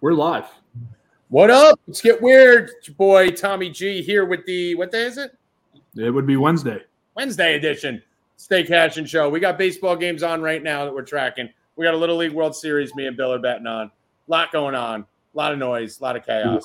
We're 0.00 0.12
live. 0.12 0.46
What 1.28 1.50
up? 1.50 1.78
Let's 1.86 2.00
get 2.00 2.20
weird. 2.22 2.70
It's 2.78 2.88
your 2.88 2.94
boy 2.94 3.30
Tommy 3.30 3.68
G 3.70 4.02
here 4.02 4.24
with 4.24 4.44
the 4.46 4.74
what 4.74 4.90
day 4.90 5.02
is 5.02 5.18
it? 5.18 5.36
It 5.94 6.10
would 6.10 6.26
be 6.26 6.36
Wednesday. 6.36 6.78
Wednesday 7.14 7.54
edition. 7.56 8.02
Stay 8.36 8.64
Cash 8.64 8.96
and 8.96 9.08
Show. 9.08 9.28
We 9.28 9.40
got 9.40 9.58
baseball 9.58 9.96
games 9.96 10.22
on 10.22 10.40
right 10.40 10.62
now 10.62 10.84
that 10.86 10.94
we're 10.94 11.02
tracking. 11.02 11.50
We 11.76 11.84
got 11.84 11.92
a 11.94 11.96
Little 11.98 12.16
League 12.16 12.32
World 12.32 12.56
Series. 12.56 12.94
Me 12.94 13.06
and 13.06 13.16
Bill 13.16 13.32
are 13.32 13.38
betting 13.38 13.66
on. 13.66 13.86
A 13.88 13.90
lot 14.26 14.50
going 14.52 14.74
on. 14.74 15.02
A 15.02 15.36
lot 15.36 15.52
of 15.52 15.58
noise. 15.58 16.00
A 16.00 16.02
lot 16.02 16.16
of 16.16 16.24
chaos. 16.24 16.62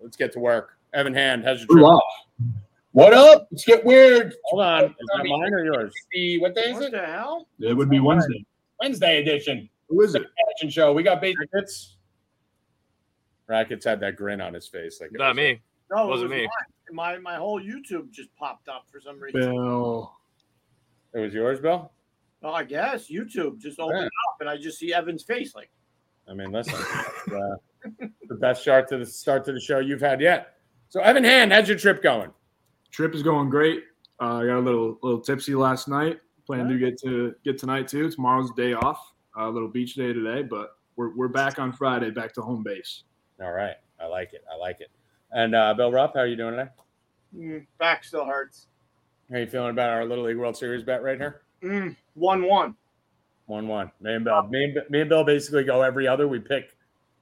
Let's 0.00 0.16
get 0.16 0.32
to 0.32 0.38
work. 0.38 0.78
Evan 0.94 1.14
Hand, 1.14 1.44
how's 1.44 1.60
your 1.60 1.66
We're 1.68 1.74
trip? 1.76 1.84
live. 1.84 2.50
What 2.92 3.12
up? 3.14 3.48
Let's 3.50 3.64
get 3.64 3.84
weird. 3.84 4.34
Hold 4.46 4.62
on. 4.62 4.84
Is 4.84 4.90
that 5.14 5.24
mine 5.26 5.52
or 5.54 5.64
yours? 5.64 5.92
The 6.12 6.38
what 6.38 6.54
day 6.54 6.70
is 6.70 6.74
What 6.74 6.82
it? 6.84 6.92
the 6.92 7.04
hell? 7.04 7.46
It 7.60 7.74
would 7.74 7.88
be 7.90 8.00
Wednesday. 8.00 8.44
Wednesday 8.80 9.20
edition. 9.20 9.68
Who 9.88 10.00
is 10.02 10.14
it? 10.14 10.22
Cash 10.22 10.62
and 10.62 10.72
Show. 10.72 10.92
We 10.94 11.02
got 11.02 11.22
Rackets. 11.22 11.96
Rackets 13.48 13.84
had 13.84 14.00
that 14.00 14.16
grin 14.16 14.40
on 14.40 14.54
his 14.54 14.66
face. 14.68 15.00
Like 15.00 15.12
Not 15.12 15.28
was- 15.30 15.36
me. 15.36 15.60
No, 15.90 16.06
Wasn't 16.06 16.32
it 16.32 16.34
was 16.34 16.40
me. 16.42 16.48
mine. 16.48 16.94
My 16.94 17.18
my 17.18 17.34
whole 17.36 17.60
YouTube 17.60 18.10
just 18.10 18.34
popped 18.36 18.68
up 18.68 18.84
for 18.90 19.00
some 19.00 19.18
reason. 19.20 19.40
Bill. 19.40 20.12
It 21.14 21.18
was 21.20 21.34
yours, 21.34 21.60
Bill. 21.60 21.92
Well, 22.40 22.54
I 22.54 22.64
guess 22.64 23.08
YouTube 23.10 23.58
just 23.58 23.78
opened 23.78 24.00
Yeah. 24.00 24.06
up 24.06 24.40
and 24.40 24.48
I 24.48 24.56
just 24.56 24.78
see 24.78 24.92
Evan's 24.94 25.22
face. 25.22 25.54
Like, 25.54 25.70
I 26.28 26.34
mean, 26.34 26.50
listen, 26.50 26.74
uh, 26.74 27.56
the 28.28 28.34
best 28.40 28.62
start 28.62 28.88
to 28.88 28.98
the 28.98 29.06
start 29.06 29.44
to 29.44 29.52
the 29.52 29.60
show 29.60 29.78
you've 29.80 30.00
had 30.00 30.20
yet. 30.20 30.56
So, 30.88 31.00
Evan 31.00 31.24
Hand, 31.24 31.52
how's 31.52 31.68
your 31.68 31.78
trip 31.78 32.02
going? 32.02 32.30
Trip 32.90 33.14
is 33.14 33.22
going 33.22 33.48
great. 33.50 33.84
Uh, 34.20 34.36
I 34.38 34.46
got 34.46 34.58
a 34.58 34.60
little 34.60 34.98
little 35.02 35.20
tipsy 35.20 35.54
last 35.54 35.88
night. 35.88 36.20
Plan 36.46 36.68
to 36.68 36.78
get 36.78 36.98
to 37.02 37.34
get 37.44 37.58
tonight 37.58 37.86
too. 37.88 38.10
Tomorrow's 38.10 38.50
day 38.52 38.72
off. 38.72 39.12
A 39.36 39.48
little 39.48 39.68
beach 39.68 39.94
day 39.94 40.12
today, 40.12 40.42
but 40.42 40.76
we're 40.96 41.14
we're 41.16 41.28
back 41.28 41.58
on 41.58 41.72
Friday, 41.72 42.10
back 42.10 42.32
to 42.34 42.42
home 42.42 42.62
base. 42.62 43.04
All 43.42 43.52
right, 43.52 43.76
I 44.00 44.06
like 44.06 44.32
it. 44.32 44.44
I 44.52 44.56
like 44.56 44.80
it. 44.80 44.90
And 45.32 45.54
uh, 45.54 45.74
Bill 45.74 45.90
Rupp, 45.90 46.14
how 46.14 46.20
are 46.20 46.26
you 46.26 46.36
doing 46.36 46.52
today? 46.56 46.70
mm, 47.36 47.66
back 47.78 48.04
still 48.04 48.24
hurts. 48.24 48.66
How 49.30 49.36
are 49.36 49.40
you 49.40 49.46
feeling 49.46 49.70
about 49.70 49.90
our 49.90 50.04
Little 50.04 50.24
League 50.24 50.36
World 50.36 50.56
Series 50.56 50.82
bet 50.82 51.02
right 51.02 51.18
here? 51.18 51.42
Mm, 51.62 51.96
one 52.14 52.44
one. 52.44 52.74
One 53.46 53.68
one. 53.68 53.90
Me 54.00 54.14
and 54.14 54.24
Bill. 54.24 54.42
Me 54.48 54.64
and, 54.64 54.78
me 54.90 55.00
and 55.00 55.08
Bill 55.08 55.24
basically 55.24 55.64
go 55.64 55.82
every 55.82 56.06
other. 56.06 56.28
We 56.28 56.38
pick 56.38 56.76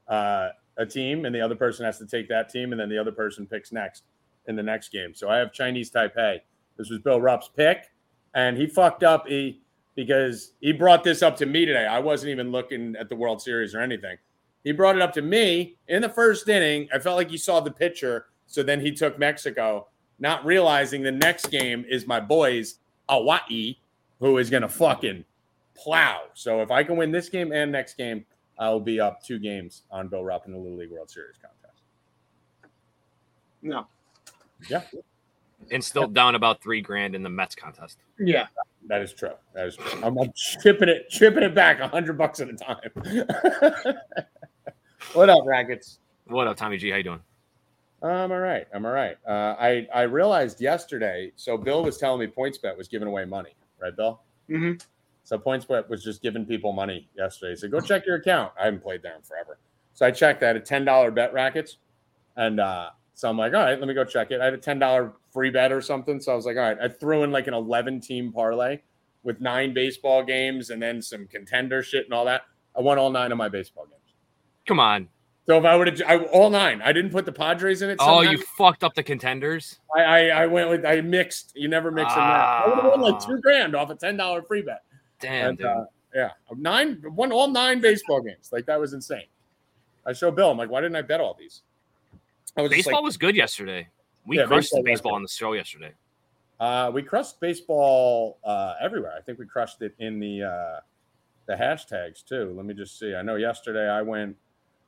uh, 0.09 0.49
a 0.77 0.87
team, 0.87 1.25
and 1.25 1.35
the 1.35 1.41
other 1.41 1.55
person 1.55 1.85
has 1.85 1.99
to 1.99 2.07
take 2.07 2.29
that 2.29 2.49
team, 2.49 2.73
and 2.73 2.81
then 2.81 2.89
the 2.89 2.99
other 2.99 3.13
person 3.13 3.47
picks 3.47 3.73
next 3.73 4.05
in 4.47 4.57
the 4.57 4.63
next 4.63 4.91
game. 4.91 5.15
So 5.15 5.29
I 5.29 5.39
have 5.39 5.53
Chinese 5.53 5.91
Taipei. 5.91 6.41
This 6.77 6.91
was 6.91 6.99
Bill 7.01 7.21
Rupp's 7.21 7.51
pick, 7.55 7.91
and 8.35 8.57
he 8.57 8.67
fucked 8.67 9.03
up. 9.03 9.27
He 9.29 9.61
because 9.95 10.53
he 10.61 10.73
brought 10.73 11.05
this 11.05 11.23
up 11.23 11.37
to 11.37 11.47
me 11.47 11.67
today. 11.67 11.87
I 11.87 11.99
wasn't 11.99 12.31
even 12.31 12.51
looking 12.51 12.97
at 12.99 13.09
the 13.09 13.17
World 13.17 13.43
Series 13.43 13.75
or 13.75 13.81
anything. 13.81 14.17
He 14.65 14.73
brought 14.73 14.97
it 14.97 15.03
up 15.03 15.13
to 15.15 15.23
me 15.23 15.77
in 15.89 16.03
the 16.03 16.09
first 16.09 16.49
inning. 16.49 16.89
I 16.93 16.99
felt 16.99 17.17
like 17.17 17.31
he 17.31 17.39
saw 17.39 17.61
the 17.61 17.71
pitcher, 17.71 18.27
so 18.47 18.63
then 18.63 18.81
he 18.81 18.93
took 18.93 19.19
Mexico, 19.19 19.89
not 20.19 20.45
realizing 20.45 21.03
the 21.03 21.13
next 21.13 21.51
game 21.51 21.85
is 21.89 22.07
my 22.07 22.21
boys 22.21 22.79
Hawaii, 23.09 23.77
who 24.19 24.39
is 24.39 24.51
gonna 24.51 24.69
fucking 24.69 25.25
plow. 25.75 26.23
So 26.35 26.61
if 26.61 26.71
I 26.71 26.85
can 26.85 26.97
win 26.97 27.11
this 27.11 27.29
game 27.29 27.53
and 27.53 27.73
next 27.73 27.97
game, 27.97 28.25
I'll 28.59 28.81
be 28.81 29.01
up 29.01 29.23
two 29.23 29.39
games 29.39 29.83
on 29.91 30.09
Bill 30.09 30.23
Rupp 30.23 30.47
in 30.47 30.53
the 30.53 30.59
Little 30.59 30.77
League 30.77 30.91
World 30.91 31.11
Series 31.11 31.37
contest. 31.37 31.83
No. 33.63 33.87
Yeah. 34.69 34.83
And 35.71 35.83
still 35.83 36.07
down 36.07 36.35
about 36.35 36.63
three 36.63 36.83
grand 36.83 37.15
in 37.15 37.23
the 37.23 37.31
Mets 37.31 37.55
contest. 37.55 37.99
Yeah. 38.19 38.47
That 38.87 39.03
is 39.03 39.13
true. 39.13 39.33
That 39.55 39.67
is 39.67 39.77
true. 39.77 40.03
I'm, 40.03 40.19
I'm 40.19 40.33
chipping 40.35 40.89
it, 40.89 41.09
chipping 41.09 41.43
it 41.43 41.55
back 41.55 41.81
a 41.81 41.89
hundred 41.89 42.19
bucks 42.19 42.41
at 42.41 42.49
a 42.49 42.55
time. 42.55 42.91
what 45.13 45.29
up, 45.29 45.45
Rackets? 45.45 45.99
What 46.27 46.47
up, 46.47 46.57
Tommy 46.57 46.77
G? 46.77 46.91
How 46.91 46.97
you 46.97 47.03
doing? 47.03 47.21
I'm 48.03 48.33
all 48.33 48.39
right. 48.39 48.67
I'm 48.75 48.87
all 48.87 48.93
right. 48.93 49.17
Uh, 49.27 49.57
I 49.59 49.87
I 49.95 50.03
realized 50.03 50.61
yesterday. 50.61 51.33
So 51.37 51.57
Bill 51.57 51.83
was 51.83 51.99
telling 51.99 52.21
me 52.21 52.27
PointsBet 52.27 52.77
was 52.77 52.89
giving 52.89 53.09
away 53.09 53.25
money, 53.25 53.51
right, 53.81 53.95
Bill? 53.95 54.21
Mm-hmm. 54.49 54.79
So 55.25 55.39
PointsBet 55.39 55.89
was 55.89 56.03
just 56.03 56.23
giving 56.23 56.47
people 56.47 56.73
money 56.73 57.09
yesterday. 57.17 57.57
So 57.57 57.69
go 57.69 57.81
check 57.81 58.07
your 58.07 58.17
account. 58.17 58.53
I 58.59 58.65
haven't 58.65 58.83
played 58.83 59.03
there 59.03 59.17
in 59.17 59.23
forever. 59.23 59.59
So 59.93 60.07
I 60.07 60.11
checked. 60.11 60.43
I 60.43 60.49
had 60.49 60.57
a 60.57 60.61
ten 60.61 60.85
dollar 60.85 61.11
bet 61.11 61.33
rackets, 61.33 61.77
and 62.37 62.59
uh, 62.59 62.91
so 63.15 63.29
I'm 63.29 63.37
like, 63.37 63.53
all 63.53 63.61
right, 63.61 63.79
let 63.79 63.87
me 63.87 63.95
go 63.95 64.05
check 64.05 64.31
it. 64.31 64.41
I 64.41 64.47
had 64.47 64.55
a 64.55 64.59
ten 64.59 64.79
dollar 64.79 65.13
free 65.33 65.51
bet 65.51 65.73
or 65.73 65.83
something. 65.83 66.21
So 66.21 66.33
I 66.33 66.37
was 66.37 66.47
like, 66.47 66.57
all 66.57 66.63
right. 66.63 66.79
I 66.81 66.89
threw 66.89 67.23
in 67.23 67.31
like 67.33 67.49
an 67.49 67.55
eleven 67.55 68.01
team 68.01 68.33
parlay 68.33 68.81
with 69.23 69.41
nine 69.41 69.75
baseball 69.75 70.25
games 70.25 70.71
and 70.71 70.81
then 70.81 71.03
some 71.03 71.27
contender 71.27 71.83
shit 71.83 72.07
and 72.07 72.15
all 72.15 72.25
that. 72.25 72.43
I 72.77 72.81
won 72.81 72.99
all 72.99 73.11
nine 73.11 73.31
of 73.33 73.39
my 73.39 73.49
baseball 73.49 73.85
games. 73.85 74.00
Come 74.67 74.81
on. 74.81 75.09
So 75.47 75.59
if 75.59 75.65
I 75.65 75.75
would 75.75 75.89
have 75.99 76.03
I 76.09 76.25
all 76.27 76.49
nine, 76.51 76.81
I 76.83 76.93
didn't 76.93 77.11
put 77.11 77.25
the 77.25 77.33
Padres 77.33 77.83
in 77.83 77.91
it. 77.91 77.97
Oh, 77.99 78.21
you 78.21 78.39
fucked 78.57 78.85
up 78.85 78.95
the 78.95 79.03
contenders. 79.03 79.81
I, 79.97 80.03
I 80.03 80.27
I 80.43 80.47
went 80.47 80.71
with 80.71 80.85
I 80.87 81.01
mixed. 81.01 81.53
You 81.57 81.67
never 81.67 81.91
mix 81.91 82.15
them. 82.15 82.23
Up. 82.23 82.63
I 82.65 82.69
would 82.69 82.79
have 82.79 82.85
won 82.93 83.01
like 83.01 83.27
two 83.27 83.41
grand 83.41 83.75
off 83.75 83.91
a 83.91 83.97
ten 83.97 84.17
dollar 84.17 84.43
free 84.43 84.63
bet. 84.63 84.83
Damn, 85.21 85.51
And, 85.51 85.65
uh, 85.65 85.85
yeah, 86.15 86.31
nine 86.57 87.03
won 87.05 87.33
all 87.33 87.49
nine 87.49 87.81
baseball 87.81 88.21
games. 88.21 88.51
Like 88.53 88.65
that 88.67 88.79
was 88.79 88.93
insane. 88.93 89.27
I 90.07 90.13
show 90.13 90.31
Bill. 90.31 90.51
I'm 90.51 90.57
like, 90.59 90.71
why 90.71 90.81
didn't 90.81 90.97
I 90.97 91.03
bet 91.03 91.21
all 91.21 91.37
these? 91.39 91.63
I 92.57 92.63
was 92.63 92.71
baseball 92.71 92.95
like, 92.95 93.05
was 93.05 93.17
good 93.17 93.35
yesterday. 93.35 93.89
We 94.27 94.37
Yeah, 94.37 94.45
crushed 94.47 94.71
baseball 94.71 94.83
baseball 94.83 95.15
on 95.15 95.23
the 95.23 95.29
show 95.29 95.53
yesterday. 95.55 95.93
uh, 96.61 96.91
we 96.95 97.03
crushed 97.03 97.41
baseball 97.41 98.39
uh, 98.45 98.75
everywhere. 98.81 99.15
I 99.19 99.21
think 99.23 99.39
we 99.39 99.47
crushed 99.47 99.83
it 99.83 99.95
in 99.99 100.21
the 100.21 100.45
uh, 100.45 100.81
the 101.47 101.55
hashtags 101.55 102.25
too. 102.25 102.53
Let 102.57 102.67
me 102.67 102.75
just 102.75 102.99
see. 103.01 103.15
I 103.17 103.23
know 103.23 103.35
yesterday 103.35 103.89
I 103.89 104.03
went 104.03 104.37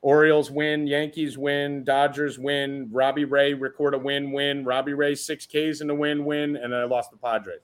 Orioles 0.02 0.50
win, 0.50 0.86
Yankees 0.86 1.38
win, 1.38 1.84
Dodgers 1.84 2.38
win, 2.38 2.88
Robbie 2.90 3.24
Ray 3.24 3.54
record 3.54 3.94
a 3.94 3.98
win, 3.98 4.32
win, 4.32 4.64
Robbie 4.64 4.94
Ray 4.94 5.14
six 5.14 5.46
Ks 5.46 5.80
in 5.80 5.86
the 5.86 5.94
win, 5.94 6.24
win, 6.24 6.56
and 6.56 6.72
then 6.72 6.80
I 6.80 6.84
lost 6.84 7.12
the 7.12 7.16
Padres. 7.16 7.60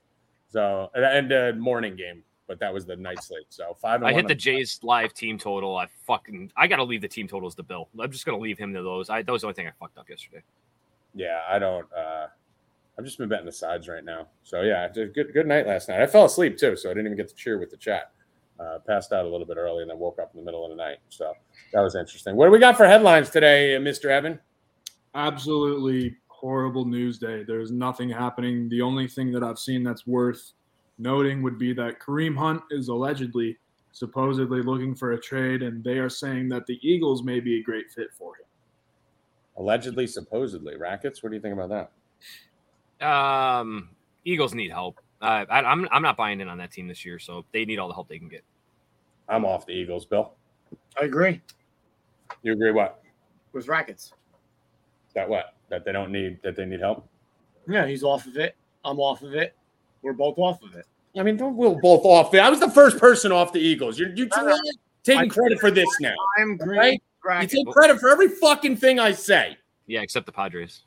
So 0.48 0.90
and, 0.94 1.04
and 1.04 1.32
a 1.32 1.52
morning 1.54 1.96
game, 1.96 2.22
but 2.46 2.60
that 2.60 2.72
was 2.72 2.86
the 2.86 2.96
night 2.96 3.22
slate. 3.22 3.46
So 3.48 3.76
five. 3.82 4.02
And 4.02 4.08
I 4.08 4.12
hit 4.12 4.28
the 4.28 4.36
Jays 4.36 4.78
live 4.82 5.12
team 5.12 5.36
total. 5.36 5.76
I 5.76 5.88
fucking 6.06 6.52
I 6.56 6.68
gotta 6.68 6.84
leave 6.84 7.02
the 7.02 7.08
team 7.08 7.26
totals 7.26 7.56
to 7.56 7.64
Bill. 7.64 7.88
I'm 7.98 8.10
just 8.12 8.24
gonna 8.24 8.38
leave 8.38 8.56
him 8.56 8.72
to 8.72 8.82
those. 8.82 9.10
I 9.10 9.22
that 9.22 9.32
was 9.32 9.42
the 9.42 9.48
only 9.48 9.54
thing 9.54 9.66
I 9.66 9.72
fucked 9.78 9.98
up 9.98 10.08
yesterday. 10.08 10.42
Yeah, 11.14 11.40
I 11.48 11.58
don't. 11.58 11.86
uh 11.92 12.28
I've 12.98 13.04
just 13.04 13.18
been 13.18 13.28
betting 13.28 13.46
the 13.46 13.52
sides 13.52 13.86
right 13.88 14.04
now. 14.04 14.26
So 14.42 14.62
yeah, 14.62 14.86
a 14.86 15.06
good 15.06 15.32
good 15.32 15.46
night 15.46 15.66
last 15.66 15.88
night. 15.88 16.00
I 16.00 16.06
fell 16.06 16.24
asleep 16.24 16.56
too, 16.56 16.76
so 16.76 16.88
I 16.88 16.94
didn't 16.94 17.06
even 17.06 17.16
get 17.16 17.28
to 17.28 17.34
cheer 17.34 17.58
with 17.58 17.70
the 17.70 17.76
chat. 17.76 18.12
Uh, 18.60 18.78
passed 18.86 19.12
out 19.12 19.24
a 19.24 19.28
little 19.28 19.46
bit 19.46 19.56
early 19.56 19.82
and 19.82 19.90
then 19.90 19.98
woke 19.98 20.18
up 20.18 20.32
in 20.34 20.40
the 20.40 20.44
middle 20.44 20.64
of 20.64 20.70
the 20.70 20.76
night. 20.76 20.98
So 21.10 21.32
that 21.72 21.80
was 21.80 21.94
interesting. 21.94 22.34
What 22.34 22.46
do 22.46 22.50
we 22.50 22.58
got 22.58 22.76
for 22.76 22.86
headlines 22.86 23.30
today, 23.30 23.76
uh, 23.76 23.80
Mr. 23.80 24.06
Evan? 24.06 24.40
Absolutely 25.14 26.16
horrible 26.26 26.84
news 26.84 27.18
day. 27.18 27.44
There's 27.44 27.70
nothing 27.70 28.08
happening. 28.08 28.68
The 28.68 28.82
only 28.82 29.06
thing 29.06 29.30
that 29.32 29.44
I've 29.44 29.60
seen 29.60 29.84
that's 29.84 30.08
worth 30.08 30.54
noting 30.98 31.42
would 31.42 31.58
be 31.58 31.72
that 31.74 32.00
Kareem 32.00 32.36
Hunt 32.36 32.62
is 32.70 32.88
allegedly, 32.88 33.56
supposedly 33.92 34.62
looking 34.62 34.94
for 34.94 35.12
a 35.12 35.20
trade, 35.20 35.62
and 35.62 35.82
they 35.82 35.98
are 35.98 36.10
saying 36.10 36.48
that 36.48 36.66
the 36.66 36.78
Eagles 36.82 37.22
may 37.22 37.40
be 37.40 37.60
a 37.60 37.62
great 37.62 37.90
fit 37.90 38.08
for 38.12 38.34
him. 38.36 38.46
Allegedly, 39.56 40.06
supposedly, 40.06 40.76
rackets. 40.76 41.22
What 41.22 41.30
do 41.30 41.36
you 41.36 41.42
think 41.42 41.54
about 41.54 41.90
that? 43.00 43.06
Um, 43.06 43.90
Eagles 44.24 44.54
need 44.54 44.70
help. 44.70 45.00
Uh, 45.20 45.44
I, 45.50 45.60
I'm 45.62 45.88
I'm 45.90 46.02
not 46.02 46.16
buying 46.16 46.40
in 46.40 46.48
on 46.48 46.58
that 46.58 46.70
team 46.70 46.86
this 46.86 47.04
year, 47.04 47.18
so 47.18 47.44
they 47.52 47.64
need 47.64 47.78
all 47.78 47.88
the 47.88 47.94
help 47.94 48.08
they 48.08 48.18
can 48.18 48.28
get. 48.28 48.44
I'm 49.28 49.44
off 49.44 49.66
the 49.66 49.72
Eagles, 49.72 50.04
Bill. 50.06 50.32
I 51.00 51.04
agree 51.04 51.40
You 52.42 52.52
agree? 52.52 52.72
What? 52.72 53.02
with 53.52 53.66
rackets. 53.68 54.12
That 55.14 55.28
what? 55.28 55.54
That 55.70 55.84
they 55.84 55.92
don't 55.92 56.12
need? 56.12 56.38
That 56.42 56.54
they 56.56 56.64
need 56.66 56.80
help? 56.80 57.08
Yeah, 57.66 57.86
he's 57.86 58.02
off 58.02 58.26
of 58.26 58.36
it. 58.36 58.56
I'm 58.84 58.98
off 59.00 59.22
of 59.22 59.34
it. 59.34 59.54
We're 60.02 60.12
both 60.12 60.38
off 60.38 60.62
of 60.62 60.74
it. 60.74 60.86
I 61.18 61.22
mean, 61.22 61.36
we'll 61.38 61.74
both 61.80 62.04
off. 62.04 62.32
It? 62.34 62.38
I 62.38 62.48
was 62.50 62.60
the 62.60 62.70
first 62.70 62.98
person 62.98 63.32
off 63.32 63.52
the 63.52 63.58
Eagles. 63.60 63.98
You're 63.98 64.10
you 64.14 64.28
No, 64.36 64.42
no. 64.46 64.58
taking 65.02 65.22
I- 65.30 65.34
credit 65.34 65.58
for 65.60 65.70
this 65.70 65.88
now. 66.00 66.14
I'm 66.38 66.56
green. 66.56 66.98
Right? 67.24 67.42
You 67.42 67.48
take 67.64 67.66
credit 67.74 67.98
for 67.98 68.08
every 68.10 68.28
fucking 68.28 68.76
thing 68.76 69.00
I 69.00 69.12
say. 69.12 69.56
Yeah, 69.86 70.00
except 70.02 70.26
the 70.26 70.32
Padres. 70.32 70.82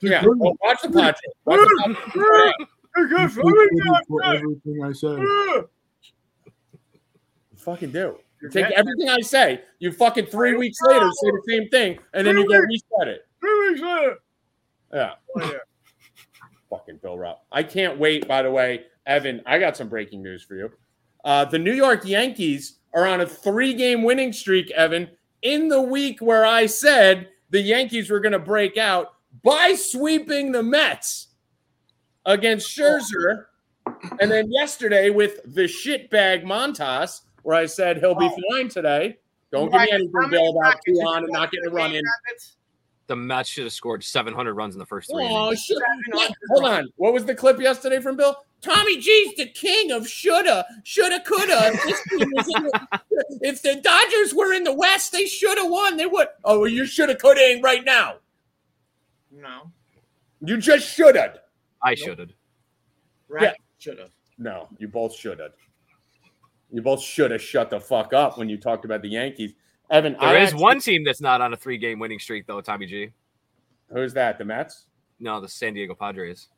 Yeah, 0.00 0.22
well, 0.26 0.56
watch 0.62 0.82
the 0.82 0.88
podcast. 0.88 1.14
Watch 1.44 1.60
the 1.60 1.96
podcast. 2.14 2.66
You're 2.96 3.08
good 3.08 3.32
for 3.32 3.42
Take 3.42 3.72
me, 3.72 3.80
credit 3.80 4.04
for 4.08 4.24
everything 4.24 4.84
I 4.84 4.92
say. 4.92 5.66
Fucking 7.66 7.90
do. 7.90 8.16
You 8.40 8.48
take 8.48 8.66
everything 8.76 9.08
I 9.08 9.20
say. 9.22 9.60
You 9.80 9.90
fucking 9.90 10.26
three 10.26 10.56
weeks 10.56 10.78
later 10.82 11.10
say 11.10 11.30
the 11.32 11.42
same 11.48 11.68
thing, 11.68 11.98
and 12.14 12.24
then 12.24 12.38
you 12.38 12.48
go 12.48 12.58
reset 12.58 13.08
it. 13.08 13.26
Three 13.40 13.68
weeks 13.70 13.80
later. 13.80 14.16
Yeah, 14.94 15.12
Oh, 15.34 15.40
yeah. 15.40 15.58
fucking 16.70 16.98
Bill 17.02 17.18
Rupp. 17.18 17.44
I 17.50 17.64
can't 17.64 17.98
wait. 17.98 18.28
By 18.28 18.42
the 18.42 18.50
way, 18.52 18.84
Evan, 19.04 19.42
I 19.46 19.58
got 19.58 19.76
some 19.76 19.88
breaking 19.88 20.22
news 20.22 20.44
for 20.44 20.54
you. 20.54 20.70
Uh, 21.24 21.44
the 21.44 21.58
New 21.58 21.72
York 21.72 22.04
Yankees 22.06 22.78
are 22.94 23.04
on 23.04 23.20
a 23.20 23.26
three-game 23.26 24.04
winning 24.04 24.32
streak, 24.32 24.70
Evan. 24.70 25.10
In 25.42 25.66
the 25.66 25.82
week 25.82 26.20
where 26.20 26.46
I 26.46 26.66
said 26.66 27.28
the 27.50 27.60
Yankees 27.60 28.10
were 28.10 28.20
going 28.20 28.30
to 28.32 28.38
break 28.38 28.76
out 28.76 29.14
by 29.42 29.74
sweeping 29.74 30.52
the 30.52 30.62
Mets 30.62 31.28
against 32.24 32.70
Scherzer, 32.76 33.46
and 34.20 34.30
then 34.30 34.52
yesterday 34.52 35.10
with 35.10 35.40
the 35.52 35.62
shitbag 35.62 36.44
Montas, 36.44 37.22
where 37.46 37.56
I 37.56 37.66
said 37.66 37.98
he'll 37.98 38.16
be 38.16 38.24
Oh. 38.28 38.36
fine 38.50 38.68
today. 38.68 39.18
Don't 39.52 39.70
Right, 39.70 39.88
give 39.88 40.00
me 40.00 40.06
anything, 40.16 40.30
Bill, 40.30 40.50
about 40.50 40.58
brackets 40.58 40.84
two 40.84 40.94
did 40.94 41.06
on 41.06 41.20
you 41.22 41.24
and 41.28 41.32
not 41.32 41.50
getting 41.52 41.68
a 41.68 41.70
run 41.70 41.94
in. 41.94 42.02
rabbits? 42.04 42.56
The 43.06 43.14
Mets 43.14 43.48
should 43.48 43.62
have 43.62 43.72
scored 43.72 44.02
700 44.02 44.54
runs 44.54 44.74
in 44.74 44.80
the 44.80 44.84
first 44.86 45.08
three. 45.08 45.22
Oh, 45.24 45.46
innings. 45.46 45.62
shit. 45.62 45.78
Seven 45.78 46.20
Yeah, 46.28 46.34
Hold 46.50 46.64
on. 46.64 46.88
What 46.96 47.12
was 47.12 47.24
the 47.24 47.36
clip 47.36 47.60
yesterday 47.60 48.00
from 48.00 48.16
Bill? 48.16 48.36
Tommy 48.62 48.98
G's 49.00 49.36
the 49.36 49.46
king 49.46 49.92
of 49.92 50.08
shoulda, 50.08 50.66
shoulda, 50.82 51.20
coulda. 51.20 51.70
If 51.72 51.82
this 51.84 52.02
team 52.08 52.20
in 52.22 52.30
the- 52.30 53.00
If 53.42 53.62
the 53.62 53.76
Dodgers 53.76 54.34
were 54.34 54.52
in 54.52 54.64
the 54.64 54.72
West, 54.74 55.12
they 55.12 55.26
should 55.26 55.56
have 55.56 55.70
won. 55.70 55.96
They 55.96 56.06
would. 56.06 56.26
Oh, 56.42 56.64
you 56.64 56.84
shoulda, 56.84 57.14
coulda 57.14 57.40
ain't 57.42 57.62
right 57.62 57.84
now. 57.84 58.16
No. 59.30 59.70
You 60.40 60.56
just 60.56 60.88
shoulda. 60.92 61.42
I 61.80 61.94
should 61.94 62.18
have. 62.18 62.30
Right. 63.28 63.54
Should 63.78 64.00
have. 64.00 64.10
No, 64.36 64.68
you 64.78 64.88
both 64.88 65.14
shoulda. 65.14 65.52
You 66.70 66.82
both 66.82 67.00
shoulda 67.02 67.38
shut 67.38 67.70
the 67.70 67.80
fuck 67.80 68.12
up 68.12 68.38
when 68.38 68.48
you 68.48 68.56
talked 68.58 68.84
about 68.84 69.02
the 69.02 69.08
Yankees. 69.08 69.54
Evan, 69.90 70.14
There 70.14 70.22
I 70.22 70.36
is 70.38 70.48
actually- 70.50 70.62
one 70.62 70.80
team 70.80 71.04
that's 71.04 71.20
not 71.20 71.40
on 71.40 71.52
a 71.52 71.56
three 71.56 71.78
game 71.78 71.98
winning 71.98 72.18
streak, 72.18 72.46
though, 72.46 72.60
Tommy 72.60 72.86
G. 72.86 73.10
Who's 73.92 74.12
that? 74.14 74.38
The 74.38 74.44
Mets? 74.44 74.86
No, 75.20 75.40
the 75.40 75.48
San 75.48 75.74
Diego 75.74 75.94
Padres. 75.94 76.48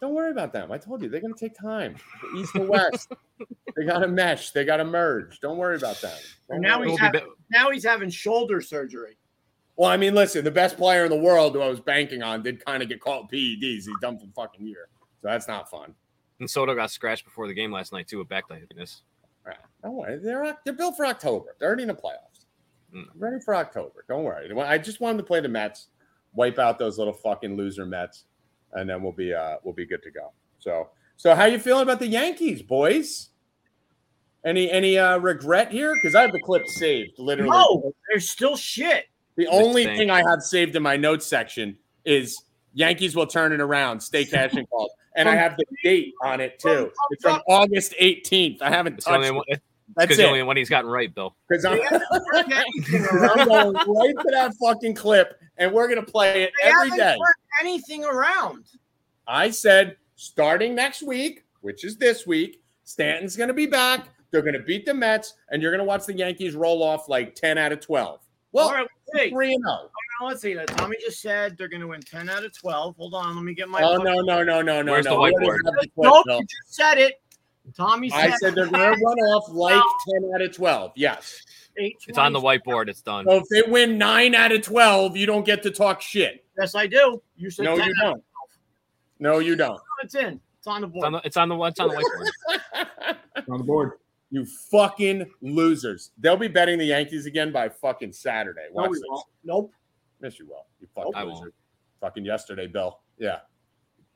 Don't 0.00 0.14
worry 0.14 0.32
about 0.32 0.52
them. 0.52 0.72
I 0.72 0.78
told 0.78 1.00
you 1.00 1.08
they're 1.08 1.20
going 1.20 1.32
to 1.32 1.38
take 1.38 1.54
time. 1.56 1.94
The 2.34 2.40
East 2.40 2.56
and 2.56 2.68
West, 2.68 3.12
they 3.76 3.84
got 3.86 4.00
to 4.00 4.08
mesh. 4.08 4.50
They 4.50 4.64
got 4.64 4.78
to 4.78 4.84
merge. 4.84 5.38
Don't 5.38 5.58
worry 5.58 5.76
about 5.76 6.00
that. 6.00 6.20
Don't 6.50 6.60
Now 6.60 6.80
worry. 6.80 6.90
he's 6.90 6.98
It'll 6.98 7.12
be 7.12 7.18
having, 7.18 7.32
now 7.52 7.70
he's 7.70 7.84
having 7.84 8.10
shoulder 8.10 8.60
surgery. 8.60 9.16
Well, 9.76 9.88
I 9.88 9.96
mean, 9.96 10.14
listen, 10.16 10.44
the 10.44 10.50
best 10.50 10.76
player 10.76 11.04
in 11.04 11.10
the 11.10 11.16
world 11.16 11.54
who 11.54 11.60
I 11.62 11.68
was 11.68 11.78
banking 11.80 12.20
on 12.22 12.42
did 12.42 12.64
kind 12.64 12.82
of 12.82 12.88
get 12.88 13.00
caught 13.00 13.30
PEDs. 13.30 13.60
He's 13.60 13.88
done 14.00 14.18
for 14.18 14.26
the 14.26 14.32
fucking 14.32 14.66
year. 14.66 14.88
So 15.22 15.28
that's 15.28 15.46
not 15.46 15.70
fun. 15.70 15.94
And 16.40 16.50
Soto 16.50 16.74
got 16.74 16.90
scratched 16.90 17.24
before 17.24 17.46
the 17.46 17.54
game 17.54 17.70
last 17.70 17.92
night, 17.92 18.08
too, 18.08 18.18
with 18.18 18.28
back 18.28 18.48
tightness. 18.48 19.02
All 19.44 19.50
right. 19.50 19.58
Don't 19.82 19.94
worry. 19.94 20.18
They're, 20.18 20.56
they're 20.64 20.74
built 20.74 20.96
for 20.96 21.06
October. 21.06 21.56
They're 21.58 21.68
already 21.68 21.82
in 21.82 21.88
the 21.88 21.94
playoffs. 21.94 22.46
Mm. 22.94 23.06
Ready 23.16 23.36
for 23.44 23.54
October. 23.54 24.04
Don't 24.08 24.24
worry. 24.24 24.50
I 24.60 24.78
just 24.78 25.00
want 25.00 25.16
them 25.16 25.24
to 25.24 25.26
play 25.26 25.40
the 25.40 25.48
Mets, 25.48 25.88
wipe 26.34 26.58
out 26.58 26.78
those 26.78 26.98
little 26.98 27.14
fucking 27.14 27.56
loser 27.56 27.86
Mets, 27.86 28.24
and 28.72 28.88
then 28.88 29.02
we'll 29.02 29.12
be 29.12 29.32
uh 29.32 29.56
we'll 29.62 29.74
be 29.74 29.86
good 29.86 30.02
to 30.02 30.10
go. 30.10 30.32
So 30.58 30.90
so 31.16 31.34
how 31.34 31.46
you 31.46 31.58
feeling 31.58 31.84
about 31.84 32.00
the 32.00 32.06
Yankees, 32.06 32.62
boys? 32.62 33.30
Any 34.44 34.70
any 34.70 34.98
uh 34.98 35.18
regret 35.18 35.72
here? 35.72 35.94
Because 35.94 36.14
I 36.14 36.20
have 36.20 36.32
the 36.32 36.40
clip 36.40 36.66
saved, 36.66 37.18
literally. 37.18 37.50
No, 37.50 37.94
there's 38.10 38.28
still 38.28 38.56
shit. 38.56 39.06
The 39.36 39.46
only 39.46 39.86
thing 39.86 40.10
I 40.10 40.22
have 40.28 40.42
saved 40.42 40.76
in 40.76 40.82
my 40.82 40.98
notes 40.98 41.26
section 41.26 41.78
is 42.04 42.42
Yankees 42.74 43.16
will 43.16 43.26
turn 43.26 43.52
it 43.52 43.60
around, 43.60 44.00
stay 44.00 44.26
cash 44.26 44.52
and 44.52 44.68
calls. 44.68 44.90
And 45.16 45.28
I 45.28 45.34
have 45.34 45.56
the 45.56 45.64
date 45.84 46.14
on 46.22 46.40
it 46.40 46.58
too. 46.58 46.90
It's 47.10 47.22
from 47.22 47.40
August 47.48 47.94
18th. 48.00 48.62
I 48.62 48.70
haven't 48.70 48.94
It's 48.96 49.04
the 49.04 49.12
only 49.14 49.40
it. 49.48 49.62
That's 49.96 50.16
the 50.16 50.26
only 50.26 50.42
one 50.42 50.56
he's 50.56 50.70
gotten 50.70 50.90
right, 50.90 51.14
Bill. 51.14 51.36
Because 51.48 51.66
I'm, 51.66 51.74
Anything 52.34 53.06
I'm 53.10 53.48
around. 53.48 53.74
going 53.74 53.74
right 53.74 54.14
to 54.24 54.30
that 54.30 54.54
fucking 54.54 54.94
clip 54.94 55.38
and 55.58 55.72
we're 55.72 55.86
going 55.86 56.02
to 56.02 56.10
play 56.10 56.44
it 56.44 56.52
They 56.62 56.68
every 56.70 56.90
haven't 56.90 56.98
day. 56.98 57.12
turned 57.16 57.60
anything 57.60 58.04
around. 58.04 58.64
I 59.26 59.50
said 59.50 59.96
starting 60.16 60.74
next 60.74 61.02
week, 61.02 61.44
which 61.60 61.84
is 61.84 61.96
this 61.98 62.26
week, 62.26 62.62
Stanton's 62.84 63.36
going 63.36 63.48
to 63.48 63.54
be 63.54 63.66
back. 63.66 64.08
They're 64.30 64.42
going 64.42 64.54
to 64.54 64.60
beat 64.60 64.86
the 64.86 64.94
Mets, 64.94 65.34
and 65.50 65.60
you're 65.60 65.70
going 65.70 65.78
to 65.80 65.84
watch 65.84 66.06
the 66.06 66.14
Yankees 66.14 66.54
roll 66.54 66.82
off 66.82 67.08
like 67.08 67.34
10 67.34 67.58
out 67.58 67.70
of 67.70 67.80
12. 67.80 68.20
Well, 68.52 68.68
All 68.68 68.74
right, 68.74 69.30
3 69.30 69.54
and 69.54 69.64
0. 69.64 69.90
Now, 70.22 70.28
let's 70.28 70.40
see. 70.42 70.54
Tommy 70.54 70.96
just 71.00 71.20
said 71.20 71.58
they're 71.58 71.68
going 71.68 71.80
to 71.80 71.88
win 71.88 72.00
10 72.00 72.30
out 72.30 72.44
of 72.44 72.56
12. 72.56 72.96
Hold 72.96 73.14
on. 73.14 73.34
Let 73.34 73.44
me 73.44 73.54
get 73.54 73.68
my. 73.68 73.82
Oh, 73.82 73.96
no, 73.96 74.20
no, 74.20 74.44
no, 74.44 74.62
no, 74.62 74.80
no. 74.82 74.92
Where's 74.92 75.04
no. 75.04 75.16
the 75.16 75.16
whiteboard? 75.32 75.58
have 75.64 75.74
the 75.80 75.88
Nope, 75.96 76.24
Bill. 76.26 76.38
you 76.38 76.42
just 76.42 76.74
said 76.74 76.98
it. 76.98 77.20
Tommy 77.76 78.08
said, 78.08 78.30
I 78.30 78.36
said 78.36 78.54
they're 78.54 78.66
going 78.68 78.72
to 78.98 79.04
run 79.04 79.18
off 79.18 79.48
like 79.52 79.82
10 80.20 80.30
out 80.34 80.42
of 80.42 80.54
12. 80.54 80.92
Yes. 80.94 81.42
It's 81.74 82.18
on 82.18 82.32
the 82.32 82.40
whiteboard. 82.40 82.88
It's 82.88 83.02
done. 83.02 83.24
So 83.24 83.36
if 83.38 83.44
they 83.50 83.68
win 83.70 83.98
9 83.98 84.34
out 84.36 84.52
of 84.52 84.62
12, 84.62 85.16
you 85.16 85.26
don't 85.26 85.44
get 85.44 85.62
to 85.64 85.70
talk 85.72 86.00
shit. 86.00 86.44
Yes, 86.58 86.74
I 86.76 86.86
do. 86.86 87.20
You 87.36 87.50
said 87.50 87.64
No, 87.64 87.76
10 87.76 87.86
you 87.88 87.94
out 88.02 88.12
don't. 88.12 88.24
No, 89.18 89.38
you 89.40 89.56
don't. 89.56 89.80
It's 90.04 90.14
in. 90.14 90.40
It's 90.58 90.66
on 90.68 90.82
the 90.82 90.86
It's 90.88 90.92
board. 90.94 91.04
on 91.06 91.12
the, 91.12 91.20
it's 91.24 91.36
on 91.36 91.48
the, 91.48 91.62
it's 91.64 91.80
on 91.80 91.88
the 91.88 91.94
whiteboard. 91.94 93.16
on 93.50 93.58
the 93.58 93.64
board. 93.64 93.92
you 94.30 94.44
fucking 94.70 95.24
losers. 95.40 96.10
They'll 96.18 96.36
be 96.36 96.48
betting 96.48 96.78
the 96.78 96.84
Yankees 96.86 97.26
again 97.26 97.50
by 97.52 97.68
fucking 97.68 98.12
Saturday. 98.12 98.66
no, 98.72 98.82
Watch 98.82 98.90
we 98.90 98.96
this. 98.96 99.04
won't. 99.08 99.26
Nope. 99.44 99.72
Yes, 100.22 100.38
you 100.38 100.46
will. 100.46 100.66
You 100.80 100.86
fucking 100.94 101.12
I 101.14 101.22
loser. 101.22 101.40
won't. 101.40 101.54
Fucking 102.00 102.24
yesterday, 102.24 102.66
Bill. 102.66 103.00
Yeah. 103.18 103.40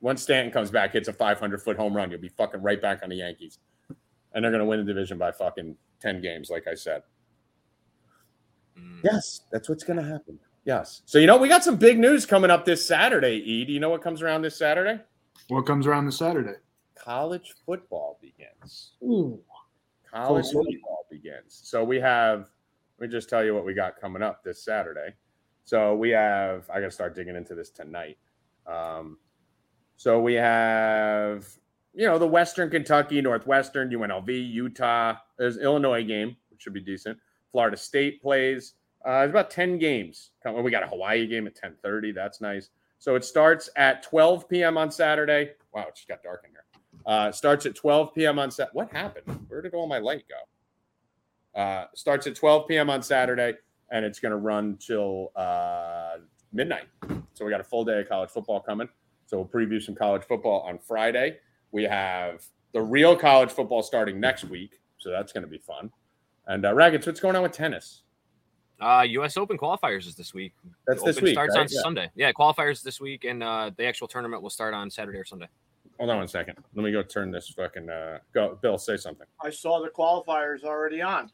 Once 0.01 0.23
Stanton 0.23 0.53
comes 0.53 0.71
back, 0.71 0.93
hits 0.93 1.09
a 1.09 1.13
500 1.13 1.63
foot 1.63 1.77
home 1.77 1.97
run, 1.97 2.11
you'll 2.11 2.21
be 2.21 2.29
fucking 2.29 2.63
right 2.63 2.81
back 2.81 3.03
on 3.03 3.09
the 3.09 3.17
Yankees. 3.17 3.59
And 4.33 4.45
they're 4.45 4.53
going 4.53 4.61
to 4.61 4.67
win 4.67 4.79
the 4.79 4.85
division 4.85 5.19
by 5.19 5.33
fucking 5.33 5.77
10 6.01 6.21
games, 6.21 6.51
like 6.51 6.67
I 6.67 6.75
said. 6.75 7.03
Mm. 8.79 9.01
Yes, 9.03 9.43
that's 9.51 9.69
what's 9.69 9.85
going 9.85 9.99
to 9.99 10.05
happen. 10.05 10.39
Yes. 10.65 11.03
So, 11.07 11.19
you 11.19 11.27
know, 11.27 11.39
we 11.39 11.49
got 11.49 11.65
some 11.65 11.77
big 11.77 11.99
news 11.99 12.27
coming 12.27 12.51
up 12.51 12.65
this 12.65 12.85
Saturday, 12.85 13.37
E. 13.37 13.65
Do 13.65 13.73
you 13.73 13.81
know 13.81 13.89
what 13.89 14.03
comes 14.03 14.21
around 14.21 14.43
this 14.43 14.57
Saturday? 14.59 15.01
What 15.49 15.65
comes 15.65 15.87
around 15.87 16.07
this 16.07 16.19
Saturday? 16.19 16.59
College 16.97 17.55
football 17.65 18.19
begins. 18.21 18.93
Ooh. 19.03 19.41
College 20.13 20.47
football 20.47 21.07
begins. 21.11 21.61
So 21.63 21.85
we 21.85 22.01
have, 22.01 22.51
let 22.99 23.09
me 23.09 23.13
just 23.13 23.29
tell 23.29 23.45
you 23.45 23.55
what 23.55 23.65
we 23.65 23.75
got 23.75 24.01
coming 24.01 24.23
up 24.23 24.43
this 24.43 24.65
Saturday. 24.65 25.15
So 25.67 25.97
we 25.97 26.11
have, 26.11 26.71
I 26.71 26.75
got 26.75 26.87
to 26.87 26.91
start 26.93 27.17
digging 27.17 27.35
into 27.35 27.57
this 27.57 27.71
tonight. 27.71 28.19
Um, 28.69 29.19
so 29.97 30.21
we 30.21 30.35
have, 30.35 31.47
you 31.93 32.07
know, 32.07 32.19
the 32.19 32.27
Western 32.27 32.71
Kentucky, 32.71 33.21
Northwestern, 33.21 33.91
UNLV, 33.91 34.29
Utah. 34.29 35.17
There's 35.37 35.59
Illinois 35.59 36.05
game, 36.05 36.37
which 36.51 36.63
should 36.63 36.73
be 36.73 36.81
decent. 36.81 37.19
Florida 37.51 37.77
State 37.77 38.23
plays. 38.23 38.75
Uh, 39.05 39.21
there's 39.21 39.31
about 39.31 39.51
10 39.51 39.79
games. 39.79 40.31
We 40.45 40.71
got 40.71 40.85
a 40.85 40.87
Hawaii 40.87 41.27
game 41.27 41.49
at 41.49 41.57
10:30. 41.57 42.15
That's 42.15 42.41
nice. 42.41 42.71
So 42.99 43.17
it 43.17 43.25
starts 43.25 43.69
at 43.77 44.05
12 44.05 44.49
p.m. 44.49 44.79
on 44.79 44.91
Saturday. 44.93 45.53
Wow, 45.75 45.87
it 45.89 45.97
just 45.97 46.09
got 46.09 46.23
dark 46.23 46.45
in 46.45 46.51
here. 46.51 46.65
Uh, 47.05 47.33
starts 47.33 47.67
at 47.67 47.75
12 47.75 48.15
p.m. 48.15 48.39
on 48.39 48.51
Sat. 48.51 48.73
What 48.73 48.93
happened? 48.93 49.47
Where 49.49 49.63
did 49.63 49.75
all 49.75 49.89
my 49.89 49.99
light 49.99 50.25
go? 50.29 51.61
Uh, 51.61 51.87
starts 51.95 52.27
at 52.27 52.37
12 52.37 52.69
p.m. 52.69 52.91
on 52.91 53.03
Saturday, 53.03 53.55
and 53.91 54.05
it's 54.05 54.19
going 54.21 54.31
to 54.33 54.37
run 54.39 54.77
till 54.79 55.33
uh, 55.37 56.17
midnight. 56.53 56.87
So 57.35 57.45
we 57.45 57.51
got 57.51 57.61
a 57.61 57.65
full 57.65 57.85
day 57.85 58.01
of 58.01 58.09
college 58.09 58.31
football 58.31 58.61
coming. 58.61 58.89
So 59.27 59.37
we'll 59.39 59.47
preview 59.49 59.83
some 59.83 59.95
college 59.95 60.23
football 60.25 60.61
on 60.63 60.79
Friday. 60.79 61.39
We 61.73 61.83
have 61.85 62.45
the 62.73 62.81
real 62.83 63.17
college 63.17 63.51
football 63.51 63.83
starting 63.83 64.21
next 64.21 64.45
week, 64.45 64.81
so 64.99 65.11
that's 65.11 65.33
going 65.33 65.43
to 65.43 65.49
be 65.51 65.59
fun. 65.59 65.91
And 66.47 66.65
uh, 66.65 66.75
Rackets, 66.75 67.07
what's 67.07 67.21
going 67.21 67.35
on 67.37 67.43
with 67.43 67.53
tennis? 67.53 68.03
Uh, 68.81 69.05
U.S. 69.09 69.37
Open 69.37 69.57
qualifiers 69.57 70.07
is 70.07 70.15
this 70.15 70.35
week. 70.35 70.53
That's 70.87 71.01
The 71.01 71.07
this 71.07 71.17
Open 71.17 71.25
week, 71.25 71.35
starts 71.35 71.55
right? 71.57 71.63
on 71.63 71.69
Yeah. 71.71 71.81
Sunday. 71.81 72.11
Yeah, 72.15 72.33
qualifiers 72.33 72.83
this 72.83 73.01
week, 73.01 73.25
and 73.25 73.43
uh, 73.43 73.71
the 73.77 73.85
actual 73.87 74.07
tournament 74.07 74.43
will 74.43 74.51
start 74.51 74.75
on 74.75 74.91
Saturday 74.91 75.19
or 75.19 75.25
Sunday. 75.25 75.49
Hold 75.99 76.11
on 76.11 76.19
one 76.19 76.29
second. 76.29 76.57
Let 76.75 76.85
me 76.85 76.93
go 76.93 77.03
turn 77.03 77.31
this 77.31 77.49
fucking. 77.49 77.89
Uh, 77.89 78.19
go, 78.35 78.59
Bill. 78.61 78.77
Say 78.77 78.99
something. 78.99 79.27
I 79.43 79.49
saw 79.49 79.81
the 79.83 79.89
qualifiers 79.89 80.63
already 80.63 81.01
on. 81.01 81.31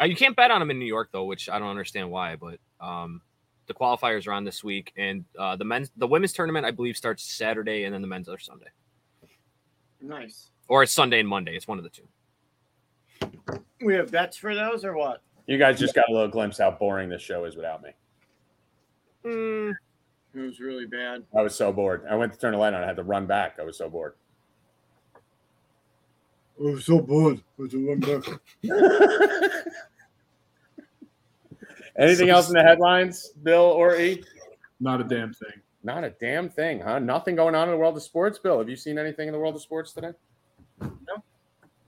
Uh, 0.00 0.04
you 0.04 0.16
can't 0.16 0.34
bet 0.36 0.50
on 0.50 0.60
them 0.60 0.70
in 0.70 0.78
New 0.78 0.86
York 0.86 1.10
though, 1.12 1.24
which 1.24 1.48
I 1.48 1.58
don't 1.58 1.68
understand 1.68 2.10
why. 2.10 2.36
But 2.36 2.58
um, 2.80 3.20
the 3.66 3.74
qualifiers 3.74 4.26
are 4.26 4.32
on 4.32 4.44
this 4.44 4.64
week, 4.64 4.92
and 4.96 5.24
uh, 5.38 5.56
the 5.56 5.64
men's, 5.64 5.90
the 5.96 6.06
women's 6.06 6.32
tournament, 6.32 6.64
I 6.64 6.70
believe, 6.70 6.96
starts 6.96 7.22
Saturday, 7.22 7.84
and 7.84 7.92
then 7.94 8.00
the 8.00 8.08
men's 8.08 8.28
are 8.28 8.38
Sunday, 8.38 8.66
Nice. 10.00 10.50
or 10.68 10.82
it's 10.82 10.92
Sunday 10.92 11.20
and 11.20 11.28
Monday. 11.28 11.54
It's 11.54 11.68
one 11.68 11.78
of 11.78 11.84
the 11.84 11.90
two. 11.90 12.08
We 13.82 13.94
have 13.94 14.10
bets 14.10 14.36
for 14.36 14.54
those 14.54 14.84
or 14.84 14.94
what? 14.96 15.22
You 15.46 15.58
guys 15.58 15.78
just 15.78 15.94
got 15.94 16.08
a 16.08 16.12
little 16.12 16.28
glimpse 16.28 16.58
how 16.58 16.70
boring 16.70 17.08
this 17.08 17.22
show 17.22 17.44
is 17.44 17.56
without 17.56 17.82
me. 17.82 17.90
Mm, 19.24 19.74
It 20.34 20.40
was 20.40 20.60
really 20.60 20.86
bad. 20.86 21.24
I 21.36 21.42
was 21.42 21.54
so 21.54 21.72
bored. 21.72 22.04
I 22.10 22.14
went 22.14 22.32
to 22.32 22.38
turn 22.38 22.52
the 22.52 22.58
light 22.58 22.72
on. 22.74 22.82
I 22.82 22.86
had 22.86 22.96
to 22.96 23.02
run 23.02 23.26
back. 23.26 23.56
I 23.60 23.64
was 23.64 23.76
so 23.76 23.88
bored. 23.88 24.14
I 25.16 26.62
was 26.62 26.84
so 26.84 27.00
bored. 27.00 27.40
With 27.56 27.70
the 27.72 27.78
one 27.86 28.00
back. 28.00 28.40
Anything 32.00 32.30
else 32.30 32.48
in 32.48 32.54
the 32.54 32.62
headlines, 32.62 33.28
Bill 33.42 33.62
or 33.62 33.96
E? 33.96 34.24
Not 34.80 35.00
a 35.00 35.04
damn 35.04 35.34
thing. 35.34 35.60
Not 35.82 36.02
a 36.02 36.10
damn 36.10 36.48
thing, 36.48 36.80
huh? 36.80 36.98
Nothing 36.98 37.36
going 37.36 37.54
on 37.54 37.68
in 37.68 37.72
the 37.72 37.76
world 37.78 37.96
of 37.96 38.02
sports, 38.02 38.38
Bill. 38.38 38.58
Have 38.58 38.68
you 38.68 38.76
seen 38.76 38.98
anything 38.98 39.28
in 39.28 39.32
the 39.32 39.38
world 39.38 39.54
of 39.54 39.62
sports 39.62 39.92
today? 39.92 40.12
No. 40.80 41.22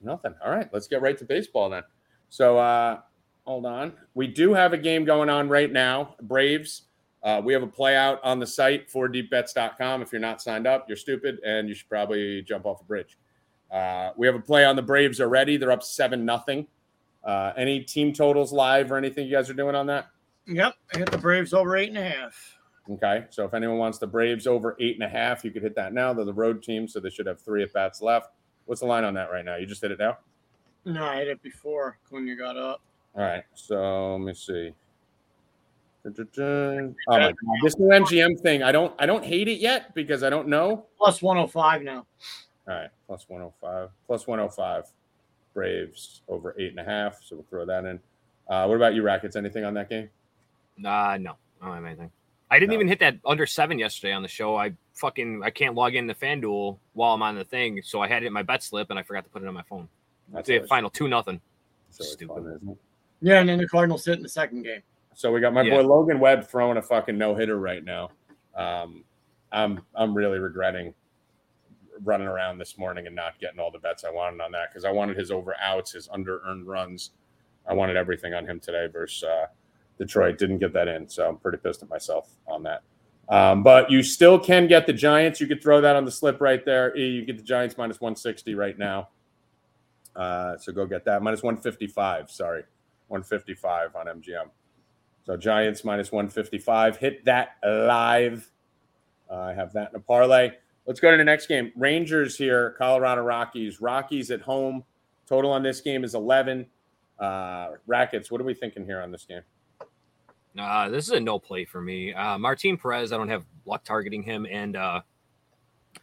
Nothing. 0.02 0.34
All 0.44 0.50
right, 0.50 0.68
let's 0.72 0.86
get 0.86 1.00
right 1.00 1.16
to 1.16 1.24
baseball 1.24 1.70
then. 1.70 1.82
So, 2.28 2.58
uh, 2.58 3.00
hold 3.46 3.64
on. 3.64 3.92
We 4.14 4.26
do 4.26 4.52
have 4.52 4.72
a 4.72 4.78
game 4.78 5.04
going 5.04 5.30
on 5.30 5.48
right 5.48 5.72
now. 5.72 6.14
Braves. 6.22 6.82
Uh, 7.22 7.40
we 7.42 7.52
have 7.52 7.62
a 7.62 7.68
play 7.68 7.96
out 7.96 8.20
on 8.24 8.38
the 8.38 8.46
site 8.46 8.90
for 8.90 9.08
deepbets.com. 9.08 10.02
If 10.02 10.12
you're 10.12 10.20
not 10.20 10.42
signed 10.42 10.66
up, 10.66 10.88
you're 10.88 10.96
stupid 10.96 11.38
and 11.44 11.68
you 11.68 11.74
should 11.74 11.88
probably 11.88 12.42
jump 12.42 12.66
off 12.66 12.80
a 12.80 12.84
bridge. 12.84 13.16
Uh, 13.70 14.10
we 14.16 14.26
have 14.26 14.36
a 14.36 14.40
play 14.40 14.64
on 14.64 14.76
the 14.76 14.82
Braves 14.82 15.20
already. 15.20 15.56
They're 15.56 15.70
up 15.70 15.82
7 15.82 16.24
nothing. 16.24 16.66
Uh, 17.24 17.52
any 17.56 17.80
team 17.80 18.12
totals 18.12 18.52
live 18.52 18.90
or 18.90 18.96
anything 18.96 19.26
you 19.26 19.32
guys 19.32 19.48
are 19.48 19.54
doing 19.54 19.74
on 19.74 19.86
that? 19.86 20.08
Yep. 20.46 20.74
I 20.94 20.98
hit 20.98 21.10
the 21.10 21.18
Braves 21.18 21.52
over 21.54 21.76
eight 21.76 21.88
and 21.88 21.98
a 21.98 22.08
half. 22.08 22.58
Okay. 22.90 23.26
So 23.30 23.44
if 23.44 23.54
anyone 23.54 23.78
wants 23.78 23.98
the 23.98 24.06
Braves 24.06 24.46
over 24.46 24.76
eight 24.80 24.94
and 24.96 25.04
a 25.04 25.08
half, 25.08 25.44
you 25.44 25.50
could 25.50 25.62
hit 25.62 25.74
that 25.76 25.92
now. 25.92 26.12
They're 26.12 26.24
the 26.24 26.32
road 26.32 26.62
team, 26.62 26.88
so 26.88 26.98
they 27.00 27.10
should 27.10 27.26
have 27.26 27.40
three 27.40 27.62
at 27.62 27.72
bats 27.72 28.02
left. 28.02 28.30
What's 28.66 28.80
the 28.80 28.86
line 28.86 29.04
on 29.04 29.14
that 29.14 29.30
right 29.30 29.44
now? 29.44 29.56
You 29.56 29.66
just 29.66 29.82
hit 29.82 29.92
it 29.92 29.98
now? 29.98 30.18
No, 30.84 31.04
I 31.04 31.18
hit 31.18 31.28
it 31.28 31.42
before 31.42 31.98
when 32.10 32.26
you 32.26 32.36
got 32.36 32.56
up. 32.56 32.80
All 33.14 33.22
right, 33.22 33.44
so 33.54 34.16
let 34.16 34.20
me 34.20 34.34
see. 34.34 34.72
Oh 36.04 36.92
my 37.08 37.20
god, 37.20 37.34
this 37.62 37.78
new 37.78 37.86
MGM 37.86 38.40
thing. 38.40 38.64
I 38.64 38.72
don't 38.72 38.92
I 38.98 39.06
don't 39.06 39.24
hate 39.24 39.46
it 39.46 39.60
yet 39.60 39.94
because 39.94 40.24
I 40.24 40.30
don't 40.30 40.48
know. 40.48 40.86
Plus 40.98 41.22
105 41.22 41.82
now. 41.82 42.06
All 42.66 42.74
right, 42.74 42.90
plus 43.06 43.26
105. 43.28 43.90
Plus 44.08 44.26
105. 44.26 44.84
Braves 45.54 46.22
over 46.28 46.54
eight 46.58 46.70
and 46.70 46.80
a 46.80 46.84
half. 46.84 47.22
So 47.22 47.36
we'll 47.36 47.46
throw 47.50 47.64
that 47.66 47.84
in. 47.84 48.00
Uh, 48.48 48.66
what 48.66 48.76
about 48.76 48.94
you, 48.94 49.02
Rackets? 49.02 49.36
Anything 49.36 49.64
on 49.64 49.74
that 49.74 49.88
game? 49.88 50.08
Nah, 50.76 51.16
no, 51.18 51.36
I 51.60 51.66
don't 51.66 51.74
have 51.76 51.84
anything. 51.84 52.10
I 52.50 52.58
didn't 52.58 52.70
No. 52.70 52.74
even 52.76 52.88
hit 52.88 52.98
that 53.00 53.16
under 53.24 53.46
seven 53.46 53.78
yesterday 53.78 54.12
on 54.12 54.22
the 54.22 54.28
show. 54.28 54.56
I 54.56 54.74
fucking 54.94 55.42
I 55.42 55.50
can't 55.50 55.74
log 55.74 55.94
in 55.94 56.06
the 56.06 56.14
FanDuel 56.14 56.78
while 56.92 57.14
I'm 57.14 57.22
on 57.22 57.34
the 57.36 57.44
thing, 57.44 57.80
so 57.82 58.00
I 58.00 58.08
had 58.08 58.22
it 58.22 58.26
in 58.26 58.32
my 58.32 58.42
bet 58.42 58.62
slip 58.62 58.90
and 58.90 58.98
I 58.98 59.02
forgot 59.02 59.24
to 59.24 59.30
put 59.30 59.42
it 59.42 59.48
on 59.48 59.54
my 59.54 59.62
phone. 59.62 59.88
That's 60.32 60.48
the 60.48 60.60
final 60.60 60.90
two 60.90 61.08
nothing. 61.08 61.40
Stupid. 61.90 62.28
fun, 62.28 62.46
isn't 62.56 62.68
it? 62.70 62.78
Yeah, 63.20 63.40
and 63.40 63.48
then 63.48 63.58
the 63.58 63.68
Cardinals 63.68 64.04
sit 64.04 64.16
in 64.16 64.22
the 64.22 64.28
second 64.28 64.62
game. 64.64 64.82
So 65.14 65.30
we 65.30 65.40
got 65.40 65.52
my 65.52 65.62
Yeah. 65.62 65.76
boy 65.76 65.82
Logan 65.86 66.18
Webb 66.20 66.44
throwing 66.46 66.76
a 66.78 66.82
fucking 66.82 67.16
no 67.16 67.34
hitter 67.34 67.58
right 67.58 67.84
now. 67.84 68.10
Um, 68.54 69.04
I'm 69.52 69.82
I'm 69.94 70.14
really 70.14 70.38
regretting 70.38 70.94
running 72.02 72.26
around 72.26 72.58
this 72.58 72.78
morning 72.78 73.06
and 73.06 73.14
not 73.14 73.38
getting 73.38 73.60
all 73.60 73.70
the 73.70 73.78
bets 73.78 74.04
I 74.04 74.10
wanted 74.10 74.40
on 74.40 74.52
that 74.52 74.70
because 74.70 74.84
I 74.84 74.90
wanted 74.90 75.16
his 75.16 75.30
over 75.30 75.54
outs, 75.60 75.92
his 75.92 76.08
under 76.12 76.42
earned 76.46 76.66
runs. 76.66 77.10
I 77.68 77.74
wanted 77.74 77.96
everything 77.96 78.34
on 78.34 78.46
him 78.46 78.60
today 78.60 78.88
versus 78.92 79.24
uh, 79.24 79.46
Detroit. 79.98 80.38
Didn't 80.38 80.58
get 80.58 80.72
that 80.72 80.88
in, 80.88 81.08
so 81.08 81.28
I'm 81.28 81.36
pretty 81.36 81.58
pissed 81.58 81.82
at 81.82 81.88
myself 81.90 82.30
on 82.46 82.62
that. 82.64 82.82
Um, 83.28 83.62
but 83.62 83.90
you 83.90 84.02
still 84.02 84.38
can 84.38 84.66
get 84.66 84.86
the 84.86 84.92
Giants. 84.92 85.40
You 85.40 85.46
could 85.46 85.62
throw 85.62 85.80
that 85.80 85.96
on 85.96 86.04
the 86.04 86.10
slip 86.10 86.40
right 86.40 86.64
there. 86.64 86.96
You 86.96 87.24
get 87.24 87.36
the 87.36 87.42
Giants 87.42 87.76
minus 87.78 88.00
160 88.00 88.54
right 88.54 88.78
now. 88.78 89.08
Uh, 90.14 90.56
so 90.58 90.72
go 90.72 90.86
get 90.86 91.04
that 91.04 91.22
minus 91.22 91.42
155. 91.42 92.30
Sorry, 92.30 92.64
155 93.08 93.96
on 93.96 94.06
MGM. 94.06 94.50
So 95.24 95.36
Giants 95.36 95.84
minus 95.84 96.10
155. 96.10 96.96
Hit 96.96 97.24
that 97.24 97.56
live. 97.64 98.50
Uh, 99.30 99.36
I 99.36 99.54
have 99.54 99.72
that 99.72 99.90
in 99.90 99.96
a 99.96 100.00
parlay. 100.00 100.52
Let's 100.86 101.00
go 101.00 101.10
to 101.10 101.16
the 101.16 101.24
next 101.24 101.46
game. 101.46 101.72
Rangers 101.76 102.36
here, 102.36 102.74
Colorado 102.76 103.22
Rockies. 103.22 103.80
Rockies 103.80 104.30
at 104.30 104.40
home. 104.40 104.84
Total 105.26 105.50
on 105.50 105.62
this 105.62 105.80
game 105.80 106.02
is 106.04 106.14
11. 106.14 106.66
Uh, 107.18 107.68
Rackets, 107.86 108.30
what 108.30 108.40
are 108.40 108.44
we 108.44 108.54
thinking 108.54 108.84
here 108.84 109.00
on 109.00 109.12
this 109.12 109.24
game? 109.24 109.42
Uh, 110.58 110.88
this 110.88 111.06
is 111.06 111.12
a 111.12 111.20
no 111.20 111.38
play 111.38 111.64
for 111.64 111.80
me. 111.80 112.12
Uh, 112.12 112.36
Martin 112.36 112.76
Perez, 112.76 113.12
I 113.12 113.16
don't 113.16 113.28
have 113.28 113.44
luck 113.64 113.84
targeting 113.84 114.22
him, 114.22 114.46
and 114.50 114.76
uh, 114.76 115.00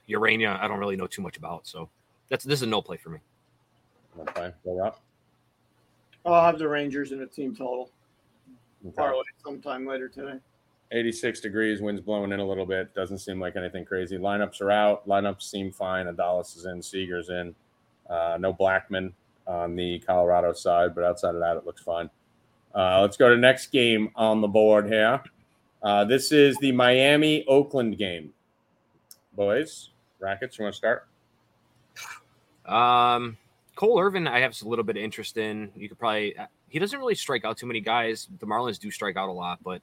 Ureña, 0.09 0.59
I 0.59 0.67
don't 0.67 0.79
really 0.79 0.95
know 0.95 1.07
too 1.07 1.21
much 1.21 1.37
about. 1.37 1.67
So 1.67 1.89
that's 2.29 2.43
this 2.43 2.59
is 2.59 2.63
a 2.63 2.67
no 2.67 2.81
play 2.81 2.97
for 2.97 3.09
me. 3.09 3.19
Okay, 4.19 4.51
go 4.63 4.83
up. 4.83 5.01
I'll 6.25 6.43
have 6.43 6.57
the 6.57 6.67
Rangers 6.67 7.11
in 7.11 7.21
a 7.21 7.27
team 7.27 7.55
total. 7.55 7.91
Okay. 8.85 8.95
Parlay 8.95 9.23
sometime 9.43 9.85
later 9.85 10.07
today. 10.07 10.39
86 10.91 11.39
degrees, 11.41 11.81
winds 11.81 12.01
blowing 12.01 12.31
in 12.31 12.39
a 12.39 12.45
little 12.45 12.65
bit. 12.65 12.93
Doesn't 12.95 13.19
seem 13.19 13.39
like 13.39 13.55
anything 13.55 13.85
crazy. 13.85 14.17
Lineups 14.17 14.61
are 14.61 14.71
out. 14.71 15.07
Lineups 15.07 15.43
seem 15.43 15.71
fine. 15.71 16.07
Adolis 16.07 16.57
is 16.57 16.65
in. 16.65 16.81
Seager's 16.81 17.29
in. 17.29 17.53
Uh, 18.09 18.37
no 18.39 18.53
Blackmon 18.53 19.13
on 19.45 19.75
the 19.75 19.99
Colorado 19.99 20.53
side, 20.53 20.95
but 20.95 21.03
outside 21.03 21.35
of 21.35 21.41
that, 21.41 21.57
it 21.57 21.65
looks 21.65 21.81
fine. 21.81 22.09
Uh, 22.73 23.01
let's 23.01 23.17
go 23.17 23.29
to 23.29 23.37
next 23.37 23.67
game 23.67 24.09
on 24.15 24.41
the 24.41 24.47
board 24.47 24.87
here. 24.87 25.21
Uh, 25.81 26.05
this 26.05 26.31
is 26.31 26.57
the 26.57 26.71
Miami 26.71 27.45
Oakland 27.47 27.97
game. 27.97 28.33
Boys, 29.33 29.89
Rackets, 30.19 30.57
you 30.57 30.63
want 30.63 30.73
to 30.73 30.77
start? 30.77 31.07
Um, 32.65 33.37
Cole 33.75 33.99
Irvin, 33.99 34.27
I 34.27 34.39
have 34.39 34.59
a 34.61 34.67
little 34.67 34.83
bit 34.83 34.97
of 34.97 35.03
interest 35.03 35.37
in. 35.37 35.71
You 35.75 35.87
could 35.87 35.97
probably 35.97 36.37
uh, 36.37 36.47
he 36.67 36.79
doesn't 36.79 36.99
really 36.99 37.15
strike 37.15 37.45
out 37.45 37.57
too 37.57 37.65
many 37.65 37.79
guys. 37.79 38.27
The 38.39 38.45
Marlins 38.45 38.79
do 38.79 38.91
strike 38.91 39.17
out 39.17 39.29
a 39.29 39.31
lot, 39.31 39.59
but 39.63 39.81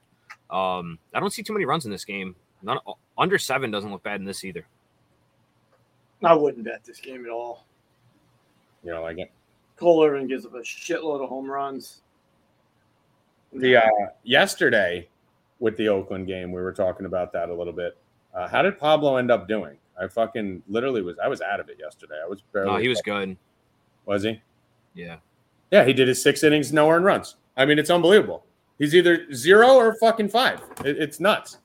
um, 0.49 0.99
I 1.13 1.19
don't 1.19 1.31
see 1.31 1.43
too 1.43 1.53
many 1.53 1.65
runs 1.65 1.85
in 1.85 1.91
this 1.91 2.05
game. 2.05 2.35
None 2.61 2.79
under 3.17 3.37
seven 3.37 3.71
doesn't 3.71 3.91
look 3.91 4.03
bad 4.03 4.19
in 4.19 4.25
this 4.25 4.43
either. 4.43 4.65
I 6.23 6.33
wouldn't 6.33 6.65
bet 6.65 6.83
this 6.83 6.99
game 6.99 7.25
at 7.25 7.31
all. 7.31 7.65
You 8.83 8.91
don't 8.91 9.03
like 9.03 9.19
it? 9.19 9.31
Cole 9.75 10.03
Irvin 10.03 10.27
gives 10.27 10.45
up 10.45 10.55
a 10.55 10.59
shitload 10.59 11.21
of 11.21 11.29
home 11.29 11.49
runs. 11.49 12.01
The 13.53 13.77
uh, 13.77 13.89
yesterday 14.23 15.07
with 15.59 15.77
the 15.77 15.87
Oakland 15.89 16.27
game, 16.27 16.51
we 16.51 16.61
were 16.61 16.73
talking 16.73 17.05
about 17.05 17.31
that 17.33 17.49
a 17.49 17.53
little 17.53 17.73
bit. 17.73 17.97
Uh, 18.33 18.47
how 18.47 18.61
did 18.61 18.79
Pablo 18.79 19.17
end 19.17 19.31
up 19.31 19.47
doing? 19.47 19.77
I 19.99 20.07
fucking 20.07 20.63
literally 20.67 21.01
was. 21.01 21.17
I 21.23 21.27
was 21.27 21.41
out 21.41 21.59
of 21.59 21.69
it 21.69 21.77
yesterday. 21.79 22.15
I 22.23 22.27
was 22.27 22.41
barely. 22.53 22.71
No, 22.71 22.77
he 22.77 22.87
was 22.87 23.01
good. 23.01 23.37
Was 24.05 24.23
he? 24.23 24.41
Yeah. 24.93 25.17
Yeah, 25.71 25.85
he 25.85 25.93
did 25.93 26.07
his 26.07 26.21
six 26.21 26.43
innings, 26.43 26.71
no 26.71 26.89
earned 26.89 27.05
runs. 27.05 27.35
I 27.55 27.65
mean, 27.65 27.79
it's 27.79 27.89
unbelievable. 27.89 28.45
He's 28.79 28.93
either 28.95 29.31
zero 29.33 29.69
or 29.75 29.95
fucking 29.95 30.29
five. 30.29 30.61
It, 30.85 30.97
it's 30.97 31.19
nuts. 31.19 31.57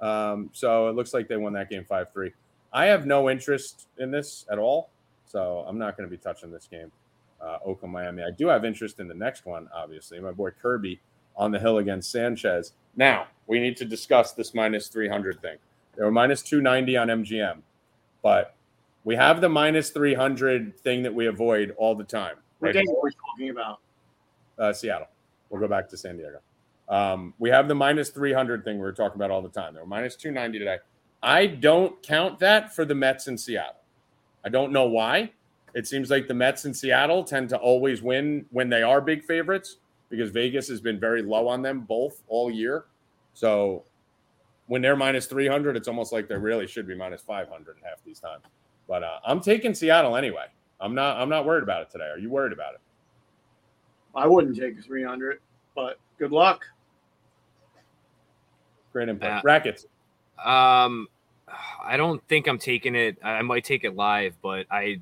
Um, 0.00 0.50
so 0.52 0.88
it 0.88 0.94
looks 0.96 1.12
like 1.14 1.28
they 1.28 1.36
won 1.36 1.52
that 1.54 1.68
game 1.70 1.84
five 1.84 2.12
three. 2.12 2.32
I 2.72 2.86
have 2.86 3.06
no 3.06 3.28
interest 3.30 3.88
in 3.98 4.10
this 4.10 4.46
at 4.50 4.58
all, 4.58 4.90
so 5.26 5.64
I'm 5.66 5.78
not 5.78 5.96
going 5.96 6.08
to 6.08 6.10
be 6.10 6.20
touching 6.20 6.50
this 6.50 6.66
game. 6.70 6.90
Uh, 7.40 7.58
Oakland, 7.64 7.92
Miami. 7.92 8.22
I 8.22 8.30
do 8.30 8.48
have 8.48 8.64
interest 8.64 9.00
in 9.00 9.08
the 9.08 9.14
next 9.14 9.46
one, 9.46 9.68
obviously. 9.74 10.20
My 10.20 10.30
boy 10.30 10.50
Kirby 10.50 11.00
on 11.36 11.50
the 11.50 11.58
hill 11.58 11.78
against 11.78 12.10
Sanchez. 12.12 12.72
Now 12.96 13.26
we 13.46 13.58
need 13.60 13.76
to 13.78 13.84
discuss 13.84 14.32
this 14.32 14.54
minus 14.54 14.88
300 14.88 15.40
thing. 15.40 15.56
They 15.96 16.04
were 16.04 16.10
minus 16.10 16.42
290 16.42 16.96
on 16.96 17.08
MGM, 17.08 17.58
but 18.22 18.54
we 19.04 19.16
have 19.16 19.40
the 19.40 19.48
minus 19.48 19.90
300 19.90 20.78
thing 20.80 21.02
that 21.02 21.14
we 21.14 21.26
avoid 21.26 21.74
all 21.78 21.94
the 21.94 22.04
time. 22.04 22.36
What 22.58 22.68
Right? 22.68 22.74
game 22.74 22.94
are 22.94 23.02
we 23.02 23.10
talking 23.30 23.50
about? 23.50 23.78
uh, 24.58 24.72
Seattle. 24.74 25.08
We'll 25.48 25.60
go 25.60 25.68
back 25.68 25.88
to 25.88 25.96
San 25.96 26.16
Diego. 26.18 26.38
Um, 26.90 27.34
we 27.38 27.48
have 27.50 27.68
the 27.68 27.74
minus 27.74 28.10
300 28.10 28.64
thing 28.64 28.76
we 28.76 28.82
were 28.82 28.92
talking 28.92 29.14
about 29.14 29.30
all 29.30 29.40
the 29.40 29.48
time. 29.48 29.74
They 29.74 29.80
were 29.80 29.86
minus 29.86 30.16
290 30.16 30.58
today. 30.58 30.78
I 31.22 31.46
don't 31.46 32.02
count 32.02 32.38
that 32.40 32.74
for 32.74 32.84
the 32.84 32.94
Mets 32.94 33.28
in 33.28 33.38
Seattle. 33.38 33.76
I 34.44 34.48
don't 34.48 34.72
know 34.72 34.86
why. 34.86 35.32
It 35.74 35.86
seems 35.86 36.10
like 36.10 36.26
the 36.26 36.34
Mets 36.34 36.64
in 36.64 36.74
Seattle 36.74 37.22
tend 37.22 37.48
to 37.50 37.56
always 37.58 38.02
win 38.02 38.44
when 38.50 38.68
they 38.68 38.82
are 38.82 39.00
big 39.00 39.24
favorites 39.24 39.76
because 40.08 40.30
Vegas 40.30 40.66
has 40.68 40.80
been 40.80 40.98
very 40.98 41.22
low 41.22 41.46
on 41.46 41.62
them 41.62 41.82
both 41.82 42.22
all 42.26 42.50
year. 42.50 42.86
So 43.34 43.84
when 44.66 44.82
they're 44.82 44.96
minus 44.96 45.26
300, 45.26 45.76
it's 45.76 45.86
almost 45.86 46.12
like 46.12 46.26
they 46.26 46.36
really 46.36 46.66
should 46.66 46.88
be 46.88 46.96
minus 46.96 47.22
500 47.22 47.76
half 47.84 48.02
these 48.04 48.18
times. 48.18 48.42
But 48.88 49.04
uh, 49.04 49.18
I'm 49.24 49.40
taking 49.40 49.74
Seattle 49.74 50.16
anyway. 50.16 50.46
I'm 50.80 50.94
not. 50.94 51.18
I'm 51.18 51.28
not 51.28 51.44
worried 51.44 51.62
about 51.62 51.82
it 51.82 51.90
today. 51.90 52.06
Are 52.06 52.18
you 52.18 52.30
worried 52.30 52.52
about 52.52 52.74
it? 52.74 52.80
I 54.14 54.26
wouldn't 54.26 54.56
take 54.56 54.82
300, 54.82 55.38
but 55.76 55.98
good 56.18 56.32
luck. 56.32 56.64
Great 58.92 59.08
input. 59.08 59.28
Uh, 59.28 59.40
Rackets. 59.44 59.86
Um, 60.44 61.08
I 61.82 61.96
don't 61.96 62.22
think 62.28 62.46
I'm 62.46 62.58
taking 62.58 62.94
it. 62.94 63.18
I 63.22 63.42
might 63.42 63.64
take 63.64 63.84
it 63.84 63.96
live, 63.96 64.34
but 64.42 64.66
I, 64.70 65.00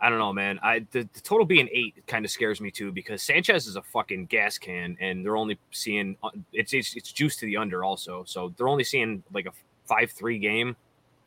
I 0.00 0.08
don't 0.10 0.18
know, 0.18 0.32
man. 0.32 0.58
I 0.62 0.80
the, 0.90 1.08
the 1.12 1.20
total 1.20 1.46
being 1.46 1.68
eight 1.72 1.94
kind 2.06 2.24
of 2.24 2.30
scares 2.30 2.60
me 2.60 2.70
too 2.70 2.92
because 2.92 3.22
Sanchez 3.22 3.66
is 3.66 3.76
a 3.76 3.82
fucking 3.82 4.26
gas 4.26 4.58
can, 4.58 4.96
and 5.00 5.24
they're 5.24 5.36
only 5.36 5.58
seeing 5.70 6.16
uh, 6.22 6.30
it's 6.52 6.72
it's, 6.72 6.94
it's 6.96 7.12
juice 7.12 7.36
to 7.36 7.46
the 7.46 7.56
under 7.56 7.84
also, 7.84 8.24
so 8.26 8.52
they're 8.56 8.68
only 8.68 8.84
seeing 8.84 9.22
like 9.32 9.46
a 9.46 9.52
five 9.86 10.10
three 10.10 10.38
game. 10.38 10.76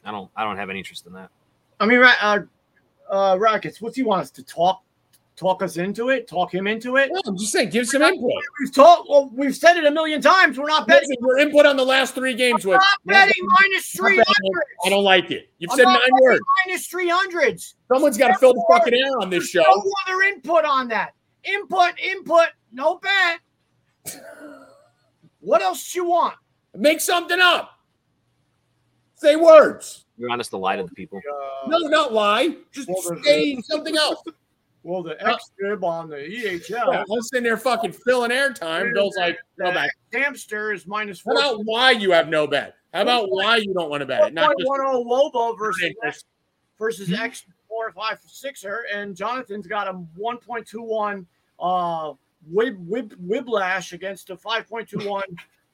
I 0.03 0.11
don't 0.11 0.29
I 0.35 0.43
don't 0.43 0.57
have 0.57 0.69
any 0.69 0.79
interest 0.79 1.05
in 1.05 1.13
that. 1.13 1.29
I 1.79 1.85
mean, 1.85 1.99
Ra- 1.99 2.13
uh, 2.21 2.39
uh, 3.09 3.37
Rackets, 3.39 3.81
what's 3.81 3.95
he 3.95 4.03
want 4.03 4.21
us 4.21 4.31
to 4.31 4.43
talk 4.43 4.83
talk 5.41 5.63
us 5.63 5.77
into 5.77 6.09
it? 6.09 6.27
Talk 6.27 6.53
him 6.53 6.67
into 6.67 6.97
it? 6.97 7.09
Well, 7.11 7.21
I'm 7.25 7.35
just 7.37 7.51
saying, 7.51 7.71
give 7.71 7.87
some 7.87 8.03
input. 8.03 8.31
We've 8.59 8.73
talked. 8.73 9.09
Well, 9.09 9.31
we've 9.33 9.55
said 9.55 9.75
it 9.77 9.85
a 9.85 9.91
million 9.91 10.21
times. 10.21 10.57
We're 10.59 10.67
not 10.67 10.87
betting. 10.87 11.09
Listen, 11.09 11.25
your 11.27 11.39
input 11.39 11.65
on 11.65 11.75
the 11.77 11.83
last 11.83 12.13
three 12.13 12.35
games 12.35 12.63
was 12.65 12.75
Not 12.75 12.85
betting 13.05 13.33
minus 13.59 13.95
Not 13.95 14.03
three 14.05 14.17
betting 14.17 14.33
hundred. 14.45 14.63
I 14.85 14.89
don't 14.89 15.03
like 15.03 15.31
it. 15.31 15.49
You've 15.57 15.71
I'm 15.71 15.77
said 15.77 15.83
not 15.85 15.93
nine 15.93 16.01
betting 16.11 16.23
words. 16.23 16.41
minus 16.67 16.87
three 16.87 17.09
hundreds. 17.09 17.75
Someone's 17.91 18.17
got 18.17 18.27
to 18.27 18.35
fill 18.35 18.53
the 18.53 18.63
fucking 18.69 18.93
air 18.93 19.19
on 19.19 19.29
this 19.31 19.47
show. 19.49 19.61
No 19.61 19.83
other 20.07 20.21
input 20.23 20.63
on 20.63 20.87
that. 20.89 21.13
Input, 21.43 21.99
input, 21.99 22.47
no 22.71 22.99
bet. 22.99 23.39
What 25.43 25.63
else 25.63 25.91
do 25.91 25.97
you 25.97 26.05
want? 26.05 26.35
Make 26.75 27.01
something 27.01 27.39
up. 27.41 27.71
Say 29.15 29.35
words. 29.35 30.05
You're 30.17 30.29
honest 30.29 30.51
to 30.51 30.57
lie 30.57 30.75
to 30.75 30.83
the 30.83 30.91
people. 30.91 31.17
Uh, 31.17 31.67
No, 31.67 31.79
not 31.79 32.13
lie. 32.13 32.57
Just 32.71 32.87
Well, 32.87 33.17
say 33.23 33.59
something 33.63 33.97
else. 33.97 34.21
Well, 34.83 35.03
the 35.03 35.21
X 35.27 35.51
fib 35.59 35.83
on 35.83 36.09
the 36.09 36.27
Yeah, 36.27 36.51
EHL. 36.53 37.05
I'm 37.11 37.21
sitting 37.21 37.43
there 37.43 37.57
fucking 37.57 37.91
filling 37.91 38.31
airtime. 38.31 38.93
Bill's 38.93 39.15
like, 39.15 39.37
no 39.57 39.71
bet. 39.71 39.89
hamster 40.11 40.73
is 40.73 40.87
minus 40.87 41.21
How 41.25 41.33
about 41.33 41.61
why 41.65 41.91
you 41.91 42.11
have 42.11 42.29
no 42.29 42.47
bet? 42.47 42.75
How 42.93 43.03
about 43.03 43.29
why 43.29 43.57
you 43.57 43.73
don't 43.73 43.89
want 43.89 44.01
to 44.01 44.05
bet 44.07 44.27
it? 44.27 44.33
Not 44.33 44.55
just 44.57 44.69
1.10 44.69 45.05
Lobo 45.05 45.55
versus 45.55 45.81
ridiculous. 45.83 46.23
versus 46.79 47.13
X 47.13 47.45
four 47.69 47.91
five 47.91 48.19
sixer, 48.25 48.85
and 48.93 49.15
Jonathan's 49.15 49.67
got 49.67 49.87
a 49.87 49.93
1.21 50.19 51.25
uh 51.59 52.13
wib 52.51 52.87
wib 52.87 53.13
whiplash 53.19 53.93
against 53.93 54.29
a 54.31 54.35
5.21 54.35 55.21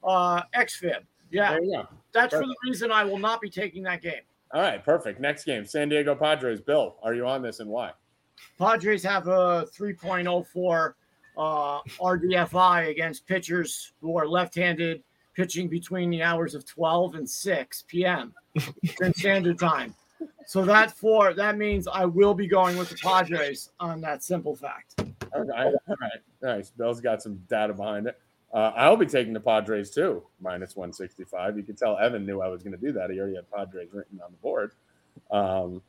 uh 0.04 0.42
X 0.54 0.76
fib. 0.76 1.04
Yeah, 1.32 1.52
There 1.54 1.64
you 1.64 1.72
go. 1.78 1.88
that's 2.14 2.34
for 2.36 2.42
the 2.42 2.56
reason 2.66 2.92
I 2.92 3.04
will 3.04 3.18
not 3.20 3.42
be 3.42 3.50
taking 3.50 3.84
that 3.84 4.02
game. 4.02 4.22
All 4.54 4.62
right, 4.62 4.84
perfect. 4.84 5.20
Next 5.20 5.44
game, 5.46 5.66
San 5.66 5.90
Diego 5.90 6.14
Padres. 6.16 6.62
Bill, 6.62 6.96
are 7.04 7.14
you 7.14 7.26
on 7.26 7.42
this 7.42 7.60
and 7.62 7.70
why? 7.70 7.92
Padres 8.58 9.04
have 9.04 9.28
a 9.28 9.68
3.04 9.78 10.94
uh, 11.38 11.82
RDFI 12.00 12.90
against 12.90 13.28
pitchers 13.28 13.94
who 14.02 14.18
are 14.18 14.28
left-handed 14.28 15.04
pitching 15.36 15.68
between 15.68 16.10
the 16.10 16.24
hours 16.24 16.56
of 16.56 16.66
12 16.66 17.16
and 17.16 17.30
6 17.30 17.84
p.m. 17.88 18.34
Eastern 18.84 19.14
Standard 19.14 19.60
Time. 19.60 19.94
So 20.48 20.66
that 20.66 20.92
for 20.92 21.34
that 21.36 21.58
means 21.58 21.88
I 21.88 22.06
will 22.06 22.34
be 22.34 22.48
going 22.48 22.78
with 22.78 22.90
the 22.90 22.96
Padres 22.96 23.70
on 23.80 24.02
that 24.02 24.24
simple 24.24 24.56
fact. 24.56 24.96
All 25.36 25.44
right, 25.44 25.74
all 25.88 25.96
right, 26.02 26.20
nice. 26.42 26.72
Bill's 26.72 27.02
got 27.02 27.22
some 27.22 27.36
data 27.50 27.74
behind 27.74 28.08
it. 28.08 28.20
Uh, 28.54 28.72
I'll 28.76 28.98
be 28.98 29.06
taking 29.06 29.34
the 29.34 29.40
Padres 29.40 29.92
too, 29.92 30.24
minus 30.40 30.76
165. 30.76 31.58
You 31.58 31.64
can 31.64 31.76
tell 31.76 31.98
Evan 31.98 32.26
knew 32.26 32.42
I 32.42 32.48
was 32.48 32.64
going 32.64 32.76
to 32.76 32.84
do 32.84 32.94
that. 32.94 33.12
He 33.12 33.20
already 33.20 33.36
had 33.36 33.52
Padres 33.52 33.90
written 33.92 34.20
on 34.24 34.32
the 34.32 34.38
board. 34.38 34.72
Um, 35.30 35.82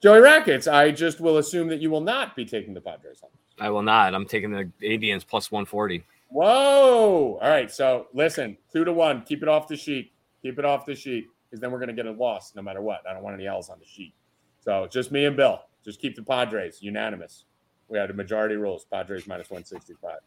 Joey 0.00 0.20
Rackets, 0.20 0.66
I 0.68 0.90
just 0.90 1.20
will 1.20 1.38
assume 1.38 1.68
that 1.68 1.80
you 1.80 1.90
will 1.90 2.00
not 2.00 2.36
be 2.36 2.44
taking 2.44 2.72
the 2.74 2.80
Padres. 2.80 3.20
On. 3.22 3.30
I 3.60 3.70
will 3.70 3.82
not. 3.82 4.14
I'm 4.14 4.26
taking 4.26 4.50
the 4.50 4.70
Indians 4.80 5.24
plus 5.24 5.50
140. 5.50 6.04
Whoa! 6.30 7.38
All 7.42 7.48
right, 7.48 7.70
so 7.70 8.06
listen, 8.12 8.56
two 8.72 8.84
to 8.84 8.92
one. 8.92 9.22
Keep 9.22 9.42
it 9.42 9.48
off 9.48 9.66
the 9.66 9.76
sheet. 9.76 10.12
Keep 10.42 10.58
it 10.58 10.64
off 10.64 10.86
the 10.86 10.94
sheet 10.94 11.26
because 11.48 11.60
then 11.60 11.72
we're 11.72 11.78
going 11.78 11.88
to 11.88 11.94
get 11.94 12.06
a 12.06 12.12
loss 12.12 12.54
no 12.54 12.62
matter 12.62 12.80
what. 12.82 13.00
I 13.08 13.12
don't 13.14 13.22
want 13.22 13.34
any 13.34 13.46
L's 13.46 13.70
on 13.70 13.78
the 13.78 13.86
sheet. 13.86 14.12
So 14.60 14.86
just 14.90 15.10
me 15.10 15.24
and 15.24 15.36
Bill. 15.36 15.60
Just 15.84 16.00
keep 16.00 16.14
the 16.14 16.22
Padres 16.22 16.78
unanimous. 16.82 17.44
We 17.88 17.98
had 17.98 18.10
a 18.10 18.14
majority 18.14 18.56
rules. 18.56 18.84
Padres 18.84 19.26
minus 19.26 19.50
165. 19.50 20.18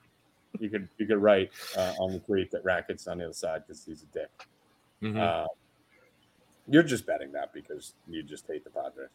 You 0.59 0.69
could 0.69 0.89
you 0.97 1.05
could 1.05 1.19
write 1.19 1.51
uh, 1.77 1.93
on 1.99 2.11
the 2.11 2.19
tweet 2.19 2.51
that 2.51 2.63
Rackets 2.65 3.07
on 3.07 3.19
the 3.19 3.25
other 3.25 3.33
side 3.33 3.63
because 3.65 3.85
he's 3.85 4.03
a 4.03 4.05
dick. 4.07 4.29
Mhm. 5.01 5.17
Uh, 5.17 5.47
you're 6.67 6.83
just 6.83 7.05
betting 7.05 7.31
that 7.33 7.53
because 7.53 7.93
you 8.09 8.23
just 8.23 8.47
hate 8.47 8.63
the 8.63 8.69
Padres. 8.69 9.09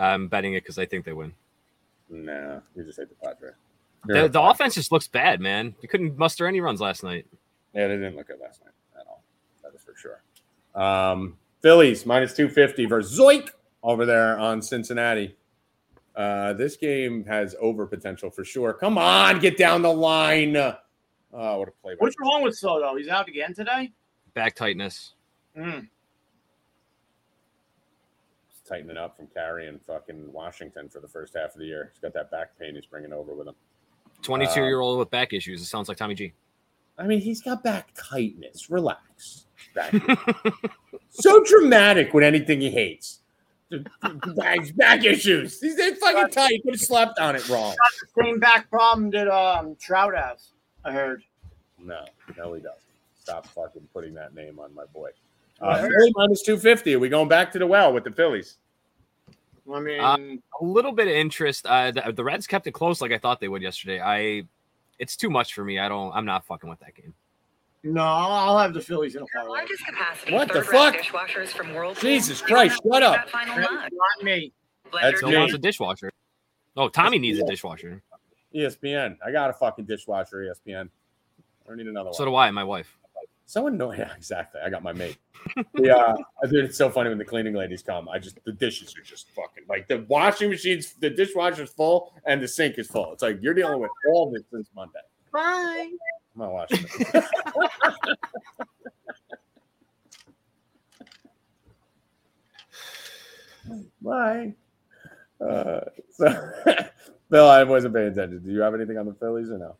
I'm 0.00 0.28
betting 0.28 0.54
it 0.54 0.62
because 0.62 0.78
I 0.78 0.86
think 0.86 1.04
they 1.04 1.12
win. 1.12 1.34
No, 2.08 2.62
you 2.74 2.84
just 2.84 2.98
hate 2.98 3.08
the 3.08 3.14
Padres. 3.14 3.54
The, 4.06 4.28
the 4.28 4.40
offense 4.40 4.74
just 4.74 4.90
looks 4.90 5.06
bad, 5.06 5.40
man. 5.40 5.74
You 5.82 5.88
couldn't 5.88 6.16
muster 6.16 6.46
any 6.46 6.60
runs 6.60 6.80
last 6.80 7.04
night. 7.04 7.26
Yeah, 7.74 7.86
they 7.88 7.96
didn't 7.96 8.16
look 8.16 8.28
good 8.28 8.40
last 8.40 8.62
night 8.64 8.72
at 8.98 9.06
all. 9.06 9.22
That 9.62 9.74
is 9.74 9.82
for 9.82 9.94
sure. 9.94 10.22
Um, 10.74 11.36
Phillies 11.60 12.06
minus 12.06 12.34
250 12.34 12.86
versus 12.86 13.18
Zeuch 13.18 13.50
over 13.82 14.06
there 14.06 14.38
on 14.38 14.62
Cincinnati. 14.62 15.36
Uh, 16.16 16.54
this 16.54 16.76
game 16.76 17.24
has 17.26 17.54
over 17.60 17.86
potential 17.86 18.30
for 18.30 18.44
sure. 18.44 18.72
Come 18.72 18.98
on, 18.98 19.38
get 19.38 19.56
down 19.56 19.82
the 19.82 19.92
line. 19.92 20.56
Oh, 20.56 20.78
what 21.32 21.68
a 21.68 21.72
play. 21.82 21.94
What's 21.98 22.16
wrong 22.20 22.42
with 22.42 22.56
Soto? 22.56 22.96
He's 22.96 23.08
out 23.08 23.28
again 23.28 23.54
today. 23.54 23.92
Back 24.34 24.56
tightness. 24.56 25.14
Mm. 25.56 25.88
He's 28.60 28.68
tightening 28.68 28.96
up 28.96 29.16
from 29.16 29.26
carrying 29.28 29.78
fucking 29.78 30.32
Washington 30.32 30.88
for 30.88 31.00
the 31.00 31.08
first 31.08 31.34
half 31.36 31.54
of 31.54 31.60
the 31.60 31.66
year. 31.66 31.90
He's 31.92 32.00
got 32.00 32.12
that 32.14 32.30
back 32.30 32.58
pain 32.58 32.74
he's 32.74 32.86
bringing 32.86 33.12
over 33.12 33.34
with 33.34 33.48
him. 33.48 33.54
22 34.22 34.60
year 34.60 34.80
old 34.80 34.98
with 34.98 35.10
back 35.10 35.32
issues. 35.32 35.62
It 35.62 35.66
sounds 35.66 35.88
like 35.88 35.96
Tommy 35.96 36.14
G. 36.14 36.32
I 36.98 37.06
mean, 37.06 37.20
he's 37.20 37.40
got 37.40 37.62
back 37.62 37.88
tightness. 37.94 38.68
Relax. 38.68 39.46
Back. 39.74 39.94
so 41.10 41.42
dramatic 41.44 42.12
with 42.12 42.24
anything 42.24 42.60
he 42.60 42.70
hates. 42.70 43.20
Back, 44.36 44.76
back 44.76 45.04
issues. 45.04 45.60
He's 45.60 45.78
it's 45.78 46.00
fucking 46.00 46.30
tight. 46.30 46.50
He 46.50 46.60
could 46.60 46.74
have 46.74 46.80
slept 46.80 47.18
on 47.20 47.36
it 47.36 47.48
wrong. 47.48 47.74
Same 48.20 48.40
back 48.40 48.68
problem 48.68 49.10
that 49.10 49.28
um, 49.28 49.76
Trout 49.80 50.14
has. 50.14 50.50
I 50.84 50.92
heard. 50.92 51.22
No, 51.78 52.04
no, 52.36 52.52
he 52.52 52.60
doesn't. 52.60 52.82
Stop 53.14 53.46
fucking 53.46 53.86
putting 53.94 54.12
that 54.14 54.34
name 54.34 54.58
on 54.58 54.74
my 54.74 54.84
boy. 54.86 55.10
Uh, 55.60 55.66
Right. 55.66 55.80
Philly 55.90 56.12
minus 56.16 56.42
250. 56.42 56.94
Are 56.94 56.98
we 56.98 57.08
going 57.08 57.28
back 57.28 57.52
to 57.52 57.58
the 57.58 57.66
well 57.66 57.92
with 57.92 58.04
the 58.04 58.10
Phillies? 58.12 58.56
I 59.72 59.80
mean, 59.80 60.00
Uh, 60.00 60.16
A 60.60 60.64
little 60.64 60.92
bit 60.92 61.06
of 61.06 61.12
interest. 61.14 61.66
Uh, 61.66 61.90
the, 61.90 62.12
the 62.14 62.24
Reds 62.24 62.46
kept 62.46 62.66
it 62.66 62.72
close 62.72 63.00
like 63.00 63.12
I 63.12 63.18
thought 63.18 63.40
they 63.40 63.48
would 63.48 63.62
yesterday. 63.62 64.00
I, 64.00 64.44
it's 64.98 65.16
too 65.16 65.30
much 65.30 65.54
for 65.54 65.64
me. 65.64 65.78
I 65.78 65.88
don't. 65.88 66.12
I'm 66.12 66.24
not 66.24 66.44
fucking 66.46 66.68
with 66.68 66.80
that 66.80 66.94
game. 66.94 67.14
no, 67.82 68.02
I'll 68.02 68.58
have 68.58 68.74
the 68.74 68.80
Phillies 68.80 69.14
in 69.14 69.22
a 69.22 69.26
Your 69.34 69.42
parlay. 69.44 69.58
largest 69.60 69.86
capacity 69.86 70.32
What 70.34 70.52
the 70.52 70.62
fuck? 70.62 70.96
dishwashers 70.96 71.48
from 71.48 71.72
World. 71.74 71.98
Jesus 72.00 72.40
You 72.40 72.46
Christ, 72.46 72.80
shut 72.90 73.02
up. 73.02 73.14
that 73.14 73.30
final 73.30 73.56
Not 73.58 73.70
mug. 73.92 74.24
me. 74.24 74.52
That's 74.92 75.20
Blender 75.20 75.22
No 75.22 75.28
me. 75.28 75.32
down. 75.34 75.40
one's 75.42 75.54
a 75.54 75.58
dishwasher. 75.58 76.10
Oh, 76.76 76.88
Tommy 76.88 77.18
needs 77.18 77.38
a 77.38 77.44
dishwasher. 77.46 78.02
ESPN. 78.54 79.16
I 79.24 79.30
got 79.30 79.50
a 79.50 79.52
fucking 79.52 79.84
dishwasher, 79.84 80.38
ESPN. 80.38 80.88
I 80.88 81.68
don't 81.68 81.76
need 81.76 81.86
another 81.86 82.06
one. 82.06 82.14
So 82.14 82.24
do 82.24 82.34
I. 82.34 82.50
My 82.50 82.64
wife. 82.64 82.96
Someone 83.50 83.76
know, 83.76 83.92
yeah, 83.98 84.12
exactly. 84.16 84.60
I 84.64 84.70
got 84.70 84.84
my 84.84 84.92
mate. 84.92 85.18
Yeah, 85.74 85.94
uh, 85.96 86.46
dude, 86.48 86.66
it's 86.66 86.78
so 86.78 86.88
funny 86.88 87.08
when 87.08 87.18
the 87.18 87.24
cleaning 87.24 87.54
ladies 87.54 87.82
come. 87.82 88.08
I 88.08 88.20
just 88.20 88.38
the 88.44 88.52
dishes 88.52 88.96
are 88.96 89.02
just 89.02 89.28
fucking 89.30 89.64
like 89.68 89.88
the 89.88 90.06
washing 90.08 90.50
machines, 90.50 90.94
the 91.00 91.10
dishwasher's 91.10 91.70
full 91.70 92.14
and 92.26 92.40
the 92.40 92.46
sink 92.46 92.78
is 92.78 92.86
full. 92.86 93.12
It's 93.12 93.24
like 93.24 93.38
you're 93.42 93.54
dealing 93.54 93.80
with 93.80 93.90
all 94.08 94.30
this 94.30 94.44
since 94.52 94.70
Monday. 94.72 95.00
Bye. 95.32 95.90
I'm 96.36 96.42
not 96.42 96.52
watching 96.52 96.86
it. 96.88 97.24
Bye. 104.00 104.54
Uh, 105.44 105.80
so, 106.12 106.52
Bill, 107.30 107.48
I 107.48 107.64
wasn't 107.64 107.94
paying 107.96 108.12
attention. 108.12 108.44
Do 108.44 108.52
you 108.52 108.60
have 108.60 108.74
anything 108.74 108.96
on 108.96 109.06
the 109.06 109.14
Phillies 109.14 109.50
or 109.50 109.58
no? 109.58 109.76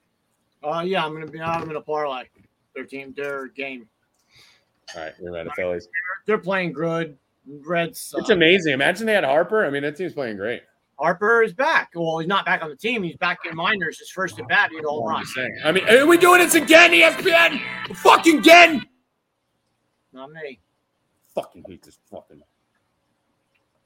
Uh, 0.69 0.81
yeah, 0.81 1.07
I'm 1.07 1.13
gonna 1.13 1.29
be. 1.29 1.41
I'm 1.41 1.67
gonna 1.67 1.81
parlay. 1.81 2.25
Their 2.91 3.05
team, 3.05 3.15
their 3.17 3.47
game. 3.49 3.89
All 4.97 5.03
right, 5.03 5.13
we're 5.21 5.37
at 5.37 5.45
the 5.45 5.53
Phillies. 5.53 5.89
They're 6.27 6.39
playing 6.39 6.73
good. 6.73 7.17
Reds. 7.67 8.15
It's 8.19 8.31
amazing. 8.31 8.73
Imagine 8.75 9.07
they 9.07 9.15
had 9.15 9.25
Harper. 9.25 9.65
I 9.65 9.71
mean, 9.71 9.83
that 9.83 9.97
team's 9.97 10.13
playing 10.13 10.37
great. 10.37 10.63
Harper 10.99 11.43
is 11.43 11.53
back. 11.55 11.91
Well, 11.95 12.19
he's 12.19 12.29
not 12.29 12.45
back 12.45 12.63
on 12.63 12.69
the 12.69 12.77
team. 12.77 13.03
He's 13.03 13.17
back 13.17 13.39
in 13.49 13.57
minors. 13.57 13.99
His 13.99 14.11
first 14.11 14.39
at 14.39 14.47
bat, 14.49 14.71
he 14.71 14.77
had 14.77 14.85
a 14.85 14.89
home 14.89 15.09
I'm 15.09 15.15
run. 15.15 15.27
saying. 15.27 15.59
I 15.65 15.73
mean, 15.73 15.89
are 15.89 16.07
we 16.07 16.19
doing 16.19 16.41
this 16.41 16.55
again, 16.55 16.93
E 16.93 17.01
ESPN? 17.03 17.97
Fucking 17.97 18.39
again? 18.41 18.85
Not 20.13 20.31
me. 20.33 20.61
Fucking 21.35 21.65
hate 21.67 21.83
this 21.83 21.99
fucking. 22.11 22.43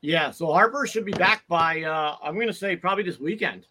Yeah, 0.01 0.31
so 0.33 0.53
Harper 0.53 0.87
should 0.87 1.05
be 1.05 1.13
back 1.13 1.45
by. 1.49 1.83
uh 1.83 2.17
I'm 2.23 2.39
gonna 2.39 2.53
say 2.53 2.77
probably 2.77 3.05
this 3.05 3.21
weekend. 3.21 3.67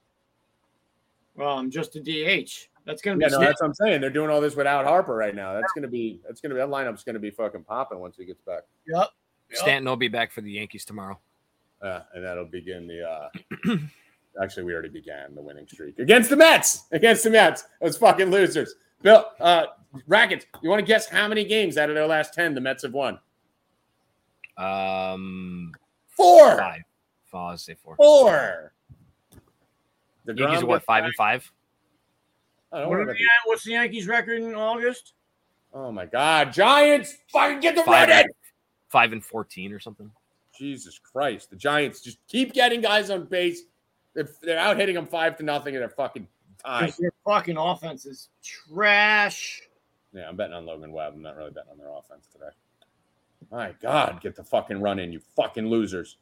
Um, 1.39 1.69
just 1.69 1.95
a 1.95 1.99
DH. 1.99 2.69
That's 2.85 3.01
gonna 3.01 3.17
be. 3.17 3.23
Yeah, 3.23 3.29
no, 3.29 3.39
that's 3.39 3.61
what 3.61 3.67
I'm 3.67 3.73
saying. 3.73 4.01
They're 4.01 4.09
doing 4.09 4.29
all 4.29 4.41
this 4.41 4.55
without 4.55 4.85
Harper 4.85 5.15
right 5.15 5.35
now. 5.35 5.53
That's 5.53 5.71
gonna 5.73 5.87
be. 5.87 6.19
That's 6.25 6.41
gonna 6.41 6.53
be. 6.53 6.59
That 6.59 6.69
lineup's 6.69 7.03
gonna 7.03 7.19
be 7.19 7.29
fucking 7.31 7.63
popping 7.63 7.99
once 7.99 8.17
he 8.17 8.25
gets 8.25 8.41
back. 8.41 8.63
Yep. 8.87 9.07
Yep. 9.49 9.59
Stanton 9.59 9.87
will 9.87 9.95
be 9.95 10.07
back 10.07 10.31
for 10.31 10.41
the 10.41 10.51
Yankees 10.51 10.83
tomorrow. 10.83 11.19
Uh, 11.81 12.01
and 12.13 12.23
that'll 12.23 12.45
begin 12.45 12.87
the. 12.87 13.03
uh 13.07 13.29
Actually, 14.41 14.63
we 14.63 14.73
already 14.73 14.89
began 14.89 15.35
the 15.35 15.41
winning 15.41 15.67
streak 15.67 15.99
against 15.99 16.29
the 16.29 16.35
Mets. 16.35 16.85
Against 16.91 17.23
the 17.23 17.29
Mets, 17.29 17.65
those 17.79 17.97
fucking 17.97 18.31
losers. 18.31 18.73
Bill, 19.03 19.27
uh, 19.39 19.65
Rackets, 20.07 20.47
you 20.63 20.69
want 20.71 20.79
to 20.79 20.85
guess 20.85 21.07
how 21.07 21.27
many 21.27 21.45
games 21.45 21.77
out 21.77 21.89
of 21.89 21.95
their 21.95 22.07
last 22.07 22.33
ten 22.33 22.55
the 22.55 22.61
Mets 22.61 22.81
have 22.81 22.93
won? 22.93 23.19
Um, 24.57 25.71
Four. 26.07 26.57
five. 26.57 26.81
Five. 27.25 27.51
I'll 27.51 27.57
say 27.57 27.75
four. 27.75 27.95
Four. 27.95 28.73
The 30.25 30.33
Yankees 30.35 30.63
are 30.63 30.65
what 30.65 30.83
five 30.83 31.03
and 31.03 31.13
five. 31.15 31.51
I 32.73 32.79
don't 32.79 32.89
What 32.89 32.95
worry 32.95 33.03
about 33.03 33.13
the- 33.13 33.19
the- 33.23 33.29
what's 33.45 33.63
the 33.63 33.71
Yankees 33.71 34.07
record 34.07 34.41
in 34.41 34.55
August? 34.55 35.13
Oh 35.73 35.91
my 35.91 36.05
God, 36.05 36.51
Giants! 36.51 37.15
Fucking 37.31 37.59
get 37.59 37.75
the 37.75 37.83
Five, 37.83 38.09
red 38.09 38.25
and, 38.25 38.33
five 38.89 39.11
and 39.13 39.23
fourteen 39.23 39.71
or 39.71 39.79
something. 39.79 40.11
Jesus 40.57 40.99
Christ, 40.99 41.49
the 41.49 41.55
Giants 41.55 42.01
just 42.01 42.19
keep 42.27 42.53
getting 42.53 42.81
guys 42.81 43.09
on 43.09 43.25
base. 43.25 43.61
They're, 44.13 44.29
they're 44.41 44.59
out 44.59 44.77
hitting 44.77 44.95
them 44.95 45.07
five 45.07 45.37
to 45.37 45.43
nothing, 45.43 45.75
and 45.75 45.81
they're 45.81 45.89
fucking 45.89 46.27
tied. 46.63 46.93
Their 46.99 47.11
fucking 47.25 47.57
offense 47.57 48.05
is 48.05 48.29
trash. 48.43 49.61
Yeah, 50.13 50.27
I'm 50.29 50.35
betting 50.35 50.53
on 50.53 50.65
Logan 50.67 50.91
Webb. 50.91 51.13
I'm 51.15 51.23
not 51.23 51.35
really 51.35 51.49
betting 51.51 51.71
on 51.71 51.77
their 51.79 51.89
offense 51.89 52.27
today. 52.31 52.51
My 53.51 53.73
God, 53.81 54.21
get 54.21 54.35
the 54.35 54.43
fucking 54.43 54.79
run 54.79 54.99
in, 54.99 55.11
you 55.11 55.19
fucking 55.35 55.67
losers. 55.67 56.17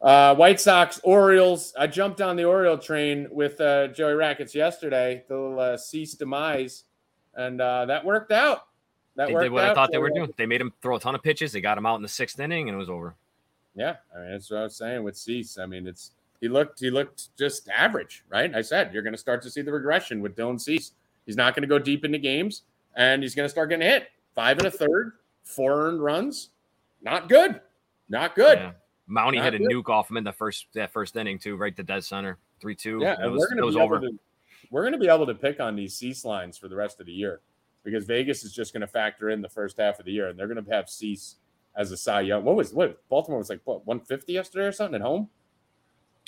Uh, 0.00 0.34
White 0.34 0.60
Sox, 0.60 1.00
Orioles. 1.02 1.74
I 1.78 1.86
jumped 1.86 2.20
on 2.20 2.36
the 2.36 2.44
Oriole 2.44 2.78
train 2.78 3.26
with 3.30 3.60
uh, 3.60 3.88
Joey 3.88 4.14
Rackets 4.14 4.54
yesterday, 4.54 5.24
the 5.28 5.34
little 5.34 5.60
uh, 5.60 5.76
cease 5.76 6.14
demise, 6.14 6.84
and 7.34 7.60
uh, 7.60 7.86
that 7.86 8.04
worked 8.04 8.30
out. 8.30 8.66
That 9.16 9.26
They 9.26 9.34
worked 9.34 9.44
did 9.46 9.52
what 9.52 9.64
I 9.64 9.74
thought 9.74 9.90
they 9.90 9.98
were 9.98 10.10
doing. 10.10 10.32
They 10.36 10.46
made 10.46 10.60
him 10.60 10.72
throw 10.80 10.96
a 10.96 11.00
ton 11.00 11.16
of 11.16 11.22
pitches. 11.22 11.50
They 11.50 11.60
got 11.60 11.76
him 11.76 11.86
out 11.86 11.96
in 11.96 12.02
the 12.02 12.08
sixth 12.08 12.38
inning, 12.38 12.68
and 12.68 12.76
it 12.76 12.78
was 12.78 12.88
over. 12.88 13.16
Yeah, 13.74 13.96
I 14.14 14.20
mean 14.20 14.30
that's 14.30 14.50
what 14.50 14.60
I 14.60 14.62
was 14.64 14.76
saying 14.76 15.02
with 15.02 15.16
Cease. 15.16 15.58
I 15.58 15.66
mean, 15.66 15.86
it's 15.88 16.12
he 16.40 16.48
looked 16.48 16.78
he 16.78 16.90
looked 16.90 17.36
just 17.36 17.68
average, 17.68 18.24
right? 18.28 18.54
I 18.54 18.60
said 18.60 18.94
you're 18.94 19.02
going 19.02 19.14
to 19.14 19.18
start 19.18 19.42
to 19.42 19.50
see 19.50 19.62
the 19.62 19.72
regression 19.72 20.20
with 20.20 20.36
Dylan 20.36 20.60
Cease. 20.60 20.92
He's 21.26 21.36
not 21.36 21.54
going 21.54 21.62
to 21.62 21.68
go 21.68 21.78
deep 21.78 22.04
into 22.04 22.18
games, 22.18 22.62
and 22.94 23.22
he's 23.22 23.34
going 23.34 23.44
to 23.44 23.50
start 23.50 23.70
getting 23.70 23.86
hit. 23.86 24.08
Five 24.36 24.58
and 24.58 24.68
a 24.68 24.70
third, 24.70 25.14
four 25.42 25.88
earned 25.88 26.00
runs, 26.00 26.50
not 27.02 27.28
good, 27.28 27.60
not 28.08 28.36
good. 28.36 28.58
Yeah. 28.58 28.72
Mounty 29.08 29.38
Not 29.38 29.52
hit 29.52 29.62
a 29.62 29.64
nuke 29.64 29.88
off 29.88 30.10
him 30.10 30.18
in 30.18 30.24
the 30.24 30.32
first 30.32 30.66
that 30.74 30.92
first 30.92 31.16
inning 31.16 31.38
too, 31.38 31.56
right 31.56 31.74
to 31.76 31.82
dead 31.82 32.04
center, 32.04 32.38
three 32.60 32.74
two. 32.74 33.00
Yeah, 33.02 33.16
it 33.24 33.28
was, 33.28 33.40
we're 33.40 33.48
going 33.48 33.58
to 33.58 33.64
was 33.64 33.74
be 33.74 33.80
over. 33.80 33.96
able 33.96 34.08
to 34.08 34.18
we're 34.70 34.82
going 34.82 34.92
to 34.92 34.98
be 34.98 35.08
able 35.08 35.26
to 35.26 35.34
pick 35.34 35.60
on 35.60 35.74
these 35.74 35.96
Cease 35.96 36.24
lines 36.24 36.58
for 36.58 36.68
the 36.68 36.76
rest 36.76 37.00
of 37.00 37.06
the 37.06 37.12
year 37.12 37.40
because 37.84 38.04
Vegas 38.04 38.44
is 38.44 38.52
just 38.52 38.72
going 38.72 38.82
to 38.82 38.86
factor 38.86 39.30
in 39.30 39.40
the 39.40 39.48
first 39.48 39.78
half 39.78 39.98
of 39.98 40.04
the 40.04 40.12
year, 40.12 40.28
and 40.28 40.38
they're 40.38 40.46
going 40.46 40.62
to 40.62 40.70
have 40.70 40.90
Cease 40.90 41.36
as 41.76 41.90
a 41.90 41.96
Cy 41.96 42.22
Young. 42.22 42.44
What 42.44 42.56
was 42.56 42.74
what 42.74 43.08
Baltimore 43.08 43.38
was 43.38 43.48
like? 43.48 43.60
What 43.64 43.86
150 43.86 44.32
yesterday 44.32 44.66
or 44.66 44.72
something 44.72 44.96
at 44.96 45.00
home? 45.00 45.28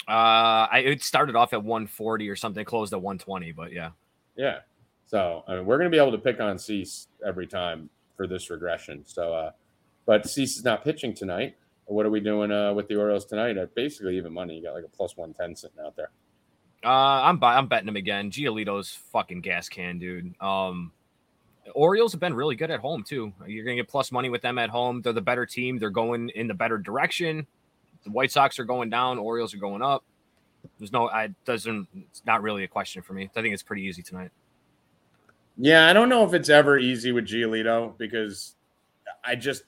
Uh, 0.08 0.66
I 0.72 0.82
it 0.86 1.02
started 1.02 1.36
off 1.36 1.52
at 1.52 1.62
140 1.62 2.28
or 2.28 2.36
something, 2.36 2.64
closed 2.64 2.92
at 2.92 3.02
120, 3.02 3.52
but 3.52 3.72
yeah. 3.72 3.90
Yeah. 4.36 4.60
So 5.06 5.44
I 5.46 5.56
mean, 5.56 5.66
we're 5.66 5.76
going 5.76 5.90
to 5.90 5.94
be 5.94 6.00
able 6.00 6.12
to 6.12 6.18
pick 6.18 6.40
on 6.40 6.58
Cease 6.58 7.08
every 7.26 7.46
time 7.46 7.90
for 8.16 8.26
this 8.26 8.48
regression. 8.48 9.02
So, 9.06 9.34
uh, 9.34 9.50
but 10.06 10.28
Cease 10.28 10.56
is 10.56 10.64
not 10.64 10.84
pitching 10.84 11.14
tonight. 11.14 11.56
What 11.90 12.06
are 12.06 12.10
we 12.10 12.20
doing 12.20 12.52
uh, 12.52 12.72
with 12.72 12.86
the 12.86 12.94
Orioles 12.94 13.24
tonight? 13.24 13.58
At 13.58 13.74
basically 13.74 14.16
even 14.16 14.32
money. 14.32 14.56
You 14.56 14.62
got 14.62 14.74
like 14.74 14.84
a 14.84 14.88
plus 14.88 15.16
110 15.16 15.56
sitting 15.56 15.84
out 15.84 15.96
there. 15.96 16.10
Uh, 16.84 16.88
I'm 16.88 17.42
I'm 17.42 17.66
betting 17.66 17.88
him 17.88 17.96
again. 17.96 18.30
Giolito's 18.30 18.90
fucking 19.12 19.40
gas 19.40 19.68
can, 19.68 19.98
dude. 19.98 20.40
Um, 20.40 20.92
Orioles 21.74 22.12
have 22.12 22.20
been 22.20 22.32
really 22.32 22.54
good 22.54 22.70
at 22.70 22.78
home 22.78 23.02
too. 23.02 23.32
You're 23.44 23.64
gonna 23.64 23.76
get 23.76 23.88
plus 23.88 24.12
money 24.12 24.30
with 24.30 24.40
them 24.40 24.56
at 24.58 24.70
home. 24.70 25.02
They're 25.02 25.12
the 25.12 25.20
better 25.20 25.44
team. 25.44 25.78
They're 25.78 25.90
going 25.90 26.28
in 26.30 26.46
the 26.46 26.54
better 26.54 26.78
direction. 26.78 27.46
The 28.04 28.10
White 28.10 28.30
Sox 28.30 28.58
are 28.60 28.64
going 28.64 28.88
down. 28.88 29.18
Orioles 29.18 29.52
are 29.52 29.58
going 29.58 29.82
up. 29.82 30.04
There's 30.78 30.92
no, 30.92 31.08
I 31.08 31.30
doesn't. 31.44 31.88
It's 31.94 32.22
not 32.24 32.40
really 32.42 32.62
a 32.62 32.68
question 32.68 33.02
for 33.02 33.14
me. 33.14 33.28
I 33.34 33.42
think 33.42 33.52
it's 33.52 33.64
pretty 33.64 33.82
easy 33.82 34.02
tonight. 34.02 34.30
Yeah, 35.58 35.88
I 35.88 35.92
don't 35.92 36.08
know 36.08 36.24
if 36.24 36.34
it's 36.34 36.48
ever 36.48 36.78
easy 36.78 37.10
with 37.10 37.26
Giolito 37.26 37.98
because 37.98 38.54
I 39.24 39.34
just 39.34 39.64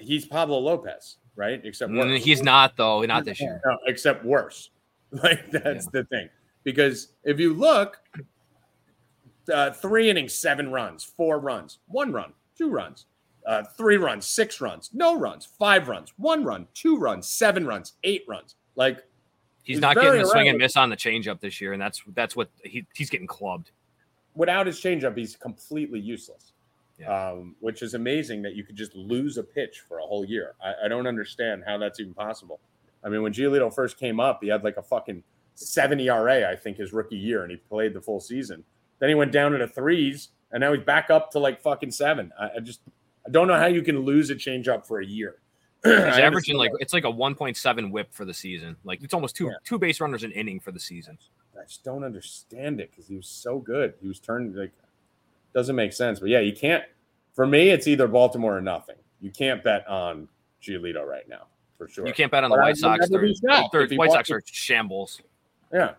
he's 0.00 0.26
Pablo 0.26 0.58
Lopez, 0.58 1.16
right? 1.36 1.60
Except 1.64 1.92
Mm, 1.92 1.98
worse. 1.98 2.24
He's 2.24 2.42
not 2.42 2.76
though. 2.76 3.02
Not 3.02 3.24
this 3.24 3.40
year. 3.40 3.60
No, 3.64 3.78
except 3.86 4.24
worse. 4.24 4.70
Like 5.12 5.50
that's 5.50 5.86
the 5.88 6.04
thing. 6.04 6.28
Because 6.62 7.14
if 7.24 7.40
you 7.40 7.52
look, 7.52 7.98
uh, 9.52 9.72
three 9.72 10.08
innings, 10.08 10.34
seven 10.34 10.70
runs, 10.70 11.02
four 11.02 11.40
runs, 11.40 11.78
one 11.86 12.12
run, 12.12 12.32
two 12.56 12.70
runs, 12.70 13.06
uh, 13.44 13.64
three 13.76 13.96
runs, 13.96 14.26
six 14.26 14.60
runs, 14.60 14.90
no 14.92 15.18
runs, 15.18 15.46
five 15.58 15.88
runs, 15.88 16.12
one 16.16 16.44
run, 16.44 16.68
two 16.74 16.96
runs, 16.96 17.28
seven 17.28 17.66
runs, 17.66 17.94
eight 18.04 18.24
runs. 18.28 18.54
Like 18.76 18.98
He's, 19.64 19.76
He's 19.76 19.80
not 19.82 19.96
getting 19.96 20.22
the 20.22 20.26
swing 20.26 20.48
and 20.48 20.58
miss 20.58 20.76
on 20.76 20.90
the 20.90 20.96
changeup 20.96 21.40
this 21.40 21.60
year, 21.60 21.72
and 21.72 21.82
that's 21.82 22.02
that's 22.14 22.34
what 22.34 22.50
he, 22.64 22.86
he's 22.94 23.10
getting 23.10 23.26
clubbed. 23.26 23.72
without 24.34 24.66
his 24.66 24.80
changeup, 24.80 25.16
he's 25.16 25.36
completely 25.36 25.98
useless. 26.00 26.52
Yeah. 27.00 27.30
Um, 27.30 27.56
which 27.60 27.80
is 27.82 27.94
amazing 27.94 28.42
that 28.42 28.54
you 28.54 28.62
could 28.62 28.76
just 28.76 28.94
lose 28.94 29.38
a 29.38 29.42
pitch 29.42 29.82
for 29.88 29.98
a 29.98 30.02
whole 30.02 30.24
year. 30.24 30.54
I, 30.62 30.84
I 30.84 30.88
don't 30.88 31.06
understand 31.06 31.62
how 31.66 31.78
that's 31.78 31.98
even 31.98 32.12
possible. 32.12 32.60
I 33.02 33.08
mean, 33.08 33.22
when 33.22 33.32
Giolito 33.32 33.74
first 33.74 33.98
came 33.98 34.20
up, 34.20 34.40
he 34.42 34.48
had 34.48 34.62
like 34.62 34.76
a 34.76 34.82
fucking 34.82 35.22
seven 35.54 35.98
ERA, 36.00 36.50
I 36.50 36.56
think, 36.56 36.76
his 36.76 36.92
rookie 36.92 37.16
year, 37.16 37.42
and 37.42 37.50
he 37.50 37.56
played 37.56 37.94
the 37.94 38.00
full 38.02 38.20
season. 38.20 38.64
Then 38.98 39.08
he 39.08 39.14
went 39.14 39.32
down 39.32 39.54
into 39.54 39.66
threes, 39.66 40.28
and 40.52 40.60
now 40.60 40.72
he's 40.74 40.84
back 40.84 41.08
up 41.08 41.30
to 41.30 41.38
like 41.38 41.62
fucking 41.62 41.90
seven. 41.90 42.30
I, 42.38 42.50
I 42.56 42.60
just 42.60 42.80
I 43.26 43.30
don't 43.30 43.48
know 43.48 43.58
how 43.58 43.66
you 43.66 43.82
can 43.82 44.00
lose 44.00 44.28
a 44.30 44.34
changeup 44.34 44.86
for 44.86 45.00
a 45.00 45.06
year. 45.06 45.36
He's 45.84 45.94
averaging 45.94 46.58
like 46.58 46.72
it's 46.78 46.92
like 46.92 47.04
a 47.04 47.12
1.7 47.12 47.90
whip 47.90 48.12
for 48.12 48.26
the 48.26 48.34
season. 48.34 48.76
Like 48.84 49.02
it's 49.02 49.14
almost 49.14 49.34
two 49.34 49.46
Yeah. 49.46 49.52
two 49.64 49.78
base 49.78 49.98
runners 49.98 50.24
an 50.24 50.32
inning 50.32 50.60
for 50.60 50.72
the 50.72 50.80
season. 50.80 51.16
I 51.58 51.64
just 51.64 51.84
don't 51.84 52.04
understand 52.04 52.80
it 52.80 52.90
because 52.90 53.08
he 53.08 53.16
was 53.16 53.26
so 53.26 53.58
good. 53.58 53.94
He 54.02 54.06
was 54.08 54.20
turned 54.20 54.54
like 54.56 54.72
doesn't 55.54 55.76
make 55.76 55.92
sense. 55.92 56.20
But 56.20 56.28
yeah, 56.28 56.40
you 56.40 56.52
can't. 56.52 56.84
For 57.34 57.46
me, 57.46 57.70
it's 57.70 57.86
either 57.86 58.08
Baltimore 58.08 58.56
or 58.56 58.60
nothing. 58.60 58.96
You 59.20 59.30
can't 59.30 59.62
bet 59.62 59.86
on 59.86 60.28
Giolito 60.62 61.06
right 61.06 61.28
now 61.28 61.46
for 61.78 61.88
sure. 61.88 62.06
You 62.06 62.12
can't 62.12 62.30
bet 62.30 62.44
on 62.44 62.50
the 62.50 62.56
White 62.56 62.76
Sox. 62.76 63.08
They're, 63.08 63.20
be 63.20 63.34
shocked 63.34 63.72
they're- 63.72 63.82
if 63.82 63.92
White 63.92 64.12
Sox 64.12 64.30
are 64.30 64.42
shambles. 64.46 65.20
Yeah, 65.72 65.94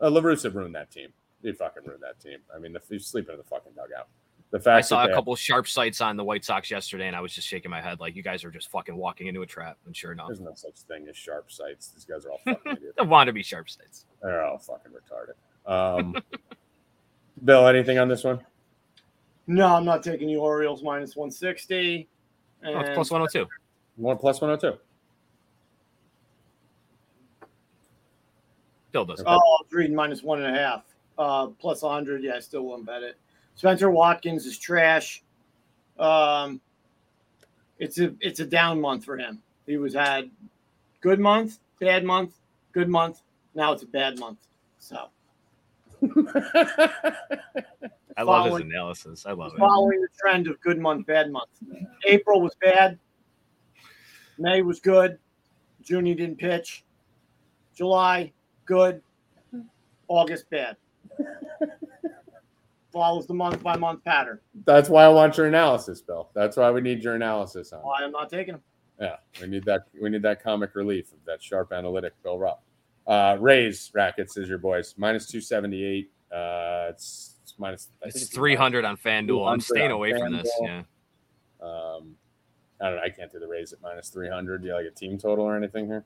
uh, 0.00 0.10
La 0.10 0.20
Russa 0.20 0.52
ruined 0.52 0.74
that 0.74 0.90
team. 0.90 1.12
He 1.42 1.52
fucking 1.52 1.84
ruined 1.84 2.02
that 2.02 2.20
team. 2.20 2.38
I 2.54 2.58
mean, 2.58 2.72
the, 2.72 2.80
he's 2.88 3.06
sleeping 3.06 3.34
in 3.34 3.38
the 3.38 3.44
fucking 3.44 3.72
dugout. 3.72 4.08
The 4.50 4.58
fact 4.58 4.78
I 4.78 4.80
saw 4.80 5.04
a 5.04 5.08
couple 5.12 5.34
sharp 5.36 5.68
sights 5.68 6.00
on 6.00 6.16
the 6.16 6.24
White 6.24 6.44
Sox 6.44 6.70
yesterday, 6.70 7.06
and 7.06 7.14
I 7.14 7.20
was 7.20 7.32
just 7.32 7.46
shaking 7.46 7.70
my 7.70 7.80
head 7.80 8.00
like 8.00 8.16
you 8.16 8.22
guys 8.22 8.42
are 8.44 8.50
just 8.50 8.68
fucking 8.70 8.96
walking 8.96 9.28
into 9.28 9.42
a 9.42 9.46
trap. 9.46 9.78
And 9.86 9.96
sure 9.96 10.10
enough, 10.10 10.26
There's 10.26 10.40
no 10.40 10.54
such 10.54 10.74
thing 10.88 11.06
as 11.08 11.16
sharp 11.16 11.52
sights. 11.52 11.88
These 11.90 12.04
guys 12.04 12.26
are 12.26 12.32
all 12.32 12.40
fucking 12.44 12.72
idiots. 12.72 12.94
they 12.98 13.06
want 13.06 13.28
to 13.28 13.32
be 13.32 13.44
sharp 13.44 13.70
sights. 13.70 14.06
They're 14.22 14.44
all 14.44 14.58
fucking 14.58 14.90
retarded. 14.90 15.70
Um, 15.70 16.16
Bill, 17.44 17.68
anything 17.68 17.98
on 17.98 18.08
this 18.08 18.24
one? 18.24 18.40
No, 19.50 19.74
I'm 19.74 19.84
not 19.84 20.04
taking 20.04 20.28
the 20.28 20.36
Orioles 20.36 20.80
minus 20.80 21.16
160. 21.16 22.08
Oh, 22.64 22.78
it's 22.78 22.90
plus 22.94 23.10
102. 23.10 23.48
One 23.96 24.16
plus 24.16 24.40
one 24.40 24.50
hundred 24.50 24.74
two. 24.74 24.78
Bill 28.92 29.04
does. 29.04 29.24
Oh, 29.26 29.32
I 29.32 29.34
was 29.34 29.66
reading 29.72 29.96
minus 29.96 30.22
one 30.22 30.40
and 30.40 30.56
a 30.56 30.58
half. 30.58 30.84
Uh, 31.18 31.48
plus 31.48 31.82
100. 31.82 32.22
Yeah, 32.22 32.36
I 32.36 32.38
still 32.38 32.62
won't 32.62 32.86
bet 32.86 33.02
it. 33.02 33.18
Spenser 33.56 33.90
Watkins 33.90 34.46
is 34.46 34.56
trash. 34.56 35.24
Um, 35.98 36.60
it's 37.80 37.98
a 37.98 38.14
it's 38.20 38.38
a 38.38 38.46
down 38.46 38.80
month 38.80 39.04
for 39.04 39.18
him. 39.18 39.42
He 39.66 39.78
was 39.78 39.94
had 39.94 40.30
good 41.00 41.18
month, 41.18 41.58
bad 41.80 42.04
month, 42.04 42.34
good 42.70 42.88
month. 42.88 43.22
Now 43.56 43.72
it's 43.72 43.82
a 43.82 43.86
bad 43.86 44.16
month. 44.20 44.38
So 44.78 45.08
I 48.16 48.22
love 48.22 48.46
his 48.46 48.60
analysis. 48.60 49.24
I 49.26 49.32
love 49.32 49.52
it. 49.54 49.58
following 49.58 50.00
the 50.00 50.08
trend 50.20 50.46
of 50.48 50.60
good 50.60 50.78
month, 50.78 51.06
bad 51.06 51.30
month. 51.30 51.50
April 52.06 52.40
was 52.40 52.54
bad. 52.60 52.98
May 54.38 54.62
was 54.62 54.80
good. 54.80 55.18
June 55.82 56.06
he 56.06 56.14
didn't 56.14 56.38
pitch. 56.38 56.84
July 57.74 58.32
good. 58.64 59.02
August 60.08 60.48
bad. 60.50 60.76
Follows 62.92 63.26
the 63.26 63.34
month 63.34 63.62
by 63.62 63.76
month 63.76 64.04
pattern. 64.04 64.40
That's 64.64 64.88
why 64.88 65.04
I 65.04 65.08
want 65.08 65.36
your 65.36 65.46
analysis, 65.46 66.02
Bill. 66.02 66.28
That's 66.34 66.56
why 66.56 66.70
we 66.72 66.80
need 66.80 67.04
your 67.04 67.14
analysis 67.14 67.72
on. 67.72 67.78
it. 67.80 67.84
Why 67.84 68.02
I'm 68.02 68.10
not 68.10 68.28
taking 68.28 68.54
him. 68.54 68.62
Yeah, 69.00 69.16
we 69.40 69.46
need 69.46 69.64
that. 69.64 69.82
We 70.00 70.10
need 70.10 70.22
that 70.22 70.42
comic 70.42 70.74
relief 70.74 71.12
of 71.12 71.18
that 71.26 71.42
sharp 71.42 71.72
analytic, 71.72 72.12
Bill 72.22 72.38
Rupp. 72.38 72.62
Uh, 73.06 73.36
Rays 73.40 73.90
rackets 73.94 74.36
is 74.36 74.48
your 74.48 74.58
boys 74.58 74.94
minus 74.98 75.26
two 75.26 75.40
seventy 75.40 75.84
eight. 75.84 76.10
Uh, 76.30 76.88
it's, 76.90 77.36
it's 77.39 77.39
minus. 77.60 77.88
I 78.02 78.10
think 78.10 78.16
It's 78.22 78.34
300 78.34 78.84
on 78.84 78.96
FanDuel. 78.96 79.50
I'm 79.50 79.60
staying 79.60 79.86
on 79.86 79.90
away 79.92 80.12
from 80.18 80.32
this. 80.32 80.50
Yeah. 80.62 80.82
Um, 81.60 82.16
I 82.80 82.86
don't 82.86 82.96
know. 82.96 83.02
I 83.04 83.10
can't 83.10 83.30
do 83.30 83.38
the 83.38 83.46
Rays 83.46 83.72
at 83.72 83.82
minus 83.82 84.08
three 84.08 84.28
hundred. 84.28 84.62
Do 84.62 84.68
you 84.68 84.74
like 84.74 84.86
a 84.86 84.90
team 84.90 85.18
total 85.18 85.44
or 85.44 85.56
anything 85.56 85.86
here? 85.86 86.04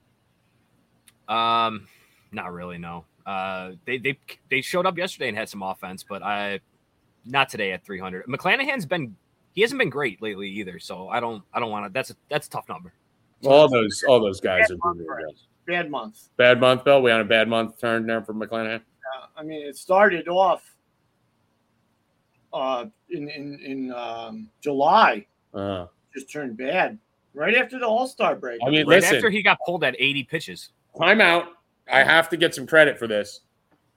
Um, 1.29 1.87
not 2.33 2.53
really. 2.53 2.79
No. 2.79 3.05
Uh, 3.25 3.73
they 3.87 3.99
they 3.99 4.19
they 4.51 4.61
showed 4.61 4.85
up 4.85 4.99
yesterday 4.99 5.29
and 5.29 5.37
had 5.37 5.49
some 5.49 5.63
offense, 5.63 6.05
but 6.07 6.23
I 6.23 6.61
not 7.25 7.49
today 7.49 7.73
at 7.73 7.85
300. 7.85 8.27
McClanahan's 8.27 8.85
been 8.87 9.17
he 9.55 9.63
hasn't 9.63 9.79
been 9.79 9.89
great 9.89 10.21
lately 10.21 10.49
either, 10.49 10.79
so 10.79 11.09
I 11.09 11.21
don't 11.21 11.43
I 11.53 11.61
don't 11.61 11.71
want 11.71 11.87
to. 11.87 11.93
That's 11.93 12.11
a 12.11 12.17
that's 12.29 12.49
a 12.49 12.51
tough 12.51 12.69
number. 12.69 12.93
All 13.45 13.69
those 13.69 14.05
all 14.09 14.21
those 14.21 14.41
guys 14.41 14.63
are 14.63 14.63
Bad 14.63 14.69
doing 14.69 14.81
month, 14.85 14.99
their 14.99 15.29
best. 15.29 15.47
Bad 15.67 15.91
month. 15.91 16.29
Bad 16.37 16.61
month, 16.61 16.85
Bill. 16.85 17.01
We 17.03 17.11
on 17.13 17.21
a 17.21 17.25
bad 17.25 17.49
month 17.49 17.81
turn 17.81 18.07
there 18.07 18.23
for 18.23 18.35
McClanahan. 18.35 18.81
Uh, 18.81 19.27
I 19.37 19.43
mean, 19.43 19.67
it 19.67 19.77
started 19.77 20.29
off 20.29 20.74
uh, 22.55 22.87
in 23.11 23.29
in 23.29 23.59
in 23.61 23.93
um, 23.93 24.49
July. 24.61 25.27
Uh, 25.53 25.87
Just 26.15 26.31
turned 26.33 26.57
bad 26.57 26.99
right 27.35 27.55
after 27.57 27.79
the 27.79 27.87
All 27.87 28.07
Star 28.07 28.35
break. 28.37 28.61
I 28.67 28.71
mean, 28.71 28.87
Right 28.87 29.01
listen. 29.03 29.17
after 29.17 29.29
he 29.31 29.43
got 29.43 29.59
pulled 29.67 29.85
at 29.85 29.95
80 29.99 30.23
pitches. 30.25 30.71
time 30.99 31.21
out. 31.21 31.49
I 31.93 32.03
have 32.03 32.29
to 32.31 32.37
get 32.37 32.55
some 32.55 32.67
credit 32.67 32.99
for 32.99 33.07
this. 33.07 33.41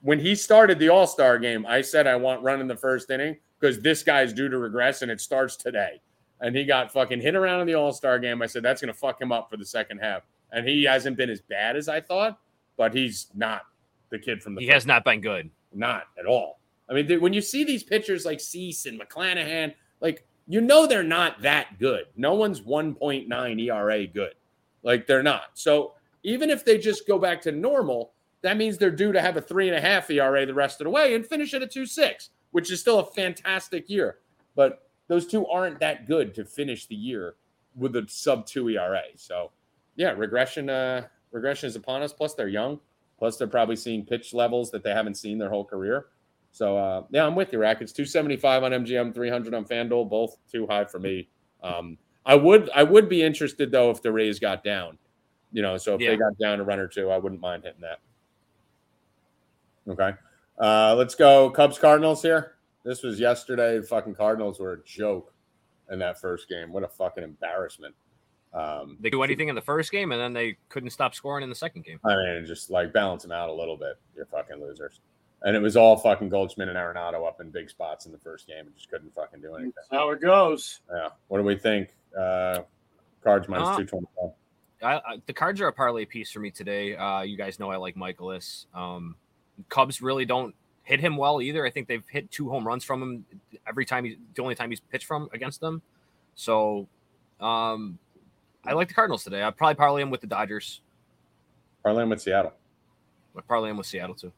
When 0.02 0.18
he 0.20 0.34
started 0.34 0.78
the 0.78 0.88
All 0.90 1.06
Star 1.06 1.38
game, 1.38 1.64
I 1.66 1.80
said 1.80 2.06
I 2.06 2.16
want 2.16 2.42
run 2.42 2.60
in 2.60 2.66
the 2.68 2.76
first 2.76 3.10
inning 3.10 3.36
because 3.58 3.80
this 3.80 4.02
guy's 4.02 4.32
due 4.32 4.48
to 4.48 4.58
regress 4.58 5.02
and 5.02 5.10
it 5.10 5.20
starts 5.20 5.56
today. 5.56 6.00
And 6.40 6.54
he 6.54 6.64
got 6.64 6.92
fucking 6.92 7.20
hit 7.20 7.34
around 7.34 7.60
in 7.62 7.66
the 7.66 7.74
All 7.74 7.92
Star 7.92 8.18
game. 8.18 8.42
I 8.42 8.46
said 8.46 8.62
that's 8.62 8.80
going 8.80 8.92
to 8.92 8.98
fuck 8.98 9.20
him 9.20 9.32
up 9.32 9.48
for 9.50 9.56
the 9.56 9.64
second 9.66 9.98
half. 9.98 10.22
And 10.52 10.66
he 10.68 10.84
hasn't 10.84 11.16
been 11.16 11.30
as 11.30 11.40
bad 11.40 11.76
as 11.76 11.88
I 11.88 12.00
thought, 12.00 12.38
but 12.76 12.94
he's 12.94 13.26
not 13.34 13.62
the 14.10 14.18
kid 14.18 14.42
from 14.42 14.54
the 14.54 14.60
He 14.60 14.66
first 14.68 14.74
has 14.74 14.86
not 14.86 15.04
been 15.04 15.20
good. 15.20 15.50
not 15.74 16.04
at 16.18 16.26
all. 16.26 16.60
I 16.90 16.94
mean, 16.94 17.20
when 17.20 17.32
you 17.32 17.42
see 17.42 17.64
these 17.64 17.82
pitchers 17.82 18.24
like 18.24 18.40
Cease 18.40 18.86
and 18.86 19.00
McClanahan, 19.00 19.74
like 20.00 20.26
you 20.46 20.60
know 20.60 20.86
they're 20.86 21.02
not 21.02 21.42
that 21.42 21.78
good. 21.78 22.06
No 22.16 22.34
one's 22.34 22.60
1.9 22.62 23.62
ERA 23.62 24.06
good. 24.06 24.34
Like 24.82 25.06
they're 25.06 25.22
not. 25.22 25.50
So 25.54 25.92
even 26.22 26.50
if 26.50 26.64
they 26.64 26.78
just 26.78 27.06
go 27.06 27.18
back 27.18 27.42
to 27.42 27.52
normal, 27.52 28.12
that 28.42 28.56
means 28.56 28.78
they're 28.78 28.90
due 28.90 29.12
to 29.12 29.20
have 29.20 29.36
a 29.36 29.42
three 29.42 29.68
and 29.68 29.76
a 29.76 29.80
half 29.80 30.10
ERA 30.10 30.46
the 30.46 30.54
rest 30.54 30.80
of 30.80 30.84
the 30.84 30.90
way 30.90 31.14
and 31.14 31.26
finish 31.26 31.52
at 31.54 31.62
a 31.62 31.66
two 31.66 31.86
six, 31.86 32.30
which 32.52 32.70
is 32.70 32.80
still 32.80 33.00
a 33.00 33.04
fantastic 33.04 33.90
year. 33.90 34.18
But 34.54 34.88
those 35.08 35.26
two 35.26 35.46
aren't 35.46 35.80
that 35.80 36.06
good 36.06 36.34
to 36.34 36.44
finish 36.44 36.86
the 36.86 36.94
year 36.94 37.34
with 37.76 37.94
a 37.96 38.06
sub 38.08 38.46
two 38.46 38.68
ERA. 38.68 39.02
So 39.16 39.50
yeah, 39.96 40.10
regression 40.10 40.70
uh 40.70 41.06
regression 41.32 41.66
is 41.66 41.76
upon 41.76 42.02
us. 42.02 42.12
Plus 42.12 42.34
they're 42.34 42.48
young. 42.48 42.80
Plus 43.18 43.36
they're 43.36 43.48
probably 43.48 43.76
seeing 43.76 44.06
pitch 44.06 44.32
levels 44.32 44.70
that 44.70 44.82
they 44.84 44.92
haven't 44.92 45.16
seen 45.16 45.38
their 45.38 45.50
whole 45.50 45.64
career. 45.64 46.06
So 46.52 46.76
uh, 46.76 47.02
yeah, 47.10 47.26
I'm 47.26 47.34
with 47.34 47.52
you, 47.52 47.58
Rack. 47.58 47.80
It's 47.80 47.92
275 47.92 48.64
on 48.64 48.72
MGM, 48.72 49.14
300 49.14 49.54
on 49.54 49.64
FanDuel, 49.64 50.08
both 50.08 50.36
too 50.50 50.66
high 50.66 50.84
for 50.84 50.98
me. 50.98 51.28
Um, 51.62 51.98
I 52.26 52.34
would 52.34 52.68
I 52.74 52.82
would 52.82 53.08
be 53.08 53.22
interested 53.22 53.70
though 53.70 53.90
if 53.90 54.02
the 54.02 54.12
Rays 54.12 54.38
got 54.38 54.64
down. 54.64 54.98
You 55.52 55.62
know, 55.62 55.76
so 55.76 55.94
if 55.94 56.00
Yeah. 56.00 56.10
they 56.10 56.16
got 56.16 56.36
down 56.38 56.60
a 56.60 56.64
run 56.64 56.78
or 56.78 56.88
two, 56.88 57.10
I 57.10 57.18
wouldn't 57.18 57.40
mind 57.40 57.64
hitting 57.64 57.80
that. 57.80 58.00
Okay. 59.88 60.12
Uh, 60.58 60.94
let's 60.96 61.14
go 61.14 61.50
Cubs 61.50 61.78
Cardinals 61.78 62.20
here. 62.22 62.56
This 62.84 63.02
was 63.02 63.18
yesterday. 63.20 63.78
The 63.78 63.86
fucking 63.86 64.14
Cardinals 64.14 64.58
were 64.60 64.72
a 64.74 64.84
joke 64.84 65.32
in 65.90 65.98
that 66.00 66.20
first 66.20 66.48
game. 66.48 66.72
What 66.72 66.82
a 66.82 66.88
fucking 66.88 67.22
embarrassment. 67.24 67.94
Um, 68.52 68.96
They 69.00 69.10
do 69.10 69.22
anything 69.22 69.48
in 69.48 69.54
the 69.54 69.62
first 69.62 69.92
game, 69.92 70.12
and 70.12 70.20
then 70.20 70.32
they 70.32 70.56
couldn't 70.68 70.90
stop 70.90 71.14
scoring 71.14 71.42
in 71.42 71.48
the 71.48 71.54
second 71.54 71.84
game. 71.84 72.00
I 72.04 72.14
mean, 72.16 72.46
just 72.46 72.70
like 72.70 72.92
balance 72.92 73.22
them 73.22 73.32
out 73.32 73.48
a 73.48 73.52
little 73.52 73.76
bit. 73.76 73.96
You're 74.16 74.26
fucking 74.26 74.60
losers. 74.60 75.00
And 75.42 75.54
it 75.54 75.60
was 75.60 75.76
all 75.76 75.96
fucking 75.96 76.28
Goldschmidt 76.28 76.68
and 76.68 76.76
Arenado 76.76 77.26
up 77.26 77.40
in 77.40 77.50
big 77.50 77.70
spots 77.70 78.06
in 78.06 78.12
the 78.12 78.18
first 78.18 78.46
game 78.46 78.66
and 78.66 78.74
just 78.74 78.90
couldn't 78.90 79.14
fucking 79.14 79.40
do 79.40 79.54
anything. 79.54 79.72
That's 79.76 79.88
how 79.90 80.10
it 80.10 80.20
goes. 80.20 80.80
Yeah. 80.92 81.08
What 81.28 81.38
do 81.38 81.44
we 81.44 81.56
think? 81.56 81.90
Uh, 82.18 82.60
cards 83.22 83.48
minus 83.48 83.68
Uh, 83.68 83.76
225. 83.76 84.30
I, 84.82 84.94
I, 84.96 85.22
the 85.26 85.32
cards 85.32 85.60
are 85.60 85.68
a 85.68 85.72
parlay 85.72 86.04
piece 86.04 86.30
for 86.30 86.40
me 86.40 86.50
today. 86.50 86.96
Uh, 86.96 87.22
you 87.22 87.36
guys 87.36 87.58
know 87.58 87.70
I 87.70 87.76
like 87.76 87.94
Mikolas. 87.94 88.66
Um, 88.74 89.14
Cubs 89.68 90.00
really 90.02 90.24
don't 90.24 90.54
hit 90.82 91.00
him 91.00 91.16
well 91.16 91.40
either. 91.42 91.64
I 91.66 91.70
think 91.70 91.86
they've 91.88 92.06
hit 92.08 92.30
two 92.30 92.48
home 92.48 92.66
runs 92.66 92.82
from 92.84 93.02
him 93.02 93.24
every 93.66 93.84
time 93.84 94.04
he 94.04 94.16
the 94.34 94.42
only 94.42 94.54
time 94.54 94.70
he's 94.70 94.80
pitched 94.80 95.06
from 95.06 95.28
against 95.32 95.60
them. 95.60 95.82
So 96.34 96.88
um, 97.40 97.98
I 98.64 98.72
like 98.72 98.88
the 98.88 98.94
Cardinals 98.94 99.24
today. 99.24 99.42
I'd 99.42 99.56
probably 99.56 99.74
parlay 99.74 100.02
him 100.02 100.10
with 100.10 100.20
the 100.20 100.26
Dodgers. 100.28 100.80
Parlay 101.82 102.02
him 102.04 102.10
with 102.10 102.22
Seattle. 102.22 102.52
I'd 103.36 103.46
parlay 103.46 103.70
him 103.70 103.76
with 103.76 103.86
Seattle 103.86 104.14
too. 104.14 104.32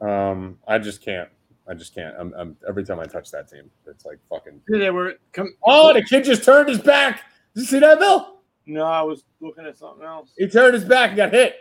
Um, 0.00 0.58
I 0.66 0.78
just 0.78 1.02
can't. 1.04 1.28
I 1.68 1.74
just 1.74 1.94
can't. 1.94 2.14
I'm, 2.18 2.32
I'm 2.36 2.56
every 2.68 2.84
time 2.84 2.98
I 3.00 3.04
touch 3.04 3.30
that 3.30 3.48
team, 3.48 3.70
it's 3.86 4.04
like 4.04 4.18
fucking. 4.28 4.60
They 4.68 4.90
were. 4.90 5.14
Com- 5.32 5.54
Oh, 5.64 5.92
the 5.92 6.02
kid 6.02 6.24
just 6.24 6.44
turned 6.44 6.68
his 6.68 6.80
back. 6.80 7.22
Did 7.54 7.60
you 7.62 7.66
see 7.66 7.78
that, 7.80 7.98
Bill? 7.98 8.38
no, 8.66 8.84
I 8.84 9.02
was 9.02 9.24
looking 9.40 9.66
at 9.66 9.76
something 9.76 10.04
else. 10.04 10.32
He 10.38 10.46
turned 10.48 10.74
his 10.74 10.84
back 10.84 11.08
and 11.10 11.16
got 11.16 11.32
hit. 11.32 11.54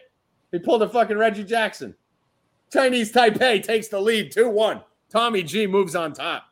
He 0.52 0.60
pulled 0.60 0.82
a 0.84 0.90
fucking 0.90 1.18
Reggie 1.18 1.44
Jackson. 1.44 1.96
Chinese 2.72 3.12
Taipei 3.12 3.64
takes 3.64 3.88
the 3.88 4.00
lead 4.00 4.32
2 4.32 4.48
1. 4.50 4.82
Tommy 5.10 5.42
G 5.44 5.66
moves 5.68 5.96
on 5.96 6.14
top. 6.14 6.44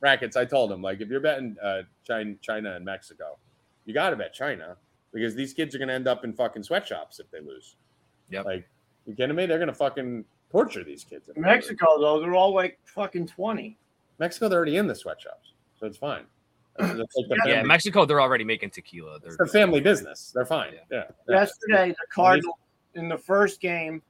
Rackets, 0.00 0.36
I 0.36 0.44
told 0.44 0.70
him, 0.70 0.80
like, 0.82 1.00
if 1.00 1.08
you're 1.08 1.20
betting 1.20 1.56
uh, 1.62 1.82
China, 2.06 2.34
China 2.42 2.74
and 2.76 2.84
Mexico, 2.84 3.38
you 3.84 3.94
got 3.94 4.10
to 4.10 4.16
bet 4.16 4.32
China 4.34 4.76
because 5.12 5.34
these 5.34 5.52
kids 5.54 5.74
are 5.74 5.78
going 5.78 5.88
to 5.88 5.94
end 5.94 6.06
up 6.06 6.24
in 6.24 6.32
fucking 6.34 6.62
sweatshops 6.62 7.18
if 7.18 7.30
they 7.30 7.40
lose. 7.40 7.76
Yeah, 8.30 8.42
Like, 8.42 8.68
you 9.06 9.14
kidding 9.14 9.34
me? 9.34 9.46
They're 9.46 9.58
going 9.58 9.68
to 9.68 9.74
fucking 9.74 10.24
torture 10.50 10.84
these 10.84 11.04
kids. 11.04 11.28
if 11.28 11.34
they 11.34 11.40
lose. 11.40 11.46
Mexico 11.46 11.86
though, 12.00 12.20
they're 12.20 12.34
all 12.34 12.54
like 12.54 12.78
fucking 12.84 13.26
twenty. 13.26 13.78
Mexico, 14.18 14.48
they're 14.48 14.58
already 14.58 14.76
in 14.76 14.86
the 14.86 14.94
sweatshops, 14.94 15.52
so 15.78 15.86
it's 15.86 15.96
fine. 15.98 16.24
That's, 16.78 16.92
that's 16.98 17.16
like 17.28 17.38
Yeah, 17.46 17.62
Mexico, 17.62 18.04
they're 18.04 18.20
already 18.20 18.44
making 18.44 18.70
tequila. 18.70 19.18
They're, 19.20 19.28
it's 19.28 19.36
the 19.36 19.46
family 19.46 19.80
business. 19.80 20.32
They're 20.34 20.46
fine. 20.46 20.72
Yeah. 20.90 21.04
yeah. 21.28 21.40
Yesterday, 21.40 21.90
the 21.90 22.06
Cardinals 22.12 22.56
in 22.94 23.08
the 23.08 23.18
first 23.18 23.60
game, 23.60 24.02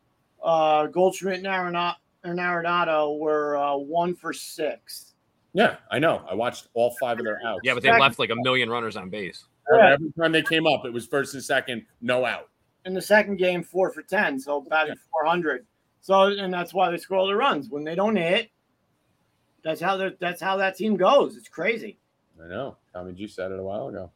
uh, 0.43 0.87
Goldschmidt 0.87 1.39
and 1.39 1.47
Arenado, 1.47 1.95
and 2.25 2.39
Arenado 2.39 3.19
were 3.19 3.57
uh, 3.59 3.77
one 3.77 4.15
for 4.15 4.33
six. 4.33 5.15
Yeah, 5.55 5.77
I 5.91 5.99
know. 5.99 6.25
I 6.31 6.35
watched 6.35 6.69
all 6.75 6.95
five 7.01 7.19
of 7.19 7.25
their 7.25 7.41
outs. 7.45 7.61
yeah, 7.65 7.75
but 7.75 7.83
they 7.83 7.89
Second- 7.89 8.01
left 8.01 8.19
like 8.19 8.31
a 8.31 8.37
million 8.37 8.71
runners 8.71 8.97
on 8.97 9.11
base. 9.11 9.45
Yeah. 9.71 9.95
Every 9.95 10.11
time 10.19 10.33
they 10.33 10.43
came 10.43 10.67
up, 10.67 10.87
it 10.87 10.93
was 10.93 11.07
first 11.07 11.35
and 11.35 11.45
second, 11.45 11.85
no 12.01 12.25
out. 12.25 12.49
In 12.87 12.95
the 12.95 13.03
second 13.03 13.37
game, 13.37 13.63
four 13.63 13.91
for 13.91 14.03
ten, 14.03 14.41
so 14.41 14.63
batting 14.63 14.95
four 15.11 15.27
hundred. 15.27 15.67
So, 16.01 16.23
and 16.29 16.53
that's 16.53 16.73
why 16.73 16.91
they 16.91 16.97
score 16.97 17.19
all 17.19 17.27
the 17.27 17.35
runs. 17.37 17.69
When 17.69 17.85
they 17.85 17.95
don't 17.95 18.17
hit, 18.17 18.51
that's 19.63 19.81
how 19.81 19.97
they're- 19.97 20.17
that's 20.21 20.41
how 20.41 20.57
that 20.59 20.77
team 20.77 20.97
goes. 20.97 21.37
It's 21.37 21.49
crazy. 21.49 21.99
I 22.43 22.47
know. 22.49 22.77
I 22.95 23.03
mean, 23.03 23.17
you 23.17 23.29
said 23.29 23.51
it 23.53 23.59
a 23.59 23.63
while 23.63 23.89
ago. 23.89 24.11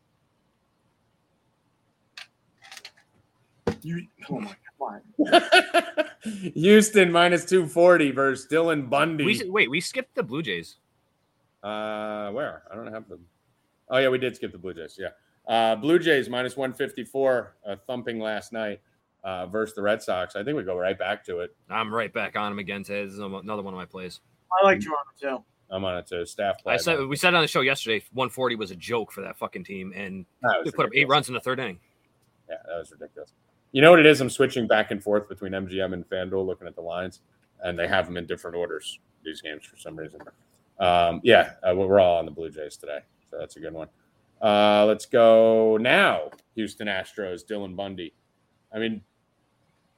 You, 3.82 4.06
oh 4.30 4.40
my 4.40 4.54
god. 4.78 6.06
Houston 6.54 7.10
minus 7.10 7.44
240 7.44 8.12
versus 8.12 8.46
Dylan 8.50 8.88
Bundy. 8.88 9.24
We, 9.24 9.50
wait, 9.50 9.70
we 9.70 9.80
skipped 9.80 10.14
the 10.14 10.22
Blue 10.22 10.42
Jays. 10.42 10.76
Uh, 11.64 12.30
where? 12.30 12.62
I 12.70 12.76
don't 12.76 12.92
have 12.92 13.08
them. 13.08 13.26
Oh, 13.88 13.98
yeah, 13.98 14.08
we 14.08 14.18
did 14.18 14.36
skip 14.36 14.52
the 14.52 14.58
Blue 14.58 14.74
Jays. 14.74 14.98
Yeah. 14.98 15.08
Uh, 15.46 15.74
Blue 15.76 15.98
Jays 15.98 16.28
minus 16.28 16.56
154, 16.56 17.56
uh, 17.66 17.76
thumping 17.86 18.20
last 18.20 18.52
night 18.52 18.80
uh, 19.24 19.46
versus 19.46 19.74
the 19.74 19.82
Red 19.82 20.02
Sox. 20.02 20.36
I 20.36 20.42
think 20.42 20.56
we 20.56 20.62
go 20.62 20.76
right 20.76 20.98
back 20.98 21.24
to 21.26 21.40
it. 21.40 21.54
I'm 21.70 21.94
right 21.94 22.12
back 22.12 22.36
on 22.36 22.52
him 22.52 22.58
again 22.58 22.82
today. 22.82 23.04
This 23.04 23.14
is 23.14 23.20
another 23.20 23.62
one 23.62 23.74
of 23.74 23.78
my 23.78 23.86
plays. 23.86 24.20
I 24.52 24.64
like 24.64 24.80
Toronto 24.80 25.10
too. 25.20 25.44
I'm 25.70 25.84
on 25.84 25.96
it 25.96 26.06
to 26.08 26.26
staff 26.26 26.62
play. 26.62 26.74
I 26.74 26.76
said 26.76 27.06
we 27.06 27.16
said 27.16 27.34
on 27.34 27.40
the 27.40 27.48
show 27.48 27.62
yesterday, 27.62 28.04
140 28.12 28.56
was 28.56 28.70
a 28.70 28.76
joke 28.76 29.10
for 29.10 29.22
that 29.22 29.38
fucking 29.38 29.64
team, 29.64 29.92
and 29.96 30.26
they 30.42 30.62
was 30.64 30.74
put 30.74 30.84
up 30.84 30.92
eight 30.94 31.08
runs 31.08 31.28
in 31.28 31.34
the 31.34 31.40
third 31.40 31.58
inning. 31.58 31.80
Yeah, 32.48 32.56
that 32.66 32.78
was 32.78 32.90
ridiculous. 32.90 33.32
You 33.72 33.80
know 33.80 33.90
what 33.90 34.00
it 34.00 34.06
is? 34.06 34.20
I'm 34.20 34.28
switching 34.28 34.66
back 34.66 34.90
and 34.90 35.02
forth 35.02 35.30
between 35.30 35.52
MGM 35.52 35.94
and 35.94 36.06
FanDuel 36.06 36.44
looking 36.44 36.66
at 36.66 36.74
the 36.74 36.82
lines, 36.82 37.20
and 37.64 37.78
they 37.78 37.88
have 37.88 38.04
them 38.04 38.18
in 38.18 38.26
different 38.26 38.54
orders, 38.54 38.98
these 39.24 39.40
games, 39.40 39.64
for 39.64 39.78
some 39.78 39.96
reason. 39.96 40.20
Um, 40.78 41.22
yeah, 41.24 41.52
uh, 41.62 41.74
we're 41.74 42.00
all 42.00 42.18
on 42.18 42.26
the 42.26 42.30
Blue 42.30 42.50
Jays 42.50 42.76
today, 42.76 42.98
so 43.30 43.38
that's 43.38 43.56
a 43.56 43.60
good 43.60 43.72
one. 43.72 43.88
Uh, 44.42 44.84
let's 44.86 45.06
go 45.06 45.78
now. 45.78 46.28
Houston 46.54 46.86
Astros, 46.86 47.46
Dylan 47.46 47.74
Bundy. 47.74 48.12
I 48.74 48.78
mean, 48.78 49.02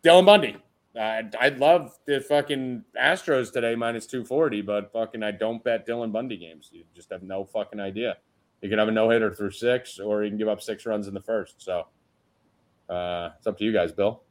Dylan 0.04 0.26
Bundy. 0.26 0.56
I 0.96 1.24
I 1.40 1.48
love 1.48 1.98
the 2.06 2.20
fucking 2.20 2.84
Astros 3.00 3.52
today 3.52 3.74
minus 3.74 4.06
240, 4.06 4.62
but 4.62 4.92
fucking 4.92 5.22
I 5.22 5.32
don't 5.32 5.64
bet 5.64 5.86
Dylan 5.86 6.12
Bundy 6.12 6.36
games. 6.36 6.68
You 6.70 6.84
just 6.94 7.10
have 7.10 7.22
no 7.22 7.44
fucking 7.44 7.80
idea. 7.80 8.18
You 8.60 8.68
can 8.68 8.78
have 8.78 8.88
a 8.88 8.92
no 8.92 9.10
hitter 9.10 9.34
through 9.34 9.50
six, 9.50 9.98
or 9.98 10.22
you 10.22 10.30
can 10.30 10.38
give 10.38 10.48
up 10.48 10.60
six 10.62 10.86
runs 10.86 11.08
in 11.08 11.14
the 11.14 11.20
first. 11.20 11.60
So 11.60 11.86
uh, 12.88 13.30
it's 13.36 13.46
up 13.46 13.58
to 13.58 13.64
you 13.64 13.72
guys, 13.72 13.92
Bill. 13.92 14.22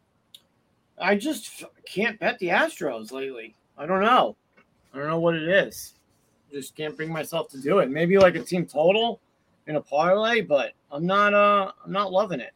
I 0.97 1.15
just 1.15 1.63
can't 1.85 2.19
bet 2.19 2.39
the 2.39 2.47
Astros 2.47 3.11
lately. 3.11 3.55
I 3.77 3.85
don't 3.85 4.01
know. 4.01 4.37
I 4.93 4.99
don't 4.99 5.07
know 5.07 5.19
what 5.19 5.35
it 5.35 5.49
is. 5.49 5.95
Just 6.51 6.75
can't 6.75 6.95
bring 6.95 7.11
myself 7.11 7.49
to 7.49 7.59
do 7.59 7.79
it. 7.79 7.89
Maybe 7.89 8.17
like 8.17 8.35
a 8.35 8.43
team 8.43 8.65
total 8.65 9.19
in 9.65 9.75
a 9.75 9.81
parlay, 9.81 10.41
but 10.41 10.73
I'm 10.91 11.05
not. 11.05 11.33
Uh, 11.33 11.71
I'm 11.83 11.91
not 11.91 12.11
loving 12.11 12.39
it. 12.39 12.53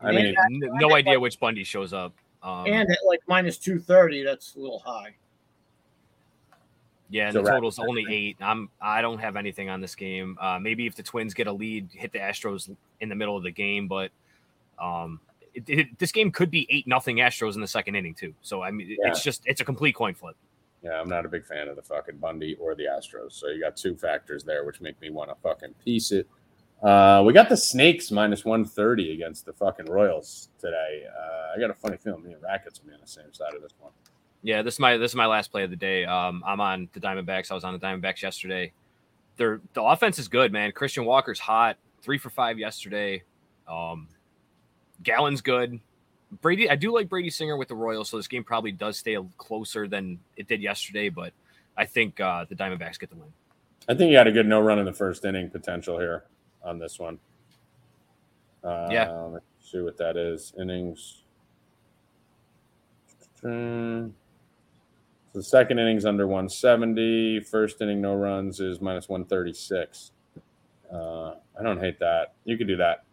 I 0.00 0.12
mean, 0.12 0.34
And- 0.36 0.62
N- 0.64 0.70
no 0.74 0.94
idea 0.94 1.18
which 1.18 1.38
Bundy 1.40 1.64
shows 1.64 1.92
up. 1.92 2.12
Um, 2.42 2.66
and 2.66 2.90
at 2.90 2.98
like 3.06 3.20
minus 3.26 3.58
two 3.58 3.78
thirty, 3.78 4.22
that's 4.22 4.54
a 4.54 4.58
little 4.60 4.78
high. 4.78 5.14
yeah, 7.08 7.24
and 7.26 7.32
So 7.32 7.38
the 7.40 7.44
wrap- 7.44 7.54
total's 7.56 7.78
only 7.78 8.04
eight. 8.10 8.36
I'm 8.40 8.68
I 8.80 9.00
don't 9.00 9.18
have 9.18 9.36
anything 9.36 9.68
on 9.70 9.80
this 9.80 9.94
game. 9.94 10.36
Uh, 10.40 10.58
maybe 10.58 10.86
if 10.86 10.94
the 10.96 11.02
Twins 11.02 11.34
get 11.34 11.46
a 11.46 11.52
lead, 11.52 11.88
hit 11.92 12.12
the 12.12 12.18
Astros 12.18 12.74
in 13.00 13.08
the 13.08 13.14
middle 13.14 13.36
of 13.36 13.42
the 13.42 13.50
game, 13.50 13.88
but 13.88 14.10
um, 14.78 15.20
it, 15.54 15.64
it- 15.68 15.98
this 15.98 16.12
game 16.12 16.30
could 16.30 16.50
be 16.50 16.66
eight 16.70 16.86
nothing 16.86 17.16
Astros 17.16 17.54
in 17.54 17.60
the 17.60 17.66
second 17.66 17.94
inning 17.96 18.14
too. 18.14 18.34
So 18.42 18.62
I 18.62 18.70
mean, 18.70 18.88
Yeah. 18.90 19.10
it's 19.10 19.22
just 19.22 19.42
it's 19.46 19.60
a 19.60 19.64
complete 19.64 19.94
coin 19.94 20.14
flip. 20.14 20.36
yeah, 20.82 21.00
I'm 21.00 21.08
not 21.08 21.24
a 21.24 21.28
big 21.28 21.44
fan 21.46 21.68
of 21.68 21.74
the 21.76 21.82
fucking 21.82 22.18
Bundy 22.18 22.54
or 22.60 22.74
the 22.74 22.84
Astros. 22.84 23.32
So 23.32 23.48
you 23.48 23.60
got 23.60 23.76
two 23.76 23.96
factors 23.96 24.44
there, 24.44 24.64
which 24.64 24.80
make 24.80 25.00
me 25.00 25.10
want 25.10 25.30
to 25.30 25.36
fucking 25.42 25.74
piece 25.84 26.12
it. 26.12 26.28
Uh, 26.82 27.22
we 27.24 27.32
got 27.32 27.48
the 27.48 27.56
Snakes 27.56 28.10
minus 28.10 28.44
130 28.44 29.12
against 29.14 29.46
the 29.46 29.52
fucking 29.52 29.86
Royals 29.86 30.50
today. 30.58 31.04
Uh, 31.08 31.56
I 31.56 31.60
got 31.60 31.70
a 31.70 31.74
funny 31.74 31.96
feeling 31.96 32.22
me 32.22 32.32
and 32.32 32.42
Rackets 32.42 32.80
will 32.80 32.88
be 32.88 32.94
on 32.94 33.00
the 33.00 33.08
same 33.08 33.32
side 33.32 33.54
of 33.54 33.62
this 33.62 33.72
one. 33.78 33.92
Yeah, 34.42 34.62
this 34.62 34.74
is 34.74 34.80
my 34.80 34.96
this 34.96 35.12
is 35.12 35.16
my 35.16 35.26
last 35.26 35.50
play 35.50 35.64
of 35.64 35.70
the 35.70 35.76
day. 35.76 36.04
Um, 36.04 36.44
I'm 36.46 36.60
on 36.60 36.88
the 36.92 37.00
Diamondbacks. 37.00 37.50
I 37.50 37.54
was 37.54 37.64
on 37.64 37.72
the 37.72 37.80
Diamondbacks 37.80 38.22
yesterday. 38.22 38.72
Their 39.38 39.60
the 39.72 39.82
offense 39.82 40.18
is 40.18 40.28
good, 40.28 40.52
man. 40.52 40.70
Christian 40.72 41.04
Walker's 41.04 41.40
hot, 41.40 41.78
three 42.02 42.18
for 42.18 42.30
five 42.30 42.58
yesterday. 42.58 43.24
Um, 43.66 44.08
Gallen's 45.02 45.40
good. 45.40 45.80
Brady, 46.42 46.68
I 46.68 46.76
do 46.76 46.92
like 46.92 47.08
Brady 47.08 47.30
Singer 47.30 47.56
with 47.56 47.68
the 47.68 47.74
Royals, 47.74 48.10
so 48.10 48.18
this 48.18 48.28
game 48.28 48.44
probably 48.44 48.72
does 48.72 48.98
stay 48.98 49.16
closer 49.38 49.88
than 49.88 50.18
it 50.36 50.46
did 50.46 50.60
yesterday. 50.60 51.08
But 51.08 51.32
I 51.76 51.86
think 51.86 52.20
uh, 52.20 52.44
the 52.48 52.54
Diamondbacks 52.54 53.00
get 53.00 53.10
the 53.10 53.16
win. 53.16 53.32
I 53.88 53.94
think 53.94 54.10
you 54.10 54.16
had 54.16 54.26
a 54.26 54.32
good 54.32 54.46
no 54.46 54.60
run 54.60 54.78
in 54.78 54.84
the 54.84 54.92
first 54.92 55.24
inning 55.24 55.50
potential 55.50 55.98
here 55.98 56.24
on 56.66 56.78
this 56.78 56.98
one. 56.98 57.18
Uh, 58.62 58.88
Yeah. 58.90 59.10
Let's 59.10 59.44
see 59.60 59.80
what 59.80 59.96
that 59.98 60.16
is. 60.16 60.52
Innings. 60.58 61.22
So 63.40 64.10
the 65.32 65.42
second 65.42 65.78
inning's 65.78 66.04
under 66.04 66.26
170. 66.26 67.40
First 67.40 67.80
inning, 67.80 68.00
no 68.00 68.14
runs 68.14 68.60
is 68.60 68.80
minus 68.80 69.08
136. 69.08 70.12
Uh, 70.92 71.34
I 71.58 71.62
don't 71.62 71.78
hate 71.78 71.98
that. 72.00 72.34
You 72.44 72.56
could 72.56 72.66
do 72.68 72.76
that. 72.76 73.04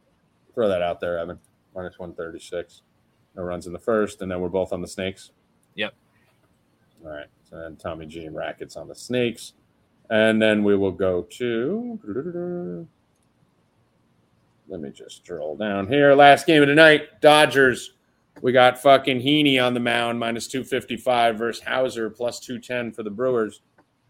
Throw 0.54 0.68
that 0.70 0.82
out 0.82 1.00
there, 1.00 1.18
Evan. 1.20 1.39
Minus 1.76 2.00
136. 2.00 2.82
No 3.36 3.44
runs 3.44 3.66
in 3.68 3.74
the 3.74 3.80
first, 3.80 4.22
and 4.22 4.32
then 4.32 4.39
we're 4.39 4.50
both 4.50 4.72
on 4.72 4.82
the 4.82 4.88
Snakes. 4.88 5.32
Yep. 5.76 5.94
All 7.04 7.12
right. 7.12 7.26
So 7.50 7.58
then 7.58 7.76
Tommy 7.76 8.06
G 8.06 8.26
and 8.26 8.36
Rackets 8.36 8.76
on 8.78 8.88
the 8.88 8.96
Snakes. 8.96 9.54
And 10.10 10.42
then 10.42 10.63
we 10.63 10.76
will 10.76 10.92
go 10.92 11.24
to. 11.24 12.88
Let 14.74 14.82
me 14.82 14.90
just 14.90 15.24
drill 15.24 15.56
down 15.56 15.88
here. 15.88 16.16
Last 16.16 16.48
game 16.48 16.64
of 16.64 16.68
the 16.68 16.74
night 16.74 17.22
Dodgers. 17.22 17.94
We 18.42 18.52
got 18.52 18.82
fucking 18.82 19.22
Heaney 19.22 19.64
on 19.64 19.76
the 19.76 19.80
mound, 19.80 20.20
minus 20.20 20.48
255 20.48 21.38
versus 21.38 21.64
Houser, 21.64 22.10
plus 22.10 22.40
210 22.40 22.92
for 22.92 23.04
the 23.04 23.12
Brewers. 23.12 23.62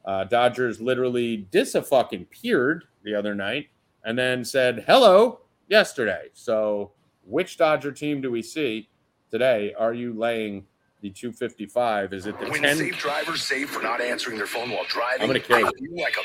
Uh, 0.05 0.23
Dodgers 0.23 0.79
literally 0.79 1.35
dis-a-fucking 1.51 2.27
peered 2.27 2.85
the 3.03 3.13
other 3.13 3.35
night 3.35 3.67
and 4.05 4.17
then 4.17 4.45
said 4.45 4.85
hello 4.87 5.41
yesterday. 5.67 6.29
So, 6.31 6.91
which 7.25 7.57
Dodger 7.57 7.91
team 7.91 8.21
do 8.21 8.31
we 8.31 8.41
see 8.41 8.87
today? 9.31 9.73
Are 9.77 9.93
you 9.93 10.13
laying 10.13 10.65
the 11.01 11.09
255? 11.09 12.13
Is 12.13 12.25
it 12.25 12.39
the 12.39 12.47
When 12.47 12.61
10? 12.61 12.77
safe 12.77 12.97
drivers 12.99 13.43
save 13.43 13.69
for 13.69 13.83
not 13.83 13.99
answering 13.99 14.37
their 14.37 14.47
phone 14.47 14.69
while 14.69 14.85
driving, 14.85 15.23
I'm 15.23 15.27
gonna 15.27 15.41
kill 15.41 15.59
you. 15.59 16.01
like 16.01 16.15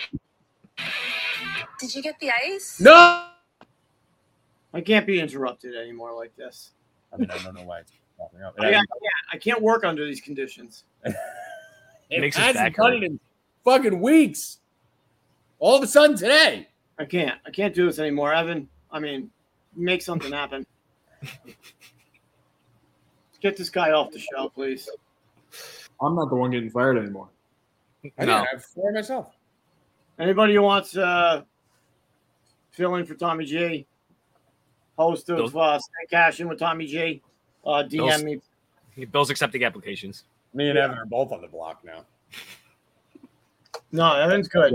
a 0.78 0.82
Did 1.80 1.92
you 1.96 2.02
get 2.02 2.20
the 2.20 2.30
ice? 2.30 2.78
No! 2.80 3.27
I 4.74 4.80
can't 4.80 5.06
be 5.06 5.20
interrupted 5.20 5.74
anymore 5.74 6.14
like 6.14 6.34
this. 6.36 6.72
I 7.12 7.16
mean, 7.16 7.30
I 7.30 7.38
don't 7.38 7.54
know 7.54 7.64
why 7.64 7.80
it's 7.80 7.92
popping 8.18 8.42
up. 8.42 8.54
I, 8.58 8.68
I, 8.68 8.72
can't, 8.72 8.86
I 9.32 9.36
can't 9.38 9.62
work 9.62 9.84
under 9.84 10.04
these 10.04 10.20
conditions. 10.20 10.84
it 11.04 11.14
makes 12.20 12.36
his 12.36 12.44
hasn't 12.44 12.64
back 12.64 12.76
done 12.76 12.94
it 12.94 13.02
in 13.02 13.18
fucking 13.64 14.00
weeks. 14.00 14.58
All 15.58 15.76
of 15.76 15.82
a 15.82 15.86
sudden 15.86 16.16
today. 16.16 16.68
I 16.98 17.04
can't. 17.04 17.38
I 17.46 17.50
can't 17.50 17.74
do 17.74 17.86
this 17.86 17.98
anymore, 17.98 18.32
Evan. 18.34 18.68
I 18.90 18.98
mean, 18.98 19.30
make 19.74 20.02
something 20.02 20.32
happen. 20.32 20.66
Get 23.40 23.56
this 23.56 23.70
guy 23.70 23.92
off 23.92 24.10
the 24.10 24.18
show, 24.18 24.48
please. 24.48 24.88
I'm 26.00 26.14
not 26.14 26.28
the 26.28 26.36
one 26.36 26.50
getting 26.50 26.70
fired 26.70 26.98
anymore. 26.98 27.28
I 28.18 28.24
No. 28.24 28.38
didn't 28.38 28.48
have 28.52 28.64
four 28.64 28.92
myself. 28.92 29.34
Anybody 30.18 30.54
who 30.54 30.62
wants 30.62 30.96
uh 30.96 31.42
fill 32.70 32.94
in 32.96 33.06
for 33.06 33.14
Tommy 33.14 33.44
G, 33.44 33.86
host 34.98 35.28
of 35.30 35.38
Those- 35.38 35.54
uh 35.56 35.78
Stay 35.78 36.06
Cash 36.10 36.40
in 36.40 36.48
with 36.48 36.58
Tommy 36.58 36.86
G, 36.86 37.22
uh 37.64 37.84
DM 37.88 38.10
Those- 38.10 38.24
me. 38.24 38.40
Bill's 39.06 39.30
accepting 39.30 39.64
applications. 39.64 40.24
Me 40.54 40.68
and 40.70 40.78
Evan 40.78 40.98
are 40.98 41.06
both 41.06 41.30
on 41.32 41.40
the 41.40 41.46
block 41.48 41.84
now. 41.84 42.04
No, 43.92 44.12
Evan's 44.14 44.48
good. 44.48 44.74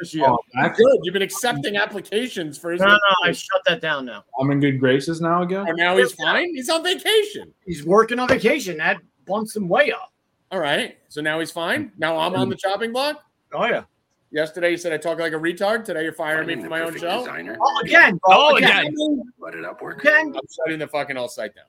Just 0.00 0.14
you. 0.14 0.24
Oh, 0.24 0.38
back- 0.54 0.76
Good. 0.76 0.98
You've 1.02 1.12
been 1.12 1.22
accepting 1.22 1.76
applications 1.76 2.58
for 2.58 2.72
his. 2.72 2.80
No, 2.80 2.88
no, 2.88 2.96
I 3.24 3.32
shut 3.32 3.60
that 3.68 3.80
down 3.80 4.06
now. 4.06 4.24
I'm 4.40 4.50
in 4.50 4.58
good 4.60 4.80
graces 4.80 5.20
now 5.20 5.42
again. 5.42 5.66
Oh, 5.68 5.72
now 5.72 5.96
he's 5.96 6.12
fine. 6.14 6.54
He's 6.54 6.68
on 6.68 6.82
vacation. 6.82 7.52
He's 7.66 7.84
working 7.84 8.18
on 8.18 8.26
vacation. 8.28 8.78
That 8.78 8.96
bumps 9.26 9.54
him 9.54 9.68
way 9.68 9.92
up. 9.92 10.12
All 10.50 10.58
right. 10.58 10.98
So 11.08 11.20
now 11.20 11.38
he's 11.38 11.50
fine. 11.52 11.92
Now 11.98 12.16
I'm 12.18 12.34
on 12.34 12.48
the 12.48 12.56
chopping 12.56 12.92
block. 12.92 13.22
Oh 13.52 13.64
yeah. 13.66 13.84
Yesterday 14.32 14.70
you 14.70 14.76
said 14.76 14.92
I 14.92 14.96
talk 14.96 15.18
like 15.18 15.32
a 15.32 15.36
retard. 15.36 15.84
Today 15.84 16.04
you're 16.04 16.12
firing 16.12 16.46
me 16.46 16.54
Finding 16.54 16.64
for 16.64 16.70
my 16.70 16.82
own 16.82 16.96
show. 16.96 17.18
Designer. 17.18 17.58
Oh, 17.60 17.80
again, 17.84 18.20
bro. 18.24 18.36
Oh, 18.36 18.56
again. 18.56 18.86
again. 18.86 19.22
Let 19.40 19.54
it 19.54 19.64
up 19.64 19.82
work. 19.82 20.00
Again, 20.00 20.32
I'm 20.34 20.40
shutting 20.56 20.78
the 20.78 20.86
fucking 20.86 21.16
whole 21.16 21.28
site 21.28 21.54
down. 21.54 21.64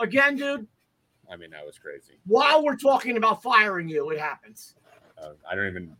again, 0.00 0.36
dude. 0.36 0.66
I 1.30 1.36
mean, 1.36 1.50
that 1.50 1.64
was 1.64 1.78
crazy. 1.78 2.18
While 2.26 2.64
we're 2.64 2.76
talking 2.76 3.16
about 3.16 3.42
firing 3.42 3.88
you, 3.88 4.10
it 4.10 4.18
happens. 4.18 4.74
Uh, 5.16 5.30
I 5.48 5.54
don't 5.54 5.68
even. 5.68 5.96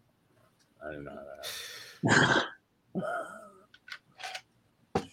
I 0.83 0.87
don't 0.87 0.95
even 0.95 1.05
know 1.05 1.13
how 1.13 2.13
that 2.13 2.27
happened. 2.27 2.45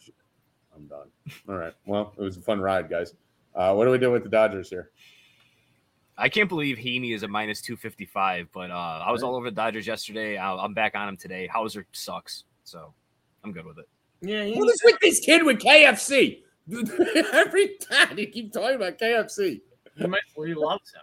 I'm 0.76 0.88
done. 0.88 1.08
All 1.48 1.56
right. 1.56 1.74
Well, 1.86 2.14
it 2.18 2.22
was 2.22 2.38
a 2.38 2.42
fun 2.42 2.60
ride, 2.60 2.90
guys. 2.90 3.14
Uh, 3.54 3.74
what 3.76 3.86
do 3.86 3.92
we 3.92 4.00
do 4.00 4.12
with 4.12 4.24
the 4.24 4.30
Dodgers 4.30 4.70
here? 4.70 4.90
I 6.20 6.28
can't 6.30 6.50
believe 6.50 6.78
Heaney 6.78 7.16
is 7.16 7.24
a 7.24 7.28
minus 7.28 7.62
255, 7.62 8.50
but 8.54 8.70
uh, 8.72 9.04
I 9.06 9.12
was 9.12 9.24
all 9.24 9.36
over 9.36 9.50
the 9.50 9.56
Dodgers 9.56 9.88
yesterday. 9.88 10.38
I, 10.38 10.54
I'm 10.54 10.74
back 10.74 10.94
on 10.96 11.08
him 11.08 11.18
today. 11.18 11.48
Houser 11.48 11.86
sucks, 11.94 12.44
so 12.66 12.94
I'm 13.44 13.54
good 13.54 13.66
with 13.66 13.80
it. 13.80 13.88
Yeah, 14.22 14.44
he, 14.44 14.56
What 14.56 14.68
is 14.70 14.82
with 14.84 14.98
this 15.02 15.22
kid 15.22 15.44
with 15.46 15.60
KFC? 15.60 16.42
Every 17.34 17.78
time 17.78 18.18
you 18.18 18.28
keep 18.28 18.52
talking 18.52 18.76
about 18.76 19.00
KFC. 19.00 19.62
he, 19.98 20.08
might- 20.08 20.20
he 20.46 20.54
loves 20.54 20.92
him. 20.94 21.02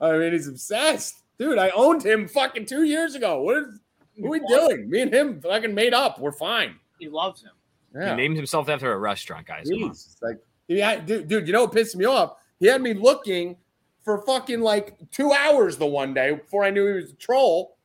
I 0.00 0.16
mean, 0.18 0.32
he's 0.32 0.46
obsessed. 0.46 1.22
Dude, 1.38 1.58
I 1.58 1.70
owned 1.70 2.04
him 2.04 2.28
fucking 2.28 2.66
two 2.66 2.82
years 2.84 3.14
ago. 3.14 3.40
What 3.42 3.56
is 3.56 3.80
what 4.18 4.26
are 4.28 4.30
we 4.30 4.40
doing? 4.46 4.90
Me 4.90 5.00
and 5.00 5.12
him 5.12 5.40
fucking 5.40 5.74
made 5.74 5.94
up. 5.94 6.18
We're 6.20 6.32
fine. 6.32 6.74
He 6.98 7.08
loves 7.08 7.42
him. 7.42 7.52
Yeah. 7.94 8.10
He 8.10 8.16
named 8.16 8.36
himself 8.36 8.68
after 8.68 8.92
a 8.92 8.98
restaurant, 8.98 9.46
guys. 9.46 9.68
Jeez. 9.70 10.16
Like, 10.22 10.36
yeah, 10.68 11.00
dude, 11.00 11.28
dude, 11.28 11.46
you 11.46 11.52
know 11.54 11.62
what 11.64 11.72
pissed 11.72 11.96
me 11.96 12.04
off? 12.04 12.36
He 12.58 12.66
had 12.66 12.82
me 12.82 12.92
looking 12.94 13.56
for 14.04 14.18
fucking 14.24 14.60
like 14.60 14.96
two 15.10 15.32
hours 15.32 15.76
the 15.76 15.86
one 15.86 16.14
day 16.14 16.32
before 16.34 16.64
I 16.64 16.70
knew 16.70 16.86
he 16.86 16.94
was 17.02 17.10
a 17.12 17.16
troll. 17.16 17.76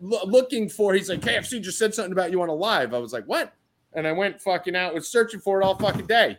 lo- 0.00 0.24
looking 0.24 0.68
for, 0.68 0.94
he's 0.94 1.08
like, 1.08 1.20
KFC 1.20 1.60
just 1.60 1.78
said 1.78 1.94
something 1.94 2.12
about 2.12 2.30
you 2.30 2.40
on 2.42 2.48
a 2.48 2.54
live. 2.54 2.94
I 2.94 2.98
was 2.98 3.12
like, 3.12 3.24
what? 3.24 3.52
And 3.92 4.06
I 4.06 4.12
went 4.12 4.40
fucking 4.40 4.76
out, 4.76 4.94
was 4.94 5.08
searching 5.08 5.40
for 5.40 5.60
it 5.60 5.64
all 5.64 5.74
fucking 5.76 6.06
day. 6.06 6.38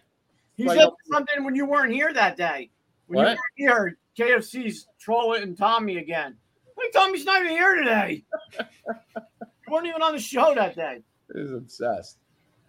He 0.55 0.63
Like- 0.65 0.79
said 0.79 0.89
something 1.11 1.43
when 1.43 1.55
you 1.55 1.65
weren't 1.65 1.91
here 1.93 2.13
that 2.13 2.37
day. 2.37 2.69
When 3.07 3.25
What? 3.25 3.37
you 3.57 3.69
weren't 3.69 3.97
here, 4.17 4.27
KFC's 4.27 4.87
trolling 4.99 5.55
Tommy 5.55 5.97
again. 5.97 6.37
Like 6.77 6.91
Tommy's 6.93 7.25
not 7.25 7.41
even 7.43 7.51
here 7.55 7.75
today. 7.75 8.23
you 8.59 9.73
weren't 9.73 9.85
even 9.87 10.01
on 10.01 10.13
the 10.13 10.19
show 10.19 10.55
that 10.55 10.75
day. 10.75 11.01
He's 11.35 11.51
obsessed. 11.51 12.17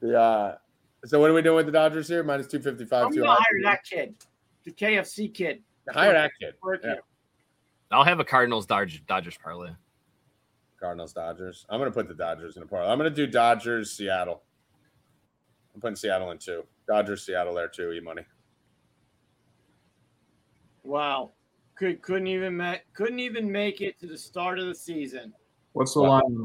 Yeah. 0.01 0.57
So 1.05 1.19
what 1.21 1.31
are 1.31 1.35
we 1.35 1.43
doing 1.43 1.57
with 1.57 1.67
the 1.67 1.73
Dodgers 1.73 2.09
here? 2.09 2.23
Minus 2.23 2.47
255. 2.49 3.07
I'm 3.07 3.13
gonna 3.13 3.31
hire 3.31 3.61
that 3.65 3.85
kid, 3.85 4.15
the 4.65 4.71
KFC 4.73 5.33
kid. 5.33 5.63
Hire 5.91 6.13
that 6.13 6.31
kid. 6.41 6.55
Yeah. 6.85 6.95
I'll 7.91 8.05
have 8.05 8.21
a 8.21 8.25
Cardinals 8.25 8.67
Dodgers, 8.67 9.01
Dodgers 9.07 9.37
parlay. 9.43 9.71
Cardinals, 10.81 11.13
Dodgers. 11.13 11.67
I'm 11.69 11.79
going 11.79 11.91
to 11.91 11.95
put 11.95 12.09
the 12.09 12.15
Dodgers 12.15 12.57
in 12.57 12.63
a 12.63 12.67
parlay. 12.67 12.91
I'm 12.91 12.99
going 12.99 13.11
to 13.11 13.15
do 13.15 13.27
Dodgers, 13.27 13.93
Seattle. 13.93 14.43
I'm 15.75 15.81
putting 15.81 15.97
Seattle 15.97 16.31
in 16.31 16.39
two. 16.39 16.65
Dodgers, 16.89 17.25
Seattle 17.25 17.55
there 17.55 17.69
too. 17.69 17.93
E 17.93 18.01
money. 18.01 18.23
Wow. 20.83 21.33
Could 21.75 22.03
couldn't 22.03 22.27
even 22.27 22.57
ma- 22.57 22.77
couldn't 22.93 23.21
even 23.21 23.51
make 23.51 23.81
it 23.81 23.99
to 24.01 24.07
the 24.07 24.19
start 24.19 24.59
of 24.59 24.67
the 24.67 24.75
season. 24.75 25.33
What's 25.73 25.95
the 25.95 26.01
What? 26.03 26.25
line 26.25 26.37
on 26.37 26.45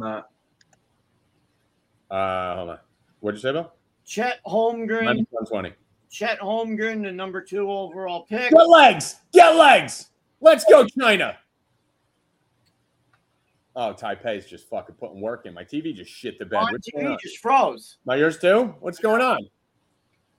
that? 2.09 2.15
Uh, 2.15 2.55
hold 2.55 2.69
on. 2.69 2.79
What'd 3.19 3.37
you 3.37 3.41
say, 3.41 3.51
Bill? 3.51 3.73
Chet 4.05 4.39
Holmgren, 4.45 5.03
Minus 5.05 5.25
120. 5.31 5.73
Chet 6.09 6.39
Holmgren, 6.39 7.03
the 7.03 7.11
number 7.11 7.41
two 7.41 7.69
overall 7.71 8.25
pick. 8.25 8.51
Get 8.51 8.67
legs. 8.67 9.15
Get 9.33 9.55
legs. 9.55 10.09
Let's 10.39 10.65
go, 10.65 10.85
China. 10.85 11.37
Oh, 13.75 13.93
Taipei's 13.93 14.47
just 14.47 14.67
fucking 14.69 14.95
putting 14.95 15.21
work 15.21 15.45
in. 15.45 15.53
My 15.53 15.63
TV 15.63 15.93
just 15.93 16.09
shit 16.09 16.39
the 16.39 16.45
bed. 16.45 16.57
On 16.57 16.71
What's 16.71 16.89
TV 16.89 17.19
just 17.19 17.37
froze. 17.37 17.97
My 18.05 18.15
yours 18.15 18.39
too? 18.39 18.73
What's 18.79 18.97
going 18.97 19.21
on? 19.21 19.39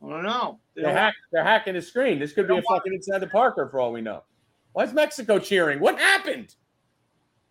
I 0.04 0.08
don't 0.08 0.22
know. 0.24 0.58
They 0.74 0.82
They're, 0.82 0.92
hack, 0.92 1.14
they're 1.32 1.44
hacking 1.44 1.74
the 1.74 1.82
screen. 1.82 2.18
This 2.18 2.32
could 2.32 2.48
be 2.48 2.56
a 2.56 2.62
fucking 2.62 2.92
inside 2.92 3.18
the 3.18 3.28
Parker 3.28 3.68
for 3.68 3.80
all 3.80 3.92
we 3.92 4.00
know. 4.00 4.22
Why 4.72 4.84
is 4.84 4.92
Mexico 4.92 5.38
cheering? 5.38 5.80
What 5.80 5.98
happened? 5.98 6.54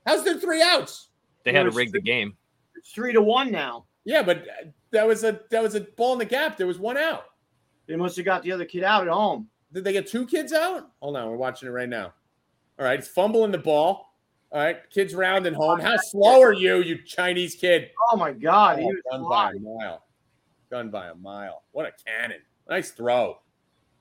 How's 0.05 0.23
there 0.23 0.39
three 0.39 0.61
outs? 0.61 1.09
They 1.43 1.51
had 1.51 1.63
to 1.63 1.71
rig 1.71 1.91
the 1.91 2.01
game. 2.01 2.35
It's 2.75 2.91
three 2.91 3.13
to 3.13 3.21
one 3.21 3.51
now. 3.51 3.85
Yeah, 4.05 4.23
but 4.23 4.45
that 4.91 5.05
was 5.05 5.23
a 5.23 5.41
that 5.51 5.61
was 5.61 5.75
a 5.75 5.81
ball 5.81 6.13
in 6.13 6.19
the 6.19 6.25
gap. 6.25 6.57
There 6.57 6.67
was 6.67 6.79
one 6.79 6.97
out. 6.97 7.25
They 7.87 7.95
must 7.95 8.15
have 8.17 8.25
got 8.25 8.43
the 8.43 8.51
other 8.51 8.65
kid 8.65 8.83
out 8.83 9.07
at 9.07 9.13
home. 9.13 9.47
Did 9.73 9.83
they 9.83 9.93
get 9.93 10.07
two 10.07 10.25
kids 10.25 10.53
out? 10.53 10.91
Hold 11.01 11.17
on, 11.17 11.29
we're 11.29 11.37
watching 11.37 11.67
it 11.67 11.71
right 11.71 11.89
now. 11.89 12.13
All 12.79 12.85
right, 12.85 12.99
it's 12.99 13.07
fumbling 13.07 13.51
the 13.51 13.57
ball. 13.57 14.13
All 14.51 14.61
right, 14.61 14.77
kids 14.91 15.13
rounding 15.13 15.53
home. 15.53 15.79
How 15.79 15.97
slow 15.97 16.41
are 16.41 16.53
you, 16.53 16.77
you 16.77 17.03
Chinese 17.03 17.55
kid? 17.55 17.89
Oh 18.11 18.17
my 18.17 18.31
God, 18.31 18.79
he 18.79 18.85
Oh, 18.85 18.87
was 18.87 19.01
done 19.11 19.29
by 19.29 19.51
a 19.51 19.59
mile. 19.59 20.03
Done 20.69 20.89
by 20.89 21.07
a 21.07 21.15
mile. 21.15 21.63
What 21.71 21.85
a 21.85 21.91
cannon. 22.05 22.39
Nice 22.69 22.91
throw. 22.91 23.39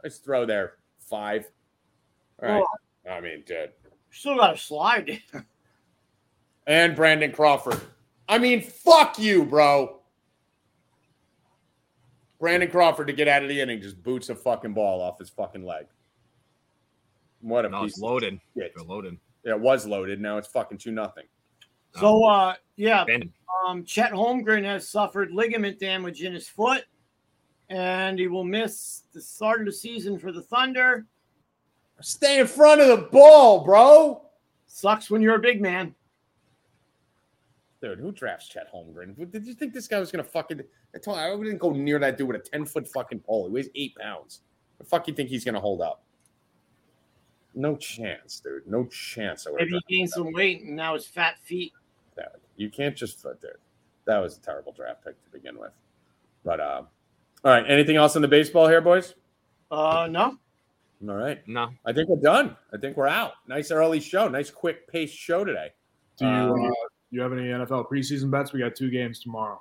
Nice 0.02 0.18
throw 0.18 0.46
there. 0.46 0.74
Five. 0.98 1.50
All 2.42 2.48
right. 2.48 2.64
Oh. 3.06 3.10
I 3.10 3.20
mean, 3.20 3.44
dude. 3.46 3.70
Still 4.10 4.36
got 4.36 4.54
a 4.54 4.58
slide. 4.58 5.20
And 6.68 6.96
Brandon 6.96 7.30
Crawford. 7.30 7.80
I 8.28 8.38
mean, 8.38 8.60
fuck 8.60 9.20
you, 9.20 9.44
bro. 9.44 9.95
Brandon 12.46 12.70
Crawford 12.70 13.08
to 13.08 13.12
get 13.12 13.26
out 13.26 13.42
of 13.42 13.48
the 13.48 13.60
inning 13.60 13.80
just 13.80 14.00
boots 14.04 14.28
a 14.28 14.34
fucking 14.36 14.72
ball 14.72 15.00
off 15.00 15.18
his 15.18 15.28
fucking 15.30 15.64
leg. 15.64 15.86
What 17.40 17.64
a 17.64 17.68
No, 17.68 17.82
piece 17.82 17.94
it's 17.94 17.98
loaded. 18.00 18.38
shit. 18.56 18.72
They're 18.72 18.84
loaded. 18.84 19.18
Yeah, 19.44 19.54
it 19.54 19.60
was 19.60 19.84
loaded. 19.84 20.20
Now 20.20 20.38
it's 20.38 20.46
fucking 20.46 20.78
two 20.78 20.92
nothing. 20.92 21.24
so 21.98 22.24
uh 22.24 22.54
yeah, 22.76 23.04
um 23.66 23.84
Chet 23.84 24.12
Holmgren 24.12 24.62
has 24.62 24.88
suffered 24.88 25.32
ligament 25.32 25.80
damage 25.80 26.22
in 26.22 26.32
his 26.32 26.46
foot, 26.48 26.84
and 27.68 28.16
he 28.16 28.28
will 28.28 28.44
miss 28.44 29.02
the 29.12 29.20
start 29.20 29.58
of 29.58 29.66
the 29.66 29.72
season 29.72 30.16
for 30.16 30.30
the 30.30 30.42
Thunder. 30.42 31.04
Stay 32.00 32.38
in 32.38 32.46
front 32.46 32.80
of 32.80 32.86
the 32.86 33.08
ball, 33.08 33.64
bro. 33.64 34.22
Sucks 34.68 35.10
when 35.10 35.20
you're 35.20 35.34
a 35.34 35.40
big 35.40 35.60
man. 35.60 35.96
Dude, 37.86 38.00
who 38.00 38.10
drafts 38.10 38.48
Chet 38.48 38.66
Holmgren? 38.74 39.30
Did 39.30 39.46
you 39.46 39.54
think 39.54 39.72
this 39.72 39.86
guy 39.86 40.00
was 40.00 40.10
gonna 40.10 40.24
fucking? 40.24 40.60
I 40.92 40.98
told 40.98 41.18
you, 41.18 41.22
I 41.22 41.32
wouldn't 41.32 41.60
go 41.60 41.70
near 41.70 42.00
that 42.00 42.18
dude 42.18 42.26
with 42.26 42.36
a 42.36 42.40
ten 42.40 42.64
foot 42.66 42.88
fucking 42.88 43.20
pole. 43.20 43.46
He 43.46 43.52
weighs 43.54 43.68
eight 43.76 43.94
pounds. 43.94 44.40
The 44.78 44.84
fuck 44.84 45.06
you 45.06 45.14
think 45.14 45.28
he's 45.28 45.44
gonna 45.44 45.60
hold 45.60 45.80
up? 45.80 46.02
No 47.54 47.76
chance, 47.76 48.40
dude. 48.40 48.66
No 48.66 48.86
chance. 48.86 49.46
I 49.46 49.50
would've 49.50 49.68
Maybe 49.68 49.80
he 49.86 49.98
gained 49.98 50.10
some 50.10 50.32
weight 50.32 50.62
and 50.62 50.74
now 50.74 50.94
his 50.94 51.06
fat 51.06 51.38
feet. 51.44 51.72
that. 52.16 52.40
You 52.56 52.70
can't 52.70 52.96
just 52.96 53.22
dude. 53.22 53.36
That 54.04 54.18
was 54.18 54.36
a 54.36 54.40
terrible 54.40 54.72
draft 54.72 55.04
pick 55.04 55.22
to 55.22 55.30
begin 55.30 55.56
with. 55.56 55.70
But 56.44 56.58
um, 56.60 56.88
all 57.44 57.52
right. 57.52 57.64
Anything 57.68 57.94
else 57.94 58.16
in 58.16 58.22
the 58.22 58.28
baseball 58.28 58.66
here, 58.66 58.80
boys? 58.80 59.14
Uh 59.70 60.08
no. 60.10 60.36
All 61.08 61.14
right. 61.14 61.46
No, 61.46 61.70
I 61.84 61.92
think 61.92 62.08
we're 62.08 62.16
done. 62.20 62.56
I 62.74 62.78
think 62.78 62.96
we're 62.96 63.06
out. 63.06 63.34
Nice 63.46 63.70
early 63.70 64.00
show. 64.00 64.26
Nice 64.26 64.50
quick 64.50 64.88
paced 64.88 65.14
show 65.16 65.44
today. 65.44 65.68
Do 66.16 66.24
you 66.24 66.30
Um, 66.32 66.64
uh, 66.64 66.70
you 67.10 67.20
have 67.20 67.32
any 67.32 67.44
NFL 67.44 67.88
preseason 67.88 68.30
bets? 68.30 68.52
We 68.52 68.60
got 68.60 68.74
two 68.74 68.90
games 68.90 69.20
tomorrow. 69.20 69.60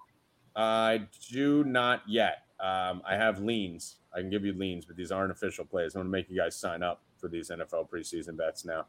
I 0.55 1.01
do 1.31 1.63
not 1.63 2.01
yet. 2.07 2.43
Um, 2.59 3.01
I 3.07 3.15
have 3.15 3.39
leans. 3.39 3.97
I 4.13 4.21
can 4.21 4.29
give 4.29 4.45
you 4.45 4.53
leans, 4.53 4.85
but 4.85 4.95
these 4.95 5.11
aren't 5.11 5.31
official 5.31 5.65
plays. 5.65 5.95
I 5.95 5.99
want 5.99 6.07
to 6.07 6.11
make 6.11 6.29
you 6.29 6.37
guys 6.37 6.55
sign 6.55 6.83
up 6.83 7.01
for 7.17 7.27
these 7.27 7.49
NFL 7.49 7.89
preseason 7.89 8.37
bets 8.37 8.65
now. 8.65 8.85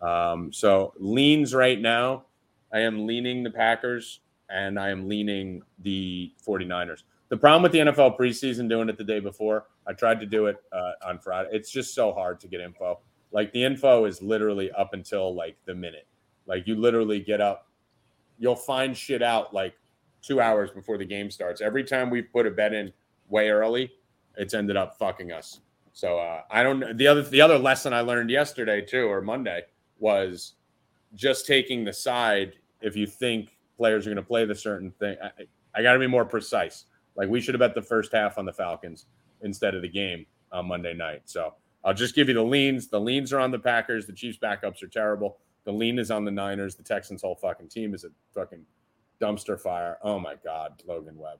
Um, 0.00 0.52
so 0.52 0.94
leans 0.98 1.54
right 1.54 1.80
now, 1.80 2.24
I 2.72 2.80
am 2.80 3.06
leaning 3.06 3.42
the 3.42 3.50
Packers 3.50 4.20
and 4.48 4.78
I 4.78 4.90
am 4.90 5.08
leaning 5.08 5.62
the 5.80 6.32
49ers. 6.46 7.02
The 7.28 7.36
problem 7.36 7.62
with 7.62 7.72
the 7.72 7.78
NFL 7.78 8.18
preseason 8.18 8.68
doing 8.68 8.88
it 8.88 8.96
the 8.96 9.04
day 9.04 9.20
before, 9.20 9.66
I 9.86 9.92
tried 9.92 10.20
to 10.20 10.26
do 10.26 10.46
it 10.46 10.56
uh, 10.72 10.92
on 11.06 11.18
Friday. 11.18 11.50
It's 11.52 11.70
just 11.70 11.94
so 11.94 12.12
hard 12.12 12.40
to 12.40 12.48
get 12.48 12.60
info. 12.60 13.00
Like 13.32 13.52
the 13.52 13.64
info 13.64 14.06
is 14.06 14.22
literally 14.22 14.70
up 14.72 14.94
until 14.94 15.34
like 15.34 15.56
the 15.66 15.74
minute. 15.74 16.06
Like 16.46 16.66
you 16.66 16.76
literally 16.76 17.20
get 17.20 17.40
up, 17.40 17.67
you'll 18.38 18.56
find 18.56 18.96
shit 18.96 19.22
out 19.22 19.52
like 19.52 19.74
two 20.22 20.40
hours 20.40 20.70
before 20.70 20.98
the 20.98 21.04
game 21.04 21.30
starts. 21.30 21.60
Every 21.60 21.84
time 21.84 22.10
we 22.10 22.22
put 22.22 22.46
a 22.46 22.50
bet 22.50 22.72
in 22.72 22.92
way 23.28 23.50
early, 23.50 23.92
it's 24.36 24.54
ended 24.54 24.76
up 24.76 24.98
fucking 24.98 25.32
us. 25.32 25.60
So 25.92 26.18
uh, 26.18 26.42
I 26.50 26.62
don't. 26.62 26.96
The 26.96 27.06
other 27.06 27.22
the 27.22 27.40
other 27.40 27.58
lesson 27.58 27.92
I 27.92 28.02
learned 28.02 28.30
yesterday 28.30 28.80
too, 28.80 29.06
or 29.06 29.20
Monday, 29.20 29.62
was 29.98 30.54
just 31.14 31.46
taking 31.46 31.84
the 31.84 31.92
side 31.92 32.54
if 32.80 32.96
you 32.96 33.06
think 33.06 33.56
players 33.76 34.06
are 34.06 34.10
going 34.10 34.22
to 34.22 34.28
play 34.28 34.44
the 34.44 34.54
certain 34.54 34.92
thing. 34.92 35.16
I, 35.22 35.30
I 35.74 35.82
got 35.82 35.94
to 35.94 35.98
be 35.98 36.06
more 36.06 36.24
precise. 36.24 36.84
Like 37.16 37.28
we 37.28 37.40
should 37.40 37.54
have 37.54 37.60
bet 37.60 37.74
the 37.74 37.82
first 37.82 38.12
half 38.12 38.38
on 38.38 38.44
the 38.44 38.52
Falcons 38.52 39.06
instead 39.42 39.74
of 39.74 39.82
the 39.82 39.88
game 39.88 40.24
on 40.52 40.66
Monday 40.66 40.94
night. 40.94 41.22
So 41.24 41.54
I'll 41.84 41.94
just 41.94 42.14
give 42.14 42.28
you 42.28 42.34
the 42.34 42.42
leans. 42.42 42.88
The 42.88 43.00
leans 43.00 43.32
are 43.32 43.40
on 43.40 43.50
the 43.50 43.58
Packers. 43.58 44.06
The 44.06 44.12
Chiefs 44.12 44.38
backups 44.38 44.82
are 44.82 44.88
terrible. 44.88 45.38
The 45.64 45.72
lean 45.72 45.98
is 45.98 46.10
on 46.10 46.24
the 46.24 46.30
Niners. 46.30 46.74
The 46.74 46.82
Texans' 46.82 47.22
whole 47.22 47.34
fucking 47.34 47.68
team 47.68 47.94
is 47.94 48.04
a 48.04 48.08
fucking 48.34 48.64
dumpster 49.20 49.60
fire. 49.60 49.98
Oh 50.02 50.18
my 50.18 50.34
God, 50.42 50.82
Logan 50.86 51.18
Webb. 51.18 51.38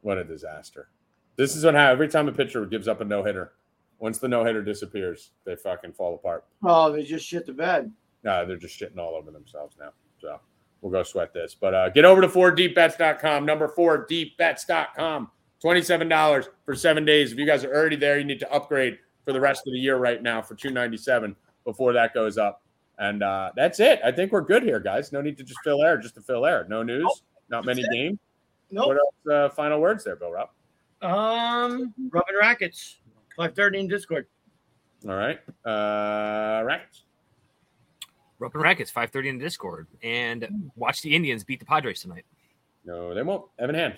What 0.00 0.18
a 0.18 0.24
disaster. 0.24 0.88
This 1.36 1.56
is 1.56 1.64
what 1.64 1.74
happens 1.74 1.92
every 1.92 2.08
time 2.08 2.28
a 2.28 2.32
pitcher 2.32 2.66
gives 2.66 2.88
up 2.88 3.00
a 3.00 3.04
no 3.04 3.22
hitter. 3.22 3.52
Once 3.98 4.18
the 4.18 4.28
no 4.28 4.44
hitter 4.44 4.62
disappears, 4.62 5.30
they 5.44 5.54
fucking 5.54 5.92
fall 5.92 6.14
apart. 6.14 6.44
Oh, 6.64 6.90
they 6.90 7.04
just 7.04 7.26
shit 7.26 7.46
the 7.46 7.52
bed. 7.52 7.92
No, 8.24 8.44
they're 8.44 8.56
just 8.56 8.78
shitting 8.78 8.98
all 8.98 9.14
over 9.14 9.30
themselves 9.30 9.76
now. 9.78 9.90
So 10.18 10.40
we'll 10.80 10.92
go 10.92 11.02
sweat 11.04 11.32
this. 11.32 11.54
But 11.54 11.74
uh, 11.74 11.88
get 11.90 12.04
over 12.04 12.20
to 12.20 12.28
4deepbets.com, 12.28 13.46
number 13.46 13.68
4deepbets.com. 13.68 15.30
$27 15.62 16.48
for 16.64 16.74
seven 16.74 17.04
days. 17.04 17.32
If 17.32 17.38
you 17.38 17.46
guys 17.46 17.64
are 17.64 17.72
already 17.72 17.96
there, 17.96 18.18
you 18.18 18.24
need 18.24 18.40
to 18.40 18.52
upgrade 18.52 18.98
for 19.24 19.32
the 19.32 19.40
rest 19.40 19.66
of 19.66 19.72
the 19.72 19.78
year 19.78 19.96
right 19.96 20.20
now 20.20 20.42
for 20.42 20.56
297 20.56 21.36
before 21.64 21.92
that 21.92 22.12
goes 22.12 22.36
up. 22.36 22.61
And 23.02 23.24
uh, 23.24 23.50
that's 23.56 23.80
it. 23.80 24.00
I 24.04 24.12
think 24.12 24.30
we're 24.30 24.42
good 24.42 24.62
here, 24.62 24.78
guys. 24.78 25.10
No 25.10 25.20
need 25.20 25.36
to 25.38 25.42
just 25.42 25.58
fill 25.64 25.82
air, 25.82 25.98
just 25.98 26.14
to 26.14 26.20
fill 26.20 26.46
air. 26.46 26.66
No 26.68 26.84
news, 26.84 27.22
not 27.48 27.64
many 27.64 27.82
games. 27.92 28.18
Nope. 28.70 28.86
What 28.86 28.96
else? 28.96 29.26
Uh, 29.28 29.54
final 29.54 29.80
words 29.80 30.04
there, 30.04 30.14
Bill 30.14 30.30
Rob. 30.30 30.50
Um, 31.02 31.92
rubbing 32.10 32.36
rackets. 32.40 32.98
Five 33.36 33.56
thirty 33.56 33.80
in 33.80 33.88
Discord. 33.88 34.28
All 35.08 35.16
right. 35.16 35.40
Uh, 35.64 36.62
Rackets. 36.64 37.02
Ruppin 38.38 38.60
Rackets, 38.60 38.90
5:30 38.90 39.28
in 39.28 39.38
the 39.38 39.44
Discord, 39.44 39.86
and 40.02 40.48
watch 40.76 41.02
the 41.02 41.14
Indians 41.14 41.44
beat 41.44 41.60
the 41.60 41.66
Padres 41.66 42.02
tonight. 42.02 42.24
No, 42.84 43.14
they 43.14 43.22
won't. 43.22 43.46
Evan 43.58 43.74
Hand. 43.74 43.94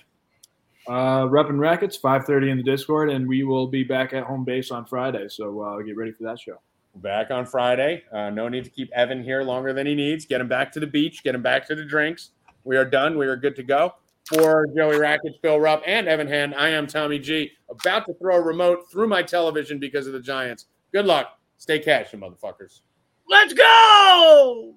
Uh, 0.86 1.26
Rep 1.30 1.48
and 1.48 1.60
Rackets, 1.60 1.98
5:30 1.98 2.50
in 2.50 2.56
the 2.58 2.62
Discord, 2.62 3.10
and 3.10 3.26
we 3.26 3.42
will 3.42 3.66
be 3.66 3.84
back 3.84 4.12
at 4.12 4.24
home 4.24 4.44
base 4.44 4.70
on 4.70 4.84
Friday. 4.86 5.28
So 5.28 5.60
uh, 5.60 5.82
get 5.82 5.96
ready 5.96 6.12
for 6.12 6.24
that 6.24 6.38
show. 6.38 6.58
Back 6.96 7.30
on 7.30 7.44
Friday. 7.44 8.04
Uh, 8.12 8.30
no 8.30 8.48
need 8.48 8.64
to 8.64 8.70
keep 8.70 8.90
Evan 8.92 9.22
here 9.22 9.42
longer 9.42 9.72
than 9.72 9.86
he 9.86 9.94
needs. 9.94 10.24
Get 10.26 10.40
him 10.40 10.48
back 10.48 10.70
to 10.72 10.80
the 10.80 10.86
beach. 10.86 11.24
Get 11.24 11.34
him 11.34 11.42
back 11.42 11.66
to 11.66 11.74
the 11.74 11.84
drinks. 11.84 12.30
We 12.62 12.76
are 12.76 12.84
done. 12.84 13.18
We 13.18 13.26
are 13.26 13.36
good 13.36 13.56
to 13.56 13.62
go. 13.62 13.94
For 14.28 14.66
Joey 14.74 14.98
Rackets, 14.98 15.36
Bill 15.42 15.60
Rupp, 15.60 15.82
and 15.86 16.08
Evan 16.08 16.26
Hand, 16.26 16.54
I 16.54 16.70
am 16.70 16.86
Tommy 16.86 17.18
G. 17.18 17.50
About 17.68 18.06
to 18.06 18.14
throw 18.14 18.36
a 18.36 18.40
remote 18.40 18.90
through 18.90 19.08
my 19.08 19.22
television 19.22 19.78
because 19.78 20.06
of 20.06 20.14
the 20.14 20.20
Giants. 20.20 20.66
Good 20.92 21.04
luck. 21.04 21.38
Stay 21.58 21.78
cash, 21.78 22.12
you 22.12 22.18
motherfuckers. 22.18 22.80
Let's 23.28 23.52
go. 23.52 24.74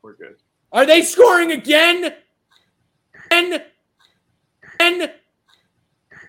We're 0.00 0.14
good. 0.14 0.36
Are 0.72 0.86
they 0.86 1.02
scoring 1.02 1.52
again? 1.52 2.14
And 3.30 3.62
and 4.80 5.12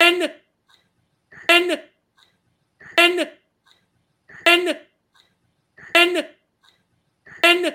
and 0.00 0.32
and 1.48 1.80
and 3.00 3.28
and 4.46 4.76
and 5.94 6.26
and 7.42 7.74